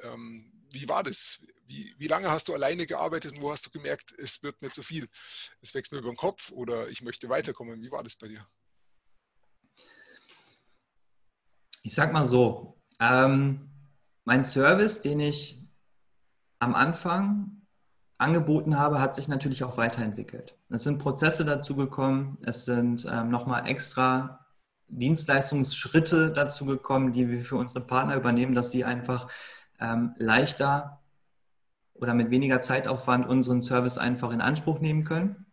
Ähm, 0.02 0.52
wie 0.72 0.88
war 0.88 1.04
das? 1.04 1.40
Wie, 1.68 1.96
wie 1.98 2.08
lange 2.08 2.30
hast 2.30 2.48
du 2.48 2.54
alleine 2.54 2.86
gearbeitet 2.86 3.34
und 3.34 3.42
wo 3.42 3.52
hast 3.52 3.66
du 3.66 3.72
gemerkt, 3.72 4.14
es 4.18 4.44
wird 4.44 4.62
mir 4.62 4.70
zu 4.70 4.84
viel? 4.84 5.10
Es 5.62 5.74
wächst 5.74 5.92
mir 5.92 6.00
über 6.00 6.12
den 6.12 6.18
Kopf 6.18 6.52
oder 6.52 6.90
ich 6.90 7.02
möchte 7.02 7.30
weiterkommen. 7.30 7.82
Wie 7.82 7.92
war 7.92 8.04
das 8.04 8.16
bei 8.16 8.28
dir? 8.28 8.48
Ich 11.82 11.94
sag 11.94 12.14
mal 12.14 12.26
so, 12.26 12.82
ähm, 13.00 13.70
mein 14.24 14.44
Service, 14.44 15.02
den 15.02 15.20
ich 15.20 15.62
am 16.60 16.76
Anfang 16.76 17.62
angeboten 18.18 18.78
habe, 18.80 19.02
hat 19.02 19.14
sich 19.14 19.28
natürlich 19.28 19.64
auch 19.64 19.78
weiterentwickelt. 19.78 20.58
Es 20.70 20.84
sind 20.84 21.00
Prozesse 21.00 21.46
dazugekommen, 21.46 22.38
es 22.44 22.66
sind 22.66 23.06
ähm, 23.10 23.30
nochmal 23.30 23.68
extra 23.68 24.46
Dienstleistungsschritte 24.88 26.32
dazugekommen, 26.32 27.12
die 27.12 27.30
wir 27.30 27.44
für 27.44 27.58
unsere 27.58 27.86
Partner 27.86 28.16
übernehmen, 28.16 28.56
dass 28.56 28.72
sie 28.72 28.86
einfach 28.86 29.30
ähm, 29.80 30.14
leichter 30.18 31.02
oder 31.94 32.14
mit 32.14 32.30
weniger 32.30 32.62
Zeitaufwand 32.62 33.28
unseren 33.28 33.62
Service 33.62 33.98
einfach 33.98 34.32
in 34.32 34.42
Anspruch 34.42 34.80
nehmen 34.80 35.06
können. 35.06 35.46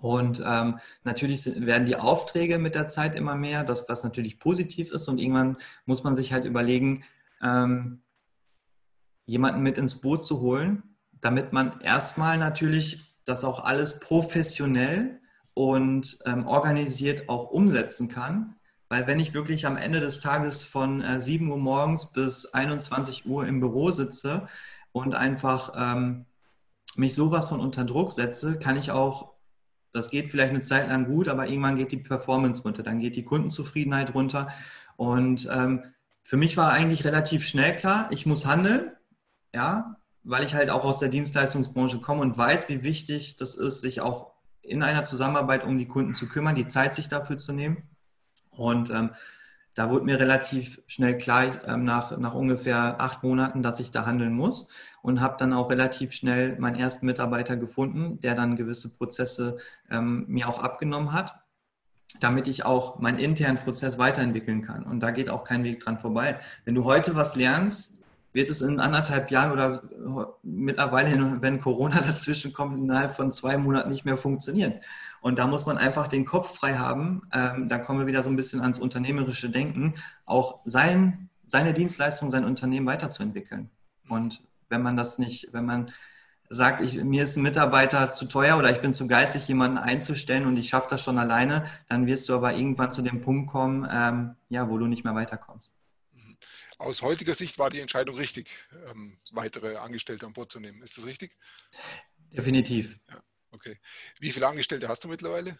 Und 0.00 0.42
ähm, 0.44 0.78
natürlich 1.02 1.46
werden 1.64 1.86
die 1.86 1.96
Aufträge 1.96 2.58
mit 2.58 2.74
der 2.74 2.86
Zeit 2.86 3.14
immer 3.14 3.36
mehr, 3.36 3.64
das, 3.64 3.88
was 3.88 4.04
natürlich 4.04 4.38
positiv 4.38 4.92
ist. 4.92 5.08
Und 5.08 5.18
irgendwann 5.18 5.56
muss 5.86 6.04
man 6.04 6.14
sich 6.14 6.32
halt 6.32 6.44
überlegen, 6.44 7.04
ähm, 7.42 8.02
jemanden 9.26 9.62
mit 9.62 9.78
ins 9.78 10.00
Boot 10.00 10.24
zu 10.24 10.40
holen, 10.40 10.82
damit 11.20 11.52
man 11.52 11.80
erstmal 11.80 12.36
natürlich 12.36 12.98
das 13.24 13.44
auch 13.44 13.64
alles 13.64 14.00
professionell 14.00 15.20
und 15.54 16.18
ähm, 16.26 16.46
organisiert 16.46 17.28
auch 17.28 17.50
umsetzen 17.50 18.08
kann. 18.08 18.56
Weil 18.88 19.06
wenn 19.06 19.18
ich 19.18 19.34
wirklich 19.34 19.66
am 19.66 19.76
Ende 19.76 20.00
des 20.00 20.20
Tages 20.20 20.62
von 20.62 21.00
äh, 21.00 21.20
7 21.20 21.50
Uhr 21.50 21.58
morgens 21.58 22.12
bis 22.12 22.46
21 22.46 23.26
Uhr 23.26 23.46
im 23.46 23.60
Büro 23.60 23.90
sitze 23.90 24.48
und 24.92 25.14
einfach 25.14 25.72
ähm, 25.76 26.26
mich 26.96 27.14
sowas 27.14 27.46
von 27.46 27.60
unter 27.60 27.84
Druck 27.84 28.12
setze, 28.12 28.58
kann 28.58 28.76
ich 28.76 28.90
auch, 28.90 29.32
das 29.92 30.10
geht 30.10 30.30
vielleicht 30.30 30.50
eine 30.50 30.60
Zeit 30.60 30.88
lang 30.88 31.06
gut, 31.06 31.28
aber 31.28 31.48
irgendwann 31.48 31.76
geht 31.76 31.92
die 31.92 31.96
Performance 31.96 32.62
runter, 32.62 32.82
dann 32.82 33.00
geht 33.00 33.16
die 33.16 33.24
Kundenzufriedenheit 33.24 34.14
runter. 34.14 34.48
Und 34.96 35.48
ähm, 35.50 35.82
für 36.22 36.36
mich 36.36 36.56
war 36.56 36.72
eigentlich 36.72 37.04
relativ 37.04 37.46
schnell 37.46 37.74
klar, 37.74 38.08
ich 38.10 38.26
muss 38.26 38.46
handeln, 38.46 38.92
ja, 39.54 39.96
weil 40.22 40.44
ich 40.44 40.54
halt 40.54 40.70
auch 40.70 40.84
aus 40.84 40.98
der 40.98 41.10
Dienstleistungsbranche 41.10 42.00
komme 42.00 42.22
und 42.22 42.36
weiß, 42.36 42.68
wie 42.68 42.82
wichtig 42.82 43.36
das 43.36 43.56
ist, 43.56 43.82
sich 43.82 44.00
auch 44.00 44.32
in 44.62 44.82
einer 44.82 45.04
Zusammenarbeit 45.04 45.64
um 45.64 45.78
die 45.78 45.86
Kunden 45.86 46.14
zu 46.14 46.26
kümmern, 46.26 46.54
die 46.54 46.66
Zeit 46.66 46.94
sich 46.94 47.08
dafür 47.08 47.36
zu 47.36 47.52
nehmen. 47.52 47.82
Und 48.56 48.90
ähm, 48.90 49.10
da 49.74 49.90
wurde 49.90 50.04
mir 50.04 50.20
relativ 50.20 50.80
schnell 50.86 51.18
klar, 51.18 51.46
ähm, 51.66 51.84
nach, 51.84 52.16
nach 52.16 52.34
ungefähr 52.34 53.00
acht 53.00 53.22
Monaten, 53.22 53.62
dass 53.62 53.80
ich 53.80 53.90
da 53.90 54.06
handeln 54.06 54.32
muss 54.32 54.68
und 55.02 55.20
habe 55.20 55.36
dann 55.38 55.52
auch 55.52 55.68
relativ 55.70 56.12
schnell 56.12 56.56
meinen 56.58 56.76
ersten 56.76 57.06
Mitarbeiter 57.06 57.56
gefunden, 57.56 58.20
der 58.20 58.34
dann 58.34 58.56
gewisse 58.56 58.96
Prozesse 58.96 59.56
ähm, 59.90 60.24
mir 60.28 60.48
auch 60.48 60.60
abgenommen 60.60 61.12
hat, 61.12 61.40
damit 62.20 62.46
ich 62.46 62.64
auch 62.64 63.00
meinen 63.00 63.18
internen 63.18 63.58
Prozess 63.58 63.98
weiterentwickeln 63.98 64.62
kann. 64.62 64.84
Und 64.84 65.00
da 65.00 65.10
geht 65.10 65.28
auch 65.28 65.42
kein 65.42 65.64
Weg 65.64 65.80
dran 65.80 65.98
vorbei. 65.98 66.38
Wenn 66.64 66.76
du 66.76 66.84
heute 66.84 67.16
was 67.16 67.34
lernst, 67.34 68.03
wird 68.34 68.50
es 68.50 68.60
in 68.62 68.80
anderthalb 68.80 69.30
Jahren 69.30 69.52
oder 69.52 69.84
mittlerweile, 70.42 71.40
wenn 71.40 71.60
Corona 71.60 72.00
dazwischen 72.06 72.52
kommt, 72.52 72.76
innerhalb 72.76 73.14
von 73.14 73.32
zwei 73.32 73.56
Monaten 73.56 73.90
nicht 73.90 74.04
mehr 74.04 74.18
funktionieren. 74.18 74.74
Und 75.20 75.38
da 75.38 75.46
muss 75.46 75.64
man 75.66 75.78
einfach 75.78 76.08
den 76.08 76.26
Kopf 76.26 76.56
frei 76.56 76.74
haben. 76.74 77.22
Ähm, 77.32 77.68
da 77.68 77.78
kommen 77.78 78.00
wir 78.00 78.06
wieder 78.06 78.24
so 78.24 78.30
ein 78.30 78.36
bisschen 78.36 78.60
ans 78.60 78.78
unternehmerische 78.78 79.50
Denken, 79.50 79.94
auch 80.26 80.60
sein, 80.64 81.30
seine 81.46 81.72
Dienstleistung, 81.72 82.32
sein 82.32 82.44
Unternehmen 82.44 82.86
weiterzuentwickeln. 82.86 83.70
Und 84.08 84.42
wenn 84.68 84.82
man 84.82 84.96
das 84.96 85.18
nicht, 85.18 85.52
wenn 85.52 85.64
man 85.64 85.86
sagt, 86.48 86.80
ich, 86.80 87.02
mir 87.02 87.22
ist 87.22 87.36
ein 87.36 87.42
Mitarbeiter 87.42 88.10
zu 88.10 88.26
teuer 88.26 88.58
oder 88.58 88.70
ich 88.70 88.80
bin 88.80 88.92
zu 88.92 89.06
geizig, 89.06 89.46
jemanden 89.46 89.78
einzustellen 89.78 90.46
und 90.46 90.56
ich 90.56 90.68
schaffe 90.68 90.88
das 90.90 91.02
schon 91.02 91.18
alleine, 91.18 91.64
dann 91.88 92.06
wirst 92.06 92.28
du 92.28 92.34
aber 92.34 92.52
irgendwann 92.54 92.90
zu 92.90 93.00
dem 93.02 93.22
Punkt 93.22 93.50
kommen, 93.50 93.88
ähm, 93.90 94.34
ja, 94.48 94.68
wo 94.68 94.76
du 94.76 94.86
nicht 94.86 95.04
mehr 95.04 95.14
weiterkommst. 95.14 95.72
Aus 96.78 97.02
heutiger 97.02 97.34
Sicht 97.34 97.58
war 97.58 97.70
die 97.70 97.80
Entscheidung 97.80 98.16
richtig, 98.16 98.50
ähm, 98.90 99.18
weitere 99.32 99.76
Angestellte 99.76 100.26
an 100.26 100.32
Bord 100.32 100.50
zu 100.50 100.60
nehmen. 100.60 100.82
Ist 100.82 100.98
das 100.98 101.06
richtig? 101.06 101.36
Definitiv. 102.32 102.98
Ja. 103.08 103.22
Okay. 103.52 103.78
Wie 104.18 104.32
viele 104.32 104.48
Angestellte 104.48 104.88
hast 104.88 105.04
du 105.04 105.08
mittlerweile? 105.08 105.58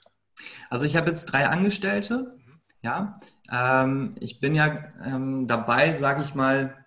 Also 0.68 0.85
ich 0.85 0.96
habe 0.96 1.11
jetzt 1.11 1.27
drei 1.27 1.46
Angestellte. 1.46 2.37
Mhm. 2.37 2.61
Ja, 2.83 3.18
ähm, 3.50 4.16
ich 4.20 4.40
bin 4.40 4.55
ja 4.55 4.92
ähm, 5.05 5.46
dabei, 5.46 5.94
sage 5.94 6.22
ich 6.22 6.35
mal, 6.35 6.85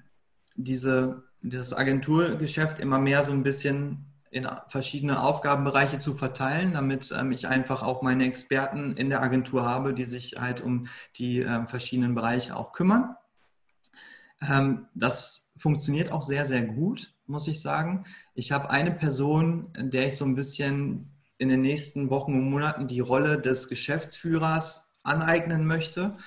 diese, 0.55 1.23
dieses 1.41 1.73
Agenturgeschäft 1.73 2.79
immer 2.79 2.99
mehr 2.99 3.23
so 3.23 3.31
ein 3.31 3.43
bisschen 3.43 4.07
in 4.29 4.47
verschiedene 4.67 5.23
Aufgabenbereiche 5.23 5.99
zu 5.99 6.13
verteilen, 6.13 6.73
damit 6.73 7.11
ähm, 7.17 7.31
ich 7.31 7.47
einfach 7.47 7.81
auch 7.81 8.01
meine 8.01 8.25
Experten 8.25 8.95
in 8.97 9.09
der 9.09 9.23
Agentur 9.23 9.63
habe, 9.63 9.93
die 9.93 10.05
sich 10.05 10.35
halt 10.37 10.61
um 10.61 10.87
die 11.15 11.39
ähm, 11.39 11.67
verschiedenen 11.67 12.13
Bereiche 12.13 12.55
auch 12.55 12.73
kümmern. 12.73 13.15
Ähm, 14.41 14.87
das 14.93 15.53
funktioniert 15.57 16.11
auch 16.11 16.21
sehr, 16.21 16.45
sehr 16.45 16.63
gut 16.63 17.13
muss 17.27 17.47
ich 17.47 17.61
sagen. 17.61 18.05
Ich 18.33 18.51
habe 18.51 18.69
eine 18.69 18.91
Person, 18.91 19.69
der 19.77 20.07
ich 20.07 20.17
so 20.17 20.25
ein 20.25 20.35
bisschen 20.35 21.11
in 21.37 21.49
den 21.49 21.61
nächsten 21.61 22.09
Wochen 22.09 22.33
und 22.33 22.49
Monaten 22.49 22.87
die 22.87 22.99
Rolle 22.99 23.39
des 23.39 23.67
Geschäftsführers 23.67 24.93
aneignen 25.03 25.65
möchte 25.65 26.17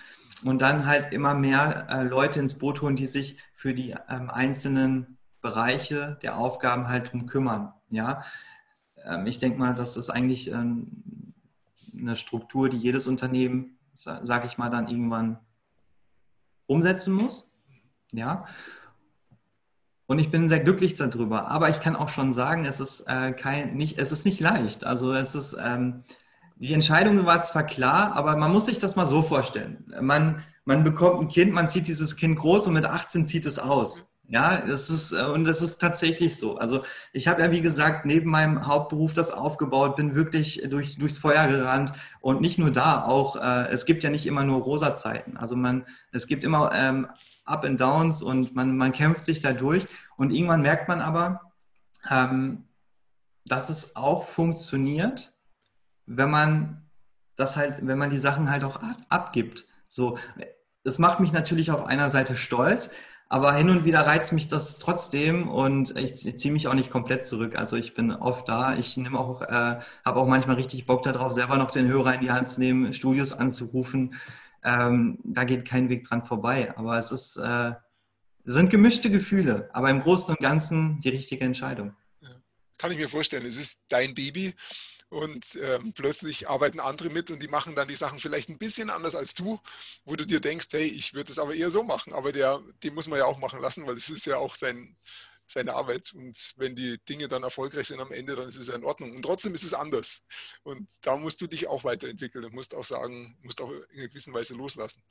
und 0.44 0.62
dann 0.62 0.86
halt 0.86 1.12
immer 1.12 1.34
mehr 1.34 1.86
äh, 1.90 2.02
Leute 2.04 2.40
ins 2.40 2.54
Boot 2.54 2.80
holen, 2.82 2.96
die 2.96 3.06
sich 3.06 3.38
für 3.52 3.74
die 3.74 3.94
ähm, 4.08 4.30
einzelnen 4.30 5.18
Bereiche 5.42 6.18
der 6.22 6.36
Aufgaben 6.36 6.88
halt 6.88 7.12
drum 7.12 7.26
kümmern. 7.26 7.72
Ja, 7.90 8.22
ähm, 9.04 9.26
ich 9.26 9.38
denke 9.38 9.58
mal, 9.58 9.74
das 9.74 9.96
ist 9.96 10.10
eigentlich 10.10 10.52
eine 10.52 12.14
Struktur, 12.14 12.68
die 12.68 12.78
jedes 12.78 13.06
Unternehmen, 13.06 13.78
sage 13.94 14.46
ich 14.46 14.56
mal, 14.56 14.70
dann 14.70 14.88
irgendwann 14.88 15.38
umsetzen 16.66 17.12
muss. 17.12 17.49
Ja, 18.12 18.44
und 20.10 20.18
ich 20.18 20.32
bin 20.32 20.48
sehr 20.48 20.58
glücklich 20.58 20.94
darüber. 20.94 21.52
Aber 21.52 21.68
ich 21.68 21.78
kann 21.78 21.94
auch 21.94 22.08
schon 22.08 22.32
sagen, 22.32 22.64
es 22.64 22.80
ist, 22.80 23.04
äh, 23.06 23.30
kein, 23.30 23.76
nicht, 23.76 23.96
es 23.96 24.10
ist 24.10 24.26
nicht 24.26 24.40
leicht. 24.40 24.82
Also 24.84 25.12
es 25.12 25.36
ist, 25.36 25.56
ähm, 25.64 26.02
die 26.56 26.74
Entscheidung 26.74 27.26
war 27.26 27.44
zwar 27.44 27.62
klar, 27.62 28.16
aber 28.16 28.36
man 28.36 28.50
muss 28.50 28.66
sich 28.66 28.80
das 28.80 28.96
mal 28.96 29.06
so 29.06 29.22
vorstellen. 29.22 29.84
Man, 30.00 30.42
man 30.64 30.82
bekommt 30.82 31.20
ein 31.20 31.28
Kind, 31.28 31.52
man 31.52 31.68
zieht 31.68 31.86
dieses 31.86 32.16
Kind 32.16 32.40
groß 32.40 32.66
und 32.66 32.74
mit 32.74 32.86
18 32.86 33.24
zieht 33.24 33.46
es 33.46 33.60
aus. 33.60 34.16
Ja, 34.26 34.58
es 34.58 34.90
ist, 34.90 35.12
äh, 35.12 35.26
und 35.26 35.46
es 35.46 35.62
ist 35.62 35.78
tatsächlich 35.78 36.36
so. 36.36 36.56
Also 36.58 36.82
ich 37.12 37.28
habe 37.28 37.42
ja, 37.42 37.52
wie 37.52 37.62
gesagt, 37.62 38.04
neben 38.04 38.32
meinem 38.32 38.66
Hauptberuf 38.66 39.12
das 39.12 39.30
aufgebaut, 39.30 39.94
bin 39.94 40.16
wirklich 40.16 40.60
durch, 40.68 40.98
durchs 40.98 41.18
Feuer 41.18 41.46
gerannt 41.46 41.92
und 42.20 42.40
nicht 42.40 42.58
nur 42.58 42.72
da, 42.72 43.04
auch, 43.04 43.36
äh, 43.36 43.68
es 43.68 43.84
gibt 43.86 44.02
ja 44.02 44.10
nicht 44.10 44.26
immer 44.26 44.42
nur 44.42 44.60
rosa 44.60 44.96
Zeiten. 44.96 45.36
Also 45.36 45.54
man, 45.54 45.84
es 46.10 46.26
gibt 46.26 46.42
immer 46.42 46.72
ähm, 46.74 47.06
Up 47.44 47.64
and 47.64 47.80
Downs 47.80 48.22
und 48.22 48.54
man, 48.54 48.76
man 48.76 48.92
kämpft 48.92 49.24
sich 49.24 49.40
da 49.40 49.52
durch. 49.52 49.86
Und 50.16 50.30
irgendwann 50.30 50.62
merkt 50.62 50.88
man 50.88 51.00
aber, 51.00 51.52
ähm, 52.10 52.64
dass 53.44 53.68
es 53.68 53.96
auch 53.96 54.24
funktioniert, 54.24 55.34
wenn 56.06 56.30
man 56.30 56.90
das 57.36 57.56
halt, 57.56 57.86
wenn 57.86 57.98
man 57.98 58.10
die 58.10 58.18
Sachen 58.18 58.50
halt 58.50 58.64
auch 58.64 58.80
abgibt. 59.08 59.66
So, 59.88 60.18
es 60.84 60.98
macht 60.98 61.20
mich 61.20 61.32
natürlich 61.32 61.70
auf 61.70 61.84
einer 61.86 62.10
Seite 62.10 62.36
stolz, 62.36 62.90
aber 63.28 63.52
hin 63.54 63.70
und 63.70 63.84
wieder 63.84 64.00
reizt 64.00 64.32
mich 64.32 64.48
das 64.48 64.78
trotzdem 64.78 65.48
und 65.48 65.96
ich, 65.96 66.26
ich 66.26 66.38
ziehe 66.38 66.52
mich 66.52 66.68
auch 66.68 66.74
nicht 66.74 66.90
komplett 66.90 67.24
zurück. 67.24 67.56
Also 67.56 67.76
ich 67.76 67.94
bin 67.94 68.14
oft 68.14 68.48
da. 68.48 68.74
Ich 68.74 68.96
nehme 68.96 69.18
auch, 69.18 69.42
äh, 69.42 69.78
habe 70.04 70.20
auch 70.20 70.26
manchmal 70.26 70.56
richtig 70.56 70.84
Bock 70.84 71.04
darauf, 71.04 71.32
selber 71.32 71.56
noch 71.56 71.70
den 71.70 71.86
Hörer 71.86 72.14
in 72.14 72.20
die 72.20 72.32
Hand 72.32 72.48
zu 72.48 72.60
nehmen, 72.60 72.92
Studios 72.92 73.32
anzurufen 73.32 74.14
ähm, 74.64 75.18
da 75.24 75.44
geht 75.44 75.66
kein 75.66 75.88
Weg 75.88 76.04
dran 76.04 76.24
vorbei. 76.24 76.72
Aber 76.76 76.98
es 76.98 77.12
ist, 77.12 77.36
äh, 77.36 77.72
sind 78.44 78.70
gemischte 78.70 79.10
Gefühle, 79.10 79.68
aber 79.72 79.90
im 79.90 80.02
Großen 80.02 80.34
und 80.34 80.40
Ganzen 80.40 81.00
die 81.00 81.10
richtige 81.10 81.44
Entscheidung. 81.44 81.94
Kann 82.78 82.92
ich 82.92 82.98
mir 82.98 83.10
vorstellen. 83.10 83.44
Es 83.44 83.58
ist 83.58 83.78
dein 83.88 84.14
Baby 84.14 84.54
und 85.10 85.58
ähm, 85.60 85.92
plötzlich 85.92 86.48
arbeiten 86.48 86.80
andere 86.80 87.10
mit 87.10 87.30
und 87.30 87.42
die 87.42 87.48
machen 87.48 87.74
dann 87.74 87.88
die 87.88 87.96
Sachen 87.96 88.18
vielleicht 88.18 88.48
ein 88.48 88.58
bisschen 88.58 88.88
anders 88.88 89.14
als 89.14 89.34
du, 89.34 89.60
wo 90.04 90.16
du 90.16 90.24
dir 90.24 90.40
denkst, 90.40 90.68
hey, 90.70 90.86
ich 90.86 91.12
würde 91.12 91.32
es 91.32 91.38
aber 91.38 91.54
eher 91.54 91.70
so 91.70 91.82
machen, 91.82 92.14
aber 92.14 92.32
der, 92.32 92.60
den 92.82 92.94
muss 92.94 93.08
man 93.08 93.18
ja 93.18 93.26
auch 93.26 93.38
machen 93.38 93.60
lassen, 93.60 93.86
weil 93.86 93.96
das 93.96 94.08
ist 94.08 94.24
ja 94.24 94.38
auch 94.38 94.54
sein, 94.54 94.96
seine 95.50 95.74
Arbeit 95.74 96.12
und 96.14 96.52
wenn 96.56 96.76
die 96.76 96.98
Dinge 97.08 97.28
dann 97.28 97.42
erfolgreich 97.42 97.88
sind 97.88 98.00
am 98.00 98.12
Ende, 98.12 98.36
dann 98.36 98.48
ist 98.48 98.56
es 98.56 98.68
ja 98.68 98.74
in 98.74 98.84
Ordnung 98.84 99.12
und 99.12 99.22
trotzdem 99.22 99.54
ist 99.54 99.64
es 99.64 99.74
anders 99.74 100.22
und 100.62 100.88
da 101.00 101.16
musst 101.16 101.40
du 101.40 101.46
dich 101.46 101.66
auch 101.66 101.84
weiterentwickeln 101.84 102.44
und 102.44 102.54
musst 102.54 102.74
auch 102.74 102.84
sagen, 102.84 103.36
musst 103.42 103.60
auch 103.60 103.70
in 103.70 103.98
einer 103.98 104.08
gewissen 104.08 104.32
Weise 104.32 104.54
loslassen. 104.54 105.02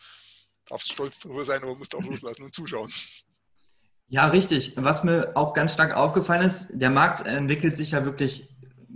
Darfst 0.65 0.91
stolz 0.91 1.19
darüber 1.19 1.43
sein, 1.43 1.63
aber 1.63 1.75
musst 1.75 1.95
auch 1.95 2.03
loslassen 2.03 2.43
und 2.43 2.53
zuschauen. 2.53 2.91
Ja, 4.07 4.27
richtig. 4.27 4.73
Was 4.75 5.03
mir 5.03 5.31
auch 5.35 5.53
ganz 5.53 5.73
stark 5.73 5.95
aufgefallen 5.95 6.45
ist, 6.45 6.69
der 6.73 6.89
Markt 6.89 7.25
entwickelt 7.27 7.75
sich 7.75 7.91
ja 7.91 8.05
wirklich 8.05 8.49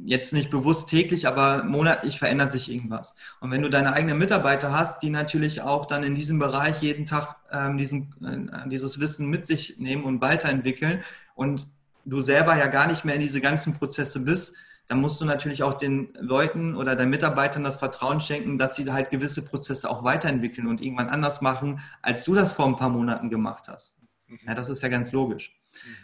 jetzt 0.05 0.33
nicht 0.33 0.49
bewusst 0.49 0.89
täglich, 0.89 1.27
aber 1.27 1.63
monatlich 1.63 2.19
verändert 2.19 2.51
sich 2.51 2.71
irgendwas. 2.71 3.15
Und 3.39 3.51
wenn 3.51 3.61
du 3.61 3.69
deine 3.69 3.93
eigenen 3.93 4.17
Mitarbeiter 4.17 4.71
hast, 4.71 5.01
die 5.01 5.09
natürlich 5.09 5.61
auch 5.61 5.85
dann 5.85 6.03
in 6.03 6.15
diesem 6.15 6.39
Bereich 6.39 6.81
jeden 6.81 7.05
Tag 7.05 7.37
ähm, 7.51 7.77
diesen, 7.77 8.49
äh, 8.51 8.69
dieses 8.69 8.99
Wissen 8.99 9.29
mit 9.29 9.45
sich 9.45 9.77
nehmen 9.77 10.03
und 10.03 10.21
weiterentwickeln 10.21 11.03
und 11.36 11.67
du 12.05 12.21
selber 12.21 12.57
ja 12.57 12.67
gar 12.67 12.88
nicht 12.88 13.05
mehr 13.05 13.15
in 13.15 13.21
diese 13.21 13.41
ganzen 13.41 13.77
Prozesse 13.77 14.19
bist, 14.19 14.55
dann 14.88 14.99
musst 14.99 15.21
du 15.21 15.25
natürlich 15.25 15.63
auch 15.63 15.75
den 15.75 16.13
Leuten 16.19 16.75
oder 16.75 16.95
deinen 16.95 17.09
Mitarbeitern 17.09 17.63
das 17.63 17.77
Vertrauen 17.77 18.19
schenken, 18.19 18.57
dass 18.57 18.75
sie 18.75 18.91
halt 18.91 19.09
gewisse 19.09 19.45
Prozesse 19.45 19.89
auch 19.89 20.03
weiterentwickeln 20.03 20.67
und 20.67 20.81
irgendwann 20.81 21.09
anders 21.09 21.41
machen, 21.41 21.79
als 22.01 22.23
du 22.23 22.34
das 22.34 22.51
vor 22.51 22.65
ein 22.65 22.75
paar 22.75 22.89
Monaten 22.89 23.29
gemacht 23.29 23.67
hast. 23.69 23.97
Ja, 24.45 24.53
das 24.53 24.69
ist 24.69 24.81
ja 24.81 24.89
ganz 24.89 25.11
logisch. 25.11 25.55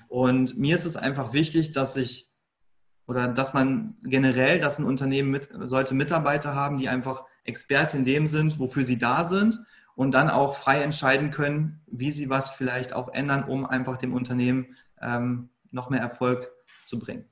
Und 0.08 0.58
mir 0.58 0.76
ist 0.76 0.86
es 0.86 0.96
einfach 0.96 1.34
wichtig, 1.34 1.72
dass 1.72 1.98
ich 1.98 2.30
oder 3.06 3.28
dass 3.28 3.56
man 3.56 3.96
generell, 4.04 4.60
dass 4.60 4.78
ein 4.78 4.86
Unternehmen 4.86 5.32
mit, 5.32 5.50
sollte 5.66 5.96
Mitarbeiter 5.96 6.54
haben, 6.54 6.78
die 6.78 6.90
einfach 6.90 7.26
Experte 7.44 7.98
in 7.98 8.06
dem 8.06 8.28
sind, 8.28 8.60
wofür 8.60 8.84
sie 8.84 9.00
da 9.00 9.26
sind 9.26 9.60
und 9.96 10.12
dann 10.12 10.30
auch 10.30 10.56
frei 10.56 10.84
entscheiden 10.84 11.32
können, 11.32 11.82
wie 11.88 12.12
sie 12.12 12.30
was 12.30 12.52
vielleicht 12.52 12.94
auch 12.94 13.12
ändern, 13.12 13.44
um 13.44 13.66
einfach 13.66 13.98
dem 13.98 14.14
Unternehmen 14.14 14.76
ähm, 15.02 15.50
noch 15.72 15.90
mehr 15.90 16.02
Erfolg 16.02 16.52
zu 16.84 17.00
bringen. 17.00 17.26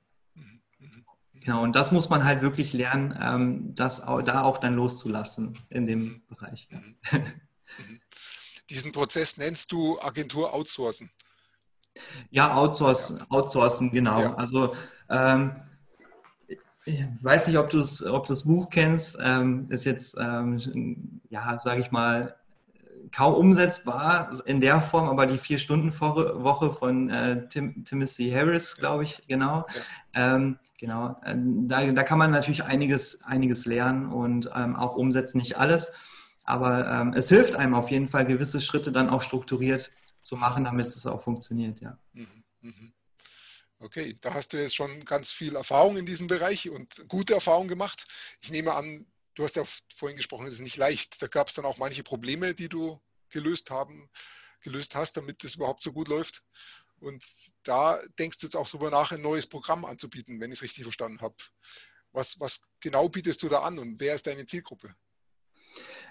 Genau, 1.48 1.62
und 1.62 1.74
das 1.74 1.92
muss 1.92 2.10
man 2.10 2.24
halt 2.24 2.42
wirklich 2.42 2.72
lernen, 2.72 3.16
ähm, 3.20 3.74
das 3.74 4.00
da 4.00 4.42
auch 4.42 4.58
dann 4.58 4.74
loszulassen 4.74 5.58
in 5.70 5.86
dem 5.86 6.22
Bereich. 6.28 6.68
Ja. 6.70 6.80
Diesen 8.70 8.92
Prozess 8.92 9.38
nennst 9.38 9.72
du 9.72 9.98
Agentur 10.00 10.52
outsourcen. 10.52 11.10
Ja, 12.30 12.54
outsourcen, 12.54 13.24
outsourcen 13.30 13.90
genau. 13.90 14.20
Ja. 14.20 14.34
Also 14.34 14.74
ähm, 15.08 15.56
ich 16.84 17.02
weiß 17.22 17.48
nicht, 17.48 17.58
ob 17.58 17.70
du 17.70 17.82
ob 18.10 18.26
das 18.26 18.44
Buch 18.44 18.68
kennst, 18.70 19.16
ähm, 19.20 19.66
ist 19.70 19.84
jetzt, 19.84 20.16
ähm, 20.18 21.20
ja, 21.28 21.58
sage 21.58 21.80
ich 21.80 21.90
mal, 21.90 22.36
kaum 23.12 23.34
umsetzbar 23.34 24.30
in 24.46 24.60
der 24.60 24.80
Form, 24.80 25.08
aber 25.08 25.26
die 25.26 25.38
Vier-Stunden-Woche 25.38 26.74
von 26.74 27.10
äh, 27.10 27.48
Tim, 27.48 27.84
Timothy 27.84 28.30
Harris, 28.30 28.76
glaube 28.76 29.04
ich, 29.04 29.22
genau. 29.26 29.66
Ja. 30.14 30.34
Ähm, 30.34 30.58
genau, 30.78 31.20
äh, 31.24 31.34
da, 31.36 31.84
da 31.92 32.02
kann 32.02 32.18
man 32.18 32.30
natürlich 32.30 32.64
einiges, 32.64 33.22
einiges 33.24 33.66
lernen 33.66 34.06
und 34.12 34.50
ähm, 34.54 34.76
auch 34.76 34.96
umsetzen, 34.96 35.38
nicht 35.38 35.58
alles. 35.58 35.92
Aber 36.44 36.88
ähm, 36.88 37.12
es 37.14 37.28
hilft 37.28 37.56
einem 37.56 37.74
auf 37.74 37.90
jeden 37.90 38.08
Fall, 38.08 38.24
gewisse 38.24 38.60
Schritte 38.60 38.90
dann 38.90 39.10
auch 39.10 39.22
strukturiert 39.22 39.90
zu 40.22 40.36
machen, 40.36 40.64
damit 40.64 40.86
es 40.86 41.06
auch 41.06 41.22
funktioniert, 41.22 41.80
ja. 41.80 41.98
Mhm, 42.12 42.44
mhm. 42.62 42.92
Okay, 43.80 44.18
da 44.20 44.34
hast 44.34 44.52
du 44.52 44.56
jetzt 44.56 44.74
schon 44.74 45.04
ganz 45.04 45.30
viel 45.30 45.54
Erfahrung 45.54 45.96
in 45.96 46.06
diesem 46.06 46.26
Bereich 46.26 46.68
und 46.68 47.06
gute 47.06 47.34
Erfahrungen 47.34 47.68
gemacht. 47.68 48.06
Ich 48.40 48.50
nehme 48.50 48.74
an, 48.74 49.06
du 49.38 49.44
hast 49.44 49.56
ja 49.56 49.62
vorhin 49.94 50.16
gesprochen, 50.16 50.46
es 50.46 50.54
ist 50.54 50.60
nicht 50.60 50.76
leicht. 50.76 51.22
Da 51.22 51.28
gab 51.28 51.48
es 51.48 51.54
dann 51.54 51.64
auch 51.64 51.78
manche 51.78 52.02
Probleme, 52.02 52.54
die 52.54 52.68
du 52.68 53.00
gelöst 53.30 53.70
haben, 53.70 54.10
gelöst 54.62 54.96
hast, 54.96 55.16
damit 55.16 55.44
es 55.44 55.54
überhaupt 55.54 55.80
so 55.82 55.92
gut 55.92 56.08
läuft. 56.08 56.42
Und 56.98 57.24
da 57.62 58.00
denkst 58.18 58.38
du 58.38 58.46
jetzt 58.46 58.56
auch 58.56 58.68
darüber 58.68 58.90
nach, 58.90 59.12
ein 59.12 59.22
neues 59.22 59.46
Programm 59.46 59.84
anzubieten, 59.84 60.40
wenn 60.40 60.50
ich 60.50 60.58
es 60.58 60.62
richtig 60.64 60.82
verstanden 60.82 61.20
habe. 61.20 61.36
Was, 62.10 62.40
was 62.40 62.62
genau 62.80 63.08
bietest 63.08 63.42
du 63.42 63.48
da 63.48 63.60
an 63.60 63.78
und 63.78 64.00
wer 64.00 64.16
ist 64.16 64.26
deine 64.26 64.44
Zielgruppe? 64.44 64.94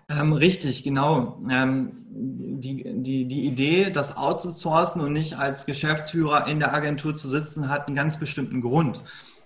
Ähm, 0.07 0.31
richtig, 0.31 0.83
genau. 0.83 1.43
Ähm, 1.51 2.05
die, 2.09 2.83
die, 3.01 3.25
die 3.25 3.45
Idee, 3.45 3.89
das 3.89 4.15
outzusourcen 4.15 5.01
und 5.01 5.11
nicht 5.11 5.37
als 5.37 5.65
Geschäftsführer 5.65 6.47
in 6.47 6.59
der 6.59 6.73
Agentur 6.73 7.13
zu 7.13 7.27
sitzen, 7.27 7.67
hat 7.67 7.87
einen 7.87 7.97
ganz 7.97 8.17
bestimmten 8.17 8.61
Grund. 8.61 9.03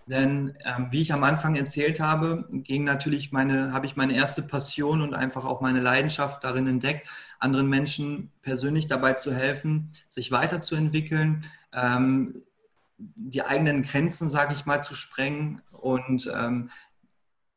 Denn 0.08 0.56
ähm, 0.66 0.88
wie 0.92 1.02
ich 1.02 1.14
am 1.14 1.24
Anfang 1.24 1.56
erzählt 1.56 2.00
habe, 2.00 2.48
ging 2.52 2.84
natürlich 2.84 3.32
meine, 3.32 3.72
habe 3.72 3.86
ich 3.86 3.96
meine 3.96 4.14
erste 4.14 4.42
Passion 4.42 5.02
und 5.02 5.14
einfach 5.14 5.46
auch 5.46 5.62
meine 5.62 5.80
Leidenschaft 5.80 6.44
darin 6.44 6.68
entdeckt, 6.68 7.08
anderen 7.40 7.70
Menschen 7.70 8.32
persönlich 8.42 8.88
dabei 8.88 9.14
zu 9.14 9.34
helfen, 9.34 9.90
sich 10.10 10.32
weiterzuentwickeln, 10.32 11.46
ähm, 11.74 12.44
die 12.98 13.44
eigenen 13.44 13.84
Grenzen, 13.84 14.30
sage 14.30 14.54
ich 14.54 14.66
mal, 14.66 14.80
zu 14.80 14.96
sprengen 14.96 15.62
und 15.72 16.32
ähm, 16.34 16.70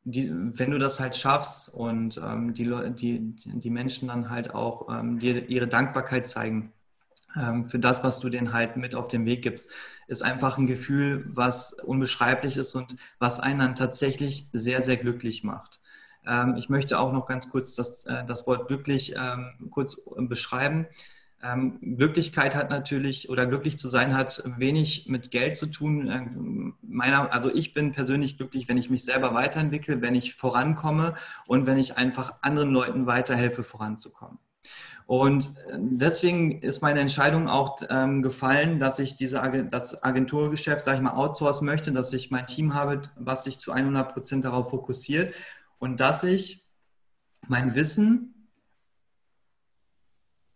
die, 0.03 0.31
wenn 0.31 0.71
du 0.71 0.77
das 0.77 0.99
halt 0.99 1.15
schaffst 1.15 1.73
und 1.73 2.21
ähm, 2.23 2.53
die, 2.53 2.71
die, 2.93 3.35
die 3.35 3.69
Menschen 3.69 4.07
dann 4.07 4.29
halt 4.29 4.53
auch 4.53 4.87
ähm, 4.89 5.19
dir 5.19 5.49
ihre 5.49 5.67
Dankbarkeit 5.67 6.27
zeigen 6.27 6.71
für 7.67 7.79
das, 7.79 8.03
was 8.03 8.19
du 8.19 8.29
denen 8.29 8.53
halt 8.53 8.77
mit 8.77 8.95
auf 8.95 9.07
den 9.07 9.25
Weg 9.25 9.41
gibst, 9.41 9.71
ist 10.07 10.23
einfach 10.23 10.57
ein 10.57 10.67
Gefühl, 10.67 11.25
was 11.27 11.73
unbeschreiblich 11.73 12.57
ist 12.57 12.75
und 12.75 12.95
was 13.19 13.39
einen 13.39 13.59
dann 13.59 13.75
tatsächlich 13.75 14.47
sehr, 14.53 14.81
sehr 14.81 14.97
glücklich 14.97 15.43
macht. 15.43 15.79
Ähm, 16.25 16.55
ich 16.57 16.69
möchte 16.69 16.99
auch 16.99 17.11
noch 17.11 17.25
ganz 17.25 17.49
kurz 17.49 17.75
das, 17.75 18.05
äh, 18.05 18.25
das 18.25 18.47
Wort 18.47 18.67
glücklich 18.67 19.15
ähm, 19.17 19.69
kurz 19.71 20.01
beschreiben. 20.17 20.87
Ähm, 21.43 21.97
Glücklichkeit 21.97 22.55
hat 22.55 22.71
natürlich 22.71 23.29
oder 23.29 23.45
glücklich 23.45 23.77
zu 23.77 23.87
sein 23.87 24.15
hat 24.15 24.41
wenig 24.57 25.07
mit 25.09 25.29
Geld 25.29 25.55
zu 25.57 25.67
tun. 25.67 26.09
Ähm, 26.09 26.75
meiner, 26.81 27.31
also 27.33 27.53
ich 27.53 27.73
bin 27.73 27.91
persönlich 27.91 28.37
glücklich, 28.37 28.67
wenn 28.67 28.77
ich 28.77 28.89
mich 28.89 29.03
selber 29.03 29.33
weiterentwickle, 29.33 30.01
wenn 30.01 30.15
ich 30.15 30.33
vorankomme 30.33 31.13
und 31.45 31.67
wenn 31.67 31.77
ich 31.77 31.97
einfach 31.97 32.35
anderen 32.41 32.71
Leuten 32.71 33.05
weiterhelfe, 33.05 33.63
voranzukommen. 33.63 34.39
Und 35.05 35.55
äh, 35.67 35.77
deswegen 35.77 36.61
ist 36.61 36.81
meine 36.81 36.99
Entscheidung 36.99 37.47
auch 37.47 37.81
ähm, 37.89 38.21
gefallen, 38.21 38.79
dass 38.79 38.99
ich 38.99 39.15
diese 39.15 39.41
das 39.69 40.03
Agenturgeschäft, 40.03 40.83
sage 40.83 40.97
ich 40.97 41.03
mal, 41.03 41.13
outsourcen 41.13 41.65
möchte, 41.65 41.91
dass 41.91 42.11
ich 42.13 42.31
mein 42.31 42.47
Team 42.47 42.73
habe, 42.73 43.01
was 43.15 43.43
sich 43.43 43.59
zu 43.59 43.71
100 43.71 44.13
Prozent 44.13 44.45
darauf 44.45 44.71
fokussiert 44.71 45.33
und 45.77 45.99
dass 45.99 46.23
ich 46.23 46.65
mein 47.47 47.75
Wissen 47.75 48.31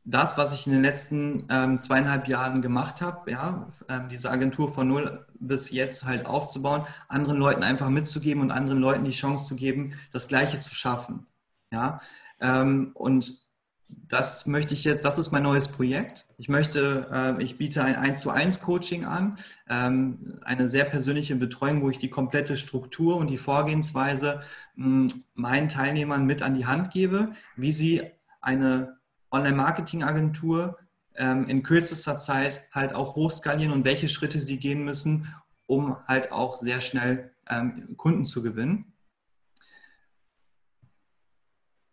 das, 0.03 0.37
was 0.37 0.53
ich 0.53 0.65
in 0.65 0.73
den 0.73 0.81
letzten 0.81 1.45
ähm, 1.49 1.77
zweieinhalb 1.77 2.27
Jahren 2.27 2.63
gemacht 2.63 3.01
habe, 3.01 3.29
ja, 3.29 3.67
ähm, 3.87 4.09
diese 4.09 4.31
Agentur 4.31 4.73
von 4.73 4.87
null 4.87 5.27
bis 5.39 5.69
jetzt 5.69 6.05
halt 6.05 6.25
aufzubauen, 6.25 6.83
anderen 7.07 7.37
Leuten 7.37 7.63
einfach 7.63 7.89
mitzugeben 7.89 8.41
und 8.41 8.49
anderen 8.49 8.79
Leuten 8.79 9.05
die 9.05 9.11
Chance 9.11 9.45
zu 9.45 9.55
geben, 9.55 9.93
das 10.11 10.27
Gleiche 10.27 10.59
zu 10.59 10.73
schaffen. 10.73 11.27
Ja, 11.71 11.99
ähm, 12.41 12.91
und 12.95 13.48
das 13.89 14.45
möchte 14.45 14.73
ich 14.73 14.83
jetzt, 14.83 15.05
das 15.05 15.17
ist 15.19 15.31
mein 15.31 15.43
neues 15.43 15.67
Projekt. 15.67 16.25
Ich 16.37 16.49
möchte, 16.49 17.07
äh, 17.11 17.43
ich 17.43 17.57
biete 17.57 17.83
ein 17.83 17.95
1 17.95 18.21
zu 18.21 18.29
1 18.29 18.61
Coaching 18.61 19.05
an, 19.05 19.37
ähm, 19.69 20.39
eine 20.43 20.67
sehr 20.67 20.85
persönliche 20.85 21.35
Betreuung, 21.35 21.81
wo 21.81 21.89
ich 21.89 21.99
die 21.99 22.09
komplette 22.09 22.57
Struktur 22.57 23.17
und 23.17 23.29
die 23.29 23.37
Vorgehensweise 23.37 24.41
mh, 24.75 25.13
meinen 25.35 25.69
Teilnehmern 25.69 26.25
mit 26.25 26.41
an 26.41 26.55
die 26.55 26.65
Hand 26.65 26.91
gebe, 26.91 27.31
wie 27.55 27.71
sie 27.71 28.03
eine 28.41 28.97
Online-Marketing-Agentur 29.31 30.77
ähm, 31.15 31.47
in 31.47 31.63
kürzester 31.63 32.17
Zeit 32.17 32.65
halt 32.71 32.93
auch 32.93 33.15
hochskalieren 33.15 33.73
und 33.73 33.85
welche 33.85 34.09
Schritte 34.09 34.41
sie 34.41 34.57
gehen 34.57 34.83
müssen, 34.83 35.33
um 35.67 35.97
halt 36.07 36.31
auch 36.31 36.55
sehr 36.55 36.81
schnell 36.81 37.31
ähm, 37.47 37.95
Kunden 37.97 38.25
zu 38.25 38.41
gewinnen. 38.41 38.93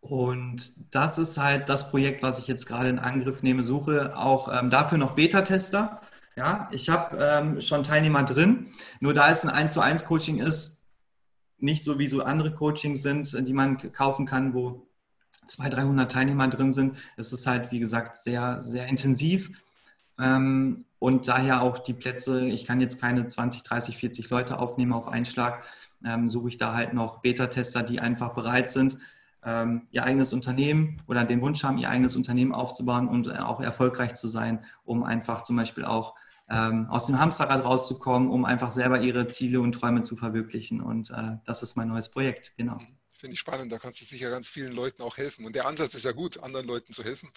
Und 0.08 0.94
das 0.94 1.18
ist 1.18 1.36
halt 1.36 1.68
das 1.68 1.90
Projekt, 1.90 2.22
was 2.22 2.38
ich 2.38 2.46
jetzt 2.46 2.66
gerade 2.66 2.88
in 2.88 3.00
Angriff 3.00 3.42
nehme, 3.42 3.64
suche 3.64 4.16
auch 4.16 4.48
ähm, 4.52 4.70
dafür 4.70 4.98
noch 4.98 5.16
Beta-Tester. 5.16 6.00
Ja, 6.36 6.68
ich 6.70 6.88
habe 6.88 7.16
ähm, 7.18 7.60
schon 7.60 7.82
Teilnehmer 7.82 8.22
drin, 8.22 8.68
nur 9.00 9.14
da 9.14 9.30
es 9.30 9.44
ein 9.44 9.50
1 9.50 9.72
zu 9.72 9.80
1 9.80 10.04
Coaching 10.04 10.38
ist, 10.38 10.86
nicht 11.58 11.82
so 11.82 11.98
wie 11.98 12.06
so 12.06 12.22
andere 12.22 12.52
Coachings 12.52 13.02
sind, 13.02 13.48
die 13.48 13.52
man 13.52 13.78
kaufen 13.92 14.26
kann, 14.26 14.54
wo 14.54 14.86
200, 15.48 15.80
300 15.80 16.12
Teilnehmer 16.12 16.48
drin 16.48 16.72
sind. 16.72 16.98
Es 17.16 17.32
ist 17.32 17.46
halt, 17.46 17.72
wie 17.72 17.80
gesagt, 17.80 18.16
sehr, 18.16 18.60
sehr 18.62 18.86
intensiv. 18.86 19.50
Ähm, 20.20 20.84
und 21.00 21.26
daher 21.26 21.62
auch 21.62 21.78
die 21.78 21.94
Plätze, 21.94 22.44
ich 22.46 22.64
kann 22.64 22.80
jetzt 22.80 23.00
keine 23.00 23.26
20, 23.26 23.64
30, 23.64 23.96
40 23.96 24.30
Leute 24.30 24.58
aufnehmen 24.60 24.92
auf 24.92 25.08
einen 25.08 25.26
Schlag, 25.26 25.64
ähm, 26.04 26.28
suche 26.28 26.48
ich 26.48 26.58
da 26.58 26.74
halt 26.74 26.92
noch 26.92 27.22
Beta-Tester, 27.22 27.82
die 27.82 27.98
einfach 27.98 28.34
bereit 28.34 28.70
sind, 28.70 28.98
ähm, 29.46 29.86
ihr 29.92 30.04
eigenes 30.04 30.32
Unternehmen 30.32 31.00
oder 31.06 31.24
den 31.24 31.40
Wunsch 31.40 31.62
haben, 31.62 31.78
ihr 31.78 31.88
eigenes 31.88 32.16
Unternehmen 32.16 32.52
aufzubauen 32.52 33.08
und 33.08 33.28
äh, 33.28 33.38
auch 33.38 33.60
erfolgreich 33.60 34.14
zu 34.14 34.28
sein, 34.28 34.64
um 34.84 35.04
einfach 35.04 35.42
zum 35.42 35.56
Beispiel 35.56 35.84
auch 35.84 36.14
ähm, 36.50 36.88
aus 36.90 37.06
dem 37.06 37.18
Hamsterrad 37.18 37.64
rauszukommen, 37.64 38.28
um 38.28 38.44
einfach 38.44 38.70
selber 38.70 39.00
ihre 39.00 39.28
Ziele 39.28 39.60
und 39.60 39.72
Träume 39.72 40.02
zu 40.02 40.16
verwirklichen. 40.16 40.80
Und 40.80 41.10
äh, 41.10 41.36
das 41.44 41.62
ist 41.62 41.76
mein 41.76 41.88
neues 41.88 42.10
Projekt, 42.10 42.54
genau. 42.56 42.78
Finde 43.12 43.34
ich 43.34 43.40
spannend, 43.40 43.72
da 43.72 43.78
kannst 43.78 44.00
du 44.00 44.04
sicher 44.04 44.30
ganz 44.30 44.46
vielen 44.46 44.72
Leuten 44.72 45.02
auch 45.02 45.16
helfen. 45.16 45.46
Und 45.46 45.54
der 45.54 45.66
Ansatz 45.66 45.94
ist 45.94 46.04
ja 46.04 46.12
gut, 46.12 46.42
anderen 46.42 46.66
Leuten 46.66 46.92
zu 46.92 47.02
helfen 47.02 47.30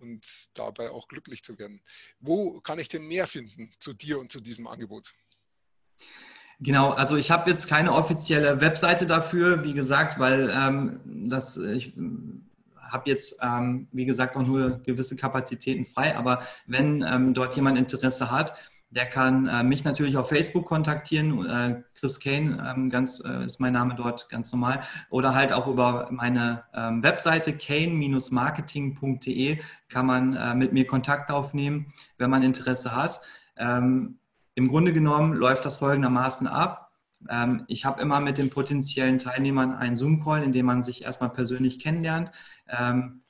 und 0.00 0.26
dabei 0.54 0.90
auch 0.90 1.06
glücklich 1.06 1.44
zu 1.44 1.58
werden. 1.58 1.82
Wo 2.18 2.60
kann 2.60 2.78
ich 2.78 2.88
denn 2.88 3.06
mehr 3.06 3.26
finden 3.26 3.70
zu 3.78 3.92
dir 3.92 4.18
und 4.18 4.32
zu 4.32 4.40
diesem 4.40 4.66
Angebot? 4.66 5.14
Genau, 6.64 6.90
also 6.90 7.16
ich 7.16 7.32
habe 7.32 7.50
jetzt 7.50 7.68
keine 7.68 7.92
offizielle 7.92 8.60
Webseite 8.60 9.06
dafür, 9.06 9.64
wie 9.64 9.74
gesagt, 9.74 10.20
weil 10.20 10.48
ähm, 10.54 11.00
das 11.04 11.56
ich 11.56 11.94
habe 12.92 13.10
jetzt, 13.10 13.40
ähm, 13.42 13.88
wie 13.90 14.04
gesagt, 14.04 14.36
auch 14.36 14.46
nur 14.46 14.80
gewisse 14.84 15.16
Kapazitäten 15.16 15.84
frei. 15.84 16.16
Aber 16.16 16.38
wenn 16.66 17.02
ähm, 17.02 17.34
dort 17.34 17.56
jemand 17.56 17.76
Interesse 17.78 18.30
hat, 18.30 18.54
der 18.90 19.06
kann 19.06 19.48
äh, 19.48 19.64
mich 19.64 19.82
natürlich 19.84 20.16
auf 20.18 20.28
Facebook 20.28 20.66
kontaktieren. 20.66 21.46
Äh, 21.46 21.82
Chris 21.98 22.20
Kane 22.20 22.62
ähm, 22.64 22.90
ganz, 22.90 23.20
äh, 23.24 23.44
ist 23.46 23.58
mein 23.58 23.72
Name 23.72 23.96
dort 23.96 24.28
ganz 24.28 24.52
normal. 24.52 24.82
Oder 25.08 25.34
halt 25.34 25.52
auch 25.52 25.66
über 25.66 26.08
meine 26.10 26.64
ähm, 26.74 27.02
Webseite 27.02 27.56
kane-marketing.de 27.56 29.58
kann 29.88 30.06
man 30.06 30.36
äh, 30.36 30.54
mit 30.54 30.74
mir 30.74 30.86
Kontakt 30.86 31.30
aufnehmen, 31.30 31.94
wenn 32.18 32.28
man 32.30 32.42
Interesse 32.42 32.94
hat. 32.94 33.22
Ähm, 33.56 34.18
Im 34.54 34.68
Grunde 34.68 34.92
genommen 34.92 35.34
läuft 35.34 35.64
das 35.64 35.76
folgendermaßen 35.76 36.46
ab. 36.46 36.92
Ähm, 37.28 37.64
ich 37.68 37.84
habe 37.84 38.00
immer 38.00 38.20
mit 38.20 38.38
den 38.38 38.50
potenziellen 38.50 39.18
Teilnehmern 39.18 39.72
einen 39.72 39.96
Zoom-Call, 39.96 40.42
in 40.42 40.52
dem 40.52 40.66
man 40.66 40.82
sich 40.82 41.04
erstmal 41.04 41.30
persönlich 41.30 41.78
kennenlernt. 41.78 42.30
Ähm, 42.68 43.22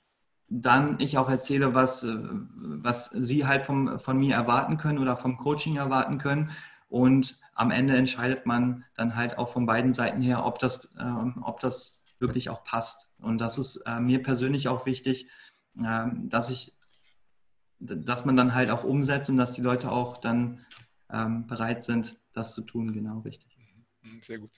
dann 0.49 1.01
ich 1.01 1.17
auch 1.17 1.31
erzähle, 1.31 1.75
was, 1.75 2.05
äh, 2.05 2.17
was 2.19 3.11
Sie 3.11 3.47
halt 3.47 3.65
vom, 3.65 3.99
von 3.99 4.19
mir 4.19 4.35
erwarten 4.35 4.77
können 4.79 4.99
oder 4.99 5.17
vom 5.17 5.37
Coaching 5.37 5.77
erwarten 5.77 6.19
können. 6.19 6.51
Und 6.89 7.39
am 7.55 7.71
Ende 7.71 7.97
entscheidet 7.97 8.45
man 8.45 8.85
dann 8.95 9.17
halt 9.17 9.39
auch 9.39 9.49
von 9.49 9.67
beiden 9.67 9.93
Seiten 9.93 10.21
her, 10.21 10.45
ob 10.45 10.59
das, 10.59 10.89
ähm, 10.99 11.43
ob 11.43 11.61
das 11.61 12.05
wirklich 12.19 12.51
auch 12.51 12.65
passt. 12.65 13.13
Und 13.19 13.39
das 13.39 13.59
ist 13.59 13.77
äh, 13.87 14.01
mir 14.01 14.23
persönlich 14.23 14.69
auch 14.69 14.87
wichtig, 14.87 15.29
dass 15.75 16.51
ich, 16.51 16.77
dass 17.79 18.27
man 18.27 18.37
dann 18.37 18.55
halt 18.55 18.71
auch 18.71 18.85
umsetzt 18.85 19.31
und 19.31 19.39
dass 19.39 19.55
die 19.55 19.63
Leute 19.63 19.91
auch 19.91 20.19
dann 20.19 20.61
ähm, 21.13 21.47
bereit 21.47 21.85
sind, 21.85 22.19
das 22.33 22.55
zu 22.55 22.63
tun. 22.63 22.93
Genau, 22.93 23.21
richtig. 23.21 23.57
Mhm, 24.03 24.23
sehr 24.23 24.39
gut. 24.39 24.51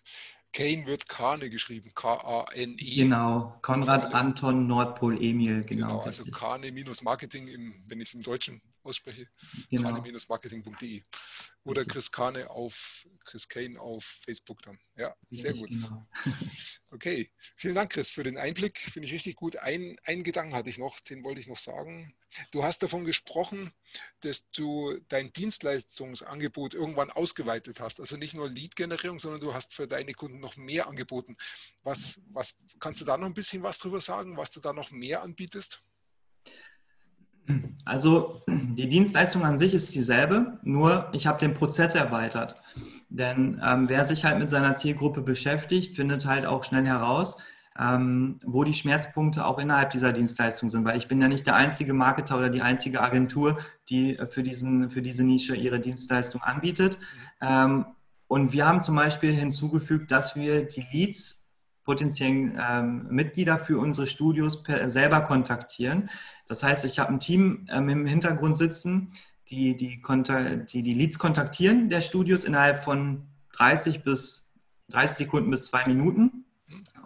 Kane 0.53 0.87
wird 0.87 1.09
Kane 1.09 1.51
geschrieben, 1.51 1.91
K-A-N-E. 1.95 2.95
Genau, 2.95 3.59
Konrad 3.61 4.15
Anton 4.15 4.69
Nordpol 4.69 5.21
Emil, 5.21 5.65
genau. 5.65 5.87
Genau, 5.89 6.01
also 6.01 6.25
Kane-Marketing, 6.27 7.83
wenn 7.89 8.01
ich 8.01 8.11
es 8.11 8.15
im 8.15 8.23
Deutschen 8.23 8.63
ausspreche, 8.85 9.29
genau. 9.71 9.95
kane-marketing.de. 9.95 11.03
Oder 11.65 11.85
Chris 11.87 12.13
Kane 12.13 12.51
auf 12.51 13.07
Chris 13.25 13.49
Kane 13.49 13.81
auf 13.81 14.05
Facebook 14.05 14.61
dann. 14.63 14.79
Ja, 14.97 15.17
sehr 15.31 15.55
gut. 15.55 15.69
Genau. 15.71 16.07
Okay, 16.91 17.29
vielen 17.57 17.75
Dank, 17.75 17.91
Chris, 17.91 18.13
für 18.13 18.23
den 18.23 18.39
Einblick. 18.39 18.79
Finde 18.79 19.09
ich 19.09 19.15
richtig 19.15 19.35
gut. 19.35 19.57
Ein, 19.57 19.97
einen 20.05 20.23
Gedanken 20.23 20.55
hatte 20.55 20.71
ich 20.71 20.79
noch, 20.79 21.01
den 21.01 21.25
wollte 21.25 21.41
ich 21.41 21.49
noch 21.49 21.57
sagen. 21.57 22.15
Du 22.53 22.63
hast 22.63 22.85
davon 22.85 23.05
gesprochen, 23.05 23.73
dass 24.21 24.49
du 24.51 25.01
dein 25.09 25.33
Dienstleistungsangebot 25.33 26.73
irgendwann 26.73 27.11
ausgeweitet 27.11 27.81
hast. 27.81 27.99
Also 27.99 28.17
nicht 28.17 28.35
nur 28.35 28.49
Lead-Generierung, 28.49 29.19
sondern 29.19 29.41
du 29.41 29.55
hast 29.55 29.75
für 29.75 29.89
deine 29.89 30.15
Kunden 30.15 30.39
noch 30.39 30.55
mehr 30.55 30.87
angeboten. 30.87 31.37
Was, 31.83 32.21
was 32.29 32.59
kannst 32.79 33.01
du 33.01 33.05
da 33.05 33.17
noch 33.17 33.27
ein 33.27 33.35
bisschen 33.35 33.65
was 33.65 33.81
drüber 33.81 34.01
sagen, 34.01 34.37
was 34.37 34.53
du 34.53 34.61
da 34.61 34.73
noch 34.73 34.93
mehr 34.93 35.23
anbietest? 35.23 35.83
Also 37.85 38.43
die 38.49 38.89
Dienstleistung 38.89 39.45
an 39.45 39.59
sich 39.59 39.75
ist 39.75 39.95
dieselbe, 39.95 40.59
nur 40.63 41.09
ich 41.13 41.27
habe 41.27 41.39
den 41.39 41.55
Prozess 41.55 41.95
erweitert. 41.95 42.57
Denn 43.11 43.61
ähm, 43.65 43.89
wer 43.89 44.05
sich 44.05 44.25
halt 44.25 44.39
mit 44.39 44.51
seiner 44.51 44.77
Zielgruppe 44.77 45.21
beschäftigt, 45.21 45.95
findet 45.95 46.27
halt 46.27 46.47
auch 46.47 46.65
schnell 46.65 46.85
heraus, 46.85 47.39
ähm, 47.79 48.39
wo 48.45 48.65
die 48.65 48.73
Schmerzpunkte 48.73 49.47
auch 49.47 49.59
innerhalb 49.59 49.91
dieser 49.91 50.13
Dienstleistung 50.13 50.71
sind. 50.71 50.85
Weil 50.85 50.97
ich 50.97 51.09
bin 51.09 51.21
ja 51.21 51.29
nicht 51.29 51.47
der 51.47 51.57
einzige 51.57 51.93
Marketer 51.93 52.39
oder 52.39 52.49
die 52.49 52.63
einzige 52.63 53.03
Agentur, 53.03 53.59
die 53.89 54.17
für, 54.29 54.43
diesen, 54.43 54.91
für 54.91 55.03
diese 55.03 55.25
Nische 55.25 55.55
ihre 55.55 55.81
Dienstleistung 55.81 56.43
anbietet. 56.43 56.99
Ähm, 57.41 57.85
und 58.27 58.53
wir 58.53 58.67
haben 58.67 58.83
zum 58.83 58.97
Beispiel 58.97 59.33
hinzugefügt, 59.33 60.11
dass 60.11 60.35
wir 60.35 60.67
die 60.67 60.85
Leads 60.93 61.44
potenziellen 61.85 62.59
ähm, 62.61 63.07
Mitglieder 63.11 63.59
für 63.59 63.79
unsere 63.79 64.07
Studios 64.07 64.63
per, 64.63 64.89
selber 64.91 65.21
kontaktieren. 65.21 66.11
Das 66.49 66.63
heißt, 66.63 66.85
ich 66.85 66.99
habe 66.99 67.13
ein 67.13 67.21
Team 67.21 67.67
ähm, 67.71 67.89
im 67.89 68.07
Hintergrund 68.07 68.57
sitzen, 68.57 69.13
die 69.49 69.77
die, 69.77 70.03
die 70.73 70.83
die 70.83 70.95
Leads 70.95 71.19
kontaktieren 71.19 71.91
der 71.91 72.01
Studios 72.01 72.45
innerhalb 72.45 72.83
von 72.83 73.29
30 73.57 74.03
bis 74.03 74.51
30 74.89 75.27
Sekunden 75.27 75.51
bis 75.51 75.67
zwei 75.67 75.85
Minuten 75.87 76.45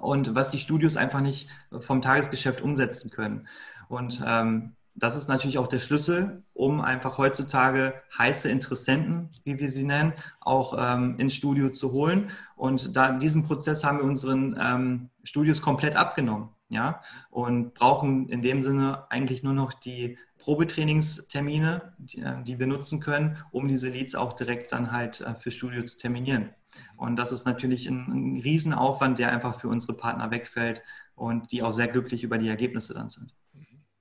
und 0.00 0.34
was 0.34 0.50
die 0.50 0.58
Studios 0.58 0.96
einfach 0.96 1.20
nicht 1.20 1.48
vom 1.80 2.02
Tagesgeschäft 2.02 2.60
umsetzen 2.60 3.10
können. 3.10 3.48
Und 3.88 4.22
ähm, 4.24 4.76
das 4.98 5.16
ist 5.16 5.28
natürlich 5.28 5.58
auch 5.58 5.68
der 5.68 5.78
Schlüssel, 5.78 6.42
um 6.54 6.80
einfach 6.80 7.18
heutzutage 7.18 7.94
heiße 8.16 8.50
Interessenten, 8.50 9.30
wie 9.44 9.58
wir 9.58 9.70
sie 9.70 9.84
nennen, 9.84 10.12
auch 10.40 10.74
ähm, 10.78 11.16
ins 11.18 11.34
Studio 11.34 11.70
zu 11.70 11.92
holen. 11.92 12.30
Und 12.56 12.96
da 12.96 13.12
diesen 13.12 13.46
Prozess 13.46 13.84
haben 13.84 13.98
wir 13.98 14.04
unseren 14.04 14.58
ähm, 14.60 15.10
Studios 15.22 15.62
komplett 15.62 15.94
abgenommen, 15.96 16.48
ja, 16.68 17.00
und 17.30 17.74
brauchen 17.74 18.28
in 18.28 18.42
dem 18.42 18.60
Sinne 18.60 19.10
eigentlich 19.10 19.42
nur 19.42 19.54
noch 19.54 19.72
die 19.72 20.18
Probetrainingstermine, 20.38 21.92
die, 21.98 22.20
äh, 22.20 22.42
die 22.42 22.58
wir 22.58 22.66
nutzen 22.66 23.00
können, 23.00 23.36
um 23.52 23.68
diese 23.68 23.88
Leads 23.88 24.14
auch 24.14 24.32
direkt 24.32 24.72
dann 24.72 24.92
halt 24.92 25.20
äh, 25.20 25.34
für 25.34 25.50
Studio 25.50 25.84
zu 25.84 25.96
terminieren. 25.98 26.50
Und 26.96 27.16
das 27.16 27.32
ist 27.32 27.46
natürlich 27.46 27.86
ein, 27.88 28.06
ein 28.08 28.40
Riesenaufwand, 28.40 29.18
der 29.18 29.32
einfach 29.32 29.60
für 29.60 29.68
unsere 29.68 29.94
Partner 29.96 30.30
wegfällt 30.30 30.82
und 31.14 31.52
die 31.52 31.62
auch 31.62 31.72
sehr 31.72 31.88
glücklich 31.88 32.24
über 32.24 32.38
die 32.38 32.48
Ergebnisse 32.48 32.94
dann 32.94 33.08
sind. 33.08 33.34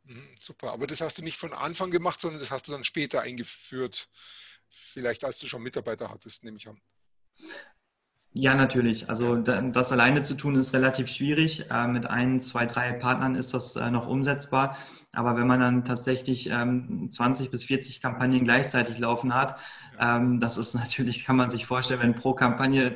Mhm, 0.07 0.37
super, 0.39 0.71
aber 0.71 0.87
das 0.87 1.01
hast 1.01 1.17
du 1.17 1.21
nicht 1.21 1.37
von 1.37 1.53
Anfang 1.53 1.91
gemacht, 1.91 2.21
sondern 2.21 2.39
das 2.39 2.49
hast 2.49 2.67
du 2.67 2.71
dann 2.71 2.85
später 2.85 3.21
eingeführt, 3.21 4.09
vielleicht 4.69 5.25
als 5.25 5.39
du 5.39 5.47
schon 5.47 5.61
Mitarbeiter 5.61 6.09
hattest, 6.09 6.43
nehme 6.43 6.57
ich 6.57 6.67
an. 6.67 6.79
Ja, 8.39 8.53
natürlich. 8.53 9.09
Also 9.09 9.35
das 9.35 9.91
alleine 9.91 10.21
zu 10.21 10.35
tun 10.35 10.55
ist 10.55 10.73
relativ 10.73 11.07
schwierig. 11.09 11.71
Äh, 11.71 11.87
mit 11.87 12.05
ein, 12.05 12.39
zwei, 12.39 12.67
drei 12.67 12.93
Partnern 12.93 13.33
ist 13.33 13.53
das 13.53 13.75
äh, 13.75 13.89
noch 13.89 14.07
umsetzbar. 14.07 14.77
Aber 15.11 15.35
wenn 15.37 15.47
man 15.47 15.59
dann 15.59 15.85
tatsächlich 15.85 16.43
20 16.47 17.45
ähm, 17.45 17.51
bis 17.51 17.63
40 17.63 17.99
Kampagnen 17.99 18.43
gleichzeitig 18.43 18.99
laufen 18.99 19.33
hat, 19.33 19.59
ähm, 19.99 20.39
das 20.39 20.59
ist 20.59 20.73
natürlich, 20.75 21.25
kann 21.25 21.35
man 21.35 21.49
sich 21.49 21.65
vorstellen, 21.65 22.01
wenn 22.01 22.15
pro 22.15 22.33
Kampagne 22.33 22.93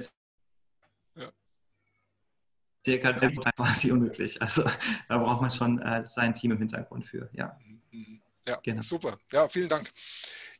circa 2.86 3.14
quasi 3.14 3.92
unmöglich. 3.92 4.42
Also 4.42 4.64
da 5.08 5.18
braucht 5.18 5.42
man 5.42 5.52
schon 5.52 5.80
äh, 5.80 6.06
sein 6.06 6.34
Team 6.34 6.52
im 6.52 6.58
Hintergrund 6.58 7.06
für, 7.06 7.30
ja. 7.34 7.58
Mhm. 7.92 8.22
Ja, 8.48 8.60
genau. 8.64 8.82
super. 8.82 9.20
Ja, 9.32 9.48
vielen 9.50 9.70
Dank. 9.70 9.92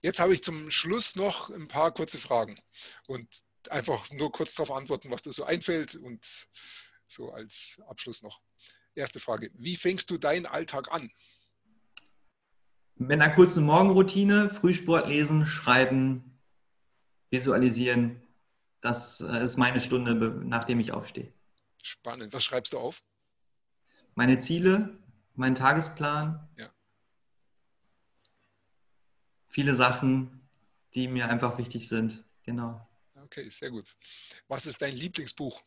Jetzt 0.02 0.20
habe 0.20 0.34
ich 0.34 0.44
zum 0.44 0.70
Schluss 0.70 1.16
noch 1.16 1.50
ein 1.50 1.68
paar 1.68 1.92
kurze 1.92 2.20
Fragen 2.20 2.60
und 3.08 3.28
einfach 3.70 4.12
nur 4.12 4.32
kurz 4.32 4.56
darauf 4.56 4.76
antworten, 4.76 5.10
was 5.10 5.24
dir 5.24 5.34
so 5.34 5.44
einfällt 5.46 5.96
und 5.96 6.48
so 7.08 7.32
als 7.32 7.80
Abschluss 7.88 8.22
noch. 8.22 8.40
Erste 8.94 9.20
Frage, 9.20 9.52
wie 9.54 9.76
fängst 9.76 10.10
du 10.10 10.18
deinen 10.18 10.46
Alltag 10.46 10.92
an? 10.92 11.10
Mit 12.96 13.20
einer 13.20 13.34
kurzen 13.34 13.64
Morgenroutine, 13.64 14.50
Frühsport 14.52 15.08
lesen, 15.08 15.46
schreiben, 15.46 16.40
visualisieren. 17.32 18.22
Das 18.82 19.22
äh, 19.22 19.44
ist 19.44 19.58
meine 19.58 19.80
Stunde, 19.80 20.14
nachdem 20.44 20.80
ich 20.80 20.92
aufstehe. 20.92 21.34
Spannend. 21.84 22.34
Was 22.34 22.44
schreibst 22.44 22.74
du 22.74 22.80
auf? 22.80 23.02
Meine 24.16 24.40
Ziele, 24.40 24.98
meinen 25.36 25.56
Tagesplan. 25.56 26.48
Ja. 26.58 26.70
Viele 29.48 29.76
Sachen, 29.76 30.48
die 30.96 31.08
mir 31.08 31.30
einfach 31.30 31.58
wichtig 31.58 31.88
sind. 31.88 32.24
Genau. 32.44 32.88
Okay, 33.24 33.50
sehr 33.50 33.70
gut. 33.70 33.96
Was 34.48 34.66
ist 34.66 34.82
dein 34.82 34.96
Lieblingsbuch? 34.96 35.62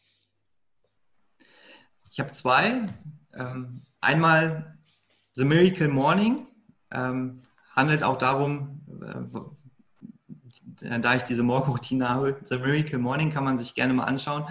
Ich 2.10 2.20
habe 2.20 2.30
zwei. 2.30 2.86
Ähm, 3.32 3.82
einmal 4.00 4.78
The 5.32 5.44
Miracle 5.44 5.88
Morning. 5.88 6.46
Ähm, 6.90 7.42
handelt 7.74 8.02
auch 8.02 8.18
darum, 8.18 8.80
äh, 10.80 11.00
da 11.00 11.16
ich 11.16 11.22
diese 11.22 11.42
Morgenroutine 11.42 12.08
habe. 12.08 12.38
The 12.44 12.58
Miracle 12.58 12.98
Morning 12.98 13.30
kann 13.30 13.44
man 13.44 13.58
sich 13.58 13.74
gerne 13.74 13.94
mal 13.94 14.04
anschauen. 14.04 14.46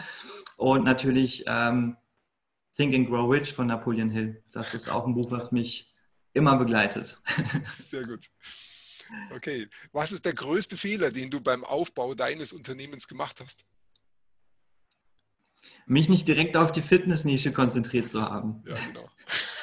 Und 0.63 0.85
natürlich 0.85 1.43
ähm, 1.47 1.97
Think 2.73 2.95
and 2.95 3.09
Grow 3.09 3.29
Rich 3.29 3.51
von 3.51 3.67
Napoleon 3.67 4.09
Hill. 4.09 4.41
Das 4.53 4.73
ist 4.73 4.87
auch 4.87 5.05
ein 5.05 5.13
Buch, 5.13 5.29
was 5.29 5.51
mich 5.51 5.93
immer 6.31 6.55
begleitet. 6.55 7.21
Sehr 7.73 8.05
gut. 8.05 8.29
Okay. 9.35 9.67
Was 9.91 10.13
ist 10.13 10.23
der 10.23 10.31
größte 10.31 10.77
Fehler, 10.77 11.11
den 11.11 11.29
du 11.29 11.41
beim 11.41 11.65
Aufbau 11.65 12.15
deines 12.15 12.53
Unternehmens 12.53 13.09
gemacht 13.09 13.41
hast? 13.41 13.65
Mich 15.85 16.07
nicht 16.07 16.29
direkt 16.29 16.55
auf 16.55 16.71
die 16.71 16.81
Fitnessnische 16.81 17.51
konzentriert 17.51 18.07
zu 18.07 18.21
haben. 18.21 18.63
Ja, 18.65 18.75
genau. 18.87 19.09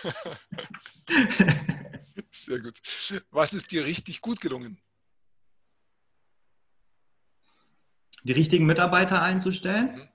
Sehr 2.30 2.60
gut. 2.60 2.78
Was 3.30 3.54
ist 3.54 3.70
dir 3.70 3.86
richtig 3.86 4.20
gut 4.20 4.42
gelungen? 4.42 4.78
die 8.22 8.32
richtigen 8.32 8.66
Mitarbeiter 8.66 9.22
einzustellen 9.22 9.94
mhm. 9.94 10.08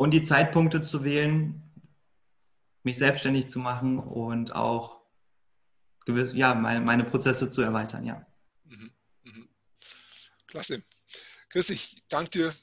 Und 0.00 0.12
die 0.12 0.22
Zeitpunkte 0.22 0.80
zu 0.80 1.04
wählen, 1.04 1.62
mich 2.84 2.96
selbstständig 2.96 3.48
zu 3.48 3.58
machen 3.58 3.98
und 3.98 4.54
auch 4.54 5.02
gewiss, 6.06 6.32
ja, 6.32 6.54
meine, 6.54 6.80
meine 6.80 7.04
Prozesse 7.04 7.50
zu 7.50 7.60
erweitern, 7.60 8.06
ja. 8.06 8.26
Mhm. 8.64 8.94
Mhm. 9.24 9.48
Klasse. 10.46 10.82
Chris, 11.50 11.68
ich 11.68 12.02
danke 12.08 12.30
dir 12.30 12.54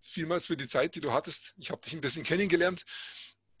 vielmals 0.00 0.46
für 0.46 0.56
die 0.56 0.66
Zeit, 0.66 0.94
die 0.94 1.00
du 1.00 1.12
hattest. 1.12 1.52
Ich 1.58 1.70
habe 1.70 1.82
dich 1.82 1.92
ein 1.92 2.00
bisschen 2.00 2.24
kennengelernt. 2.24 2.86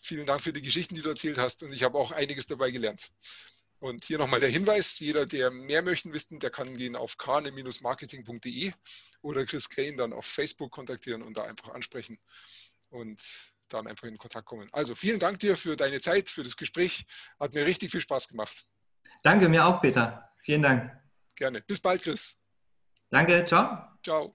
Vielen 0.00 0.24
Dank 0.24 0.40
für 0.40 0.54
die 0.54 0.62
Geschichten, 0.62 0.94
die 0.94 1.02
du 1.02 1.10
erzählt 1.10 1.36
hast 1.36 1.62
und 1.62 1.74
ich 1.74 1.82
habe 1.82 1.98
auch 1.98 2.12
einiges 2.12 2.46
dabei 2.46 2.70
gelernt. 2.70 3.10
Und 3.80 4.06
hier 4.06 4.16
nochmal 4.16 4.40
der 4.40 4.48
Hinweis, 4.48 4.98
jeder, 4.98 5.26
der 5.26 5.50
mehr 5.50 5.82
möchten 5.82 6.14
wissen, 6.14 6.38
der 6.38 6.48
kann 6.48 6.74
gehen 6.74 6.96
auf 6.96 7.18
kane-marketing.de 7.18 8.72
oder 9.20 9.44
Chris 9.44 9.68
Kane 9.68 9.96
dann 9.96 10.14
auf 10.14 10.24
Facebook 10.24 10.72
kontaktieren 10.72 11.20
und 11.20 11.36
da 11.36 11.44
einfach 11.44 11.74
ansprechen 11.74 12.18
und 12.90 13.20
dann 13.68 13.86
einfach 13.86 14.06
in 14.06 14.16
Kontakt 14.18 14.46
kommen. 14.46 14.68
Also 14.72 14.94
vielen 14.94 15.18
Dank 15.18 15.40
dir 15.40 15.56
für 15.56 15.76
deine 15.76 16.00
Zeit, 16.00 16.30
für 16.30 16.42
das 16.42 16.56
Gespräch. 16.56 17.04
Hat 17.40 17.52
mir 17.52 17.66
richtig 17.66 17.90
viel 17.90 18.00
Spaß 18.00 18.28
gemacht. 18.28 18.66
Danke, 19.22 19.48
mir 19.48 19.64
auch, 19.64 19.80
Peter. 19.80 20.30
Vielen 20.44 20.62
Dank. 20.62 20.92
Gerne. 21.34 21.62
Bis 21.62 21.80
bald, 21.80 22.02
Chris. 22.02 22.36
Danke, 23.10 23.44
ciao. 23.44 23.98
Ciao. 24.02 24.34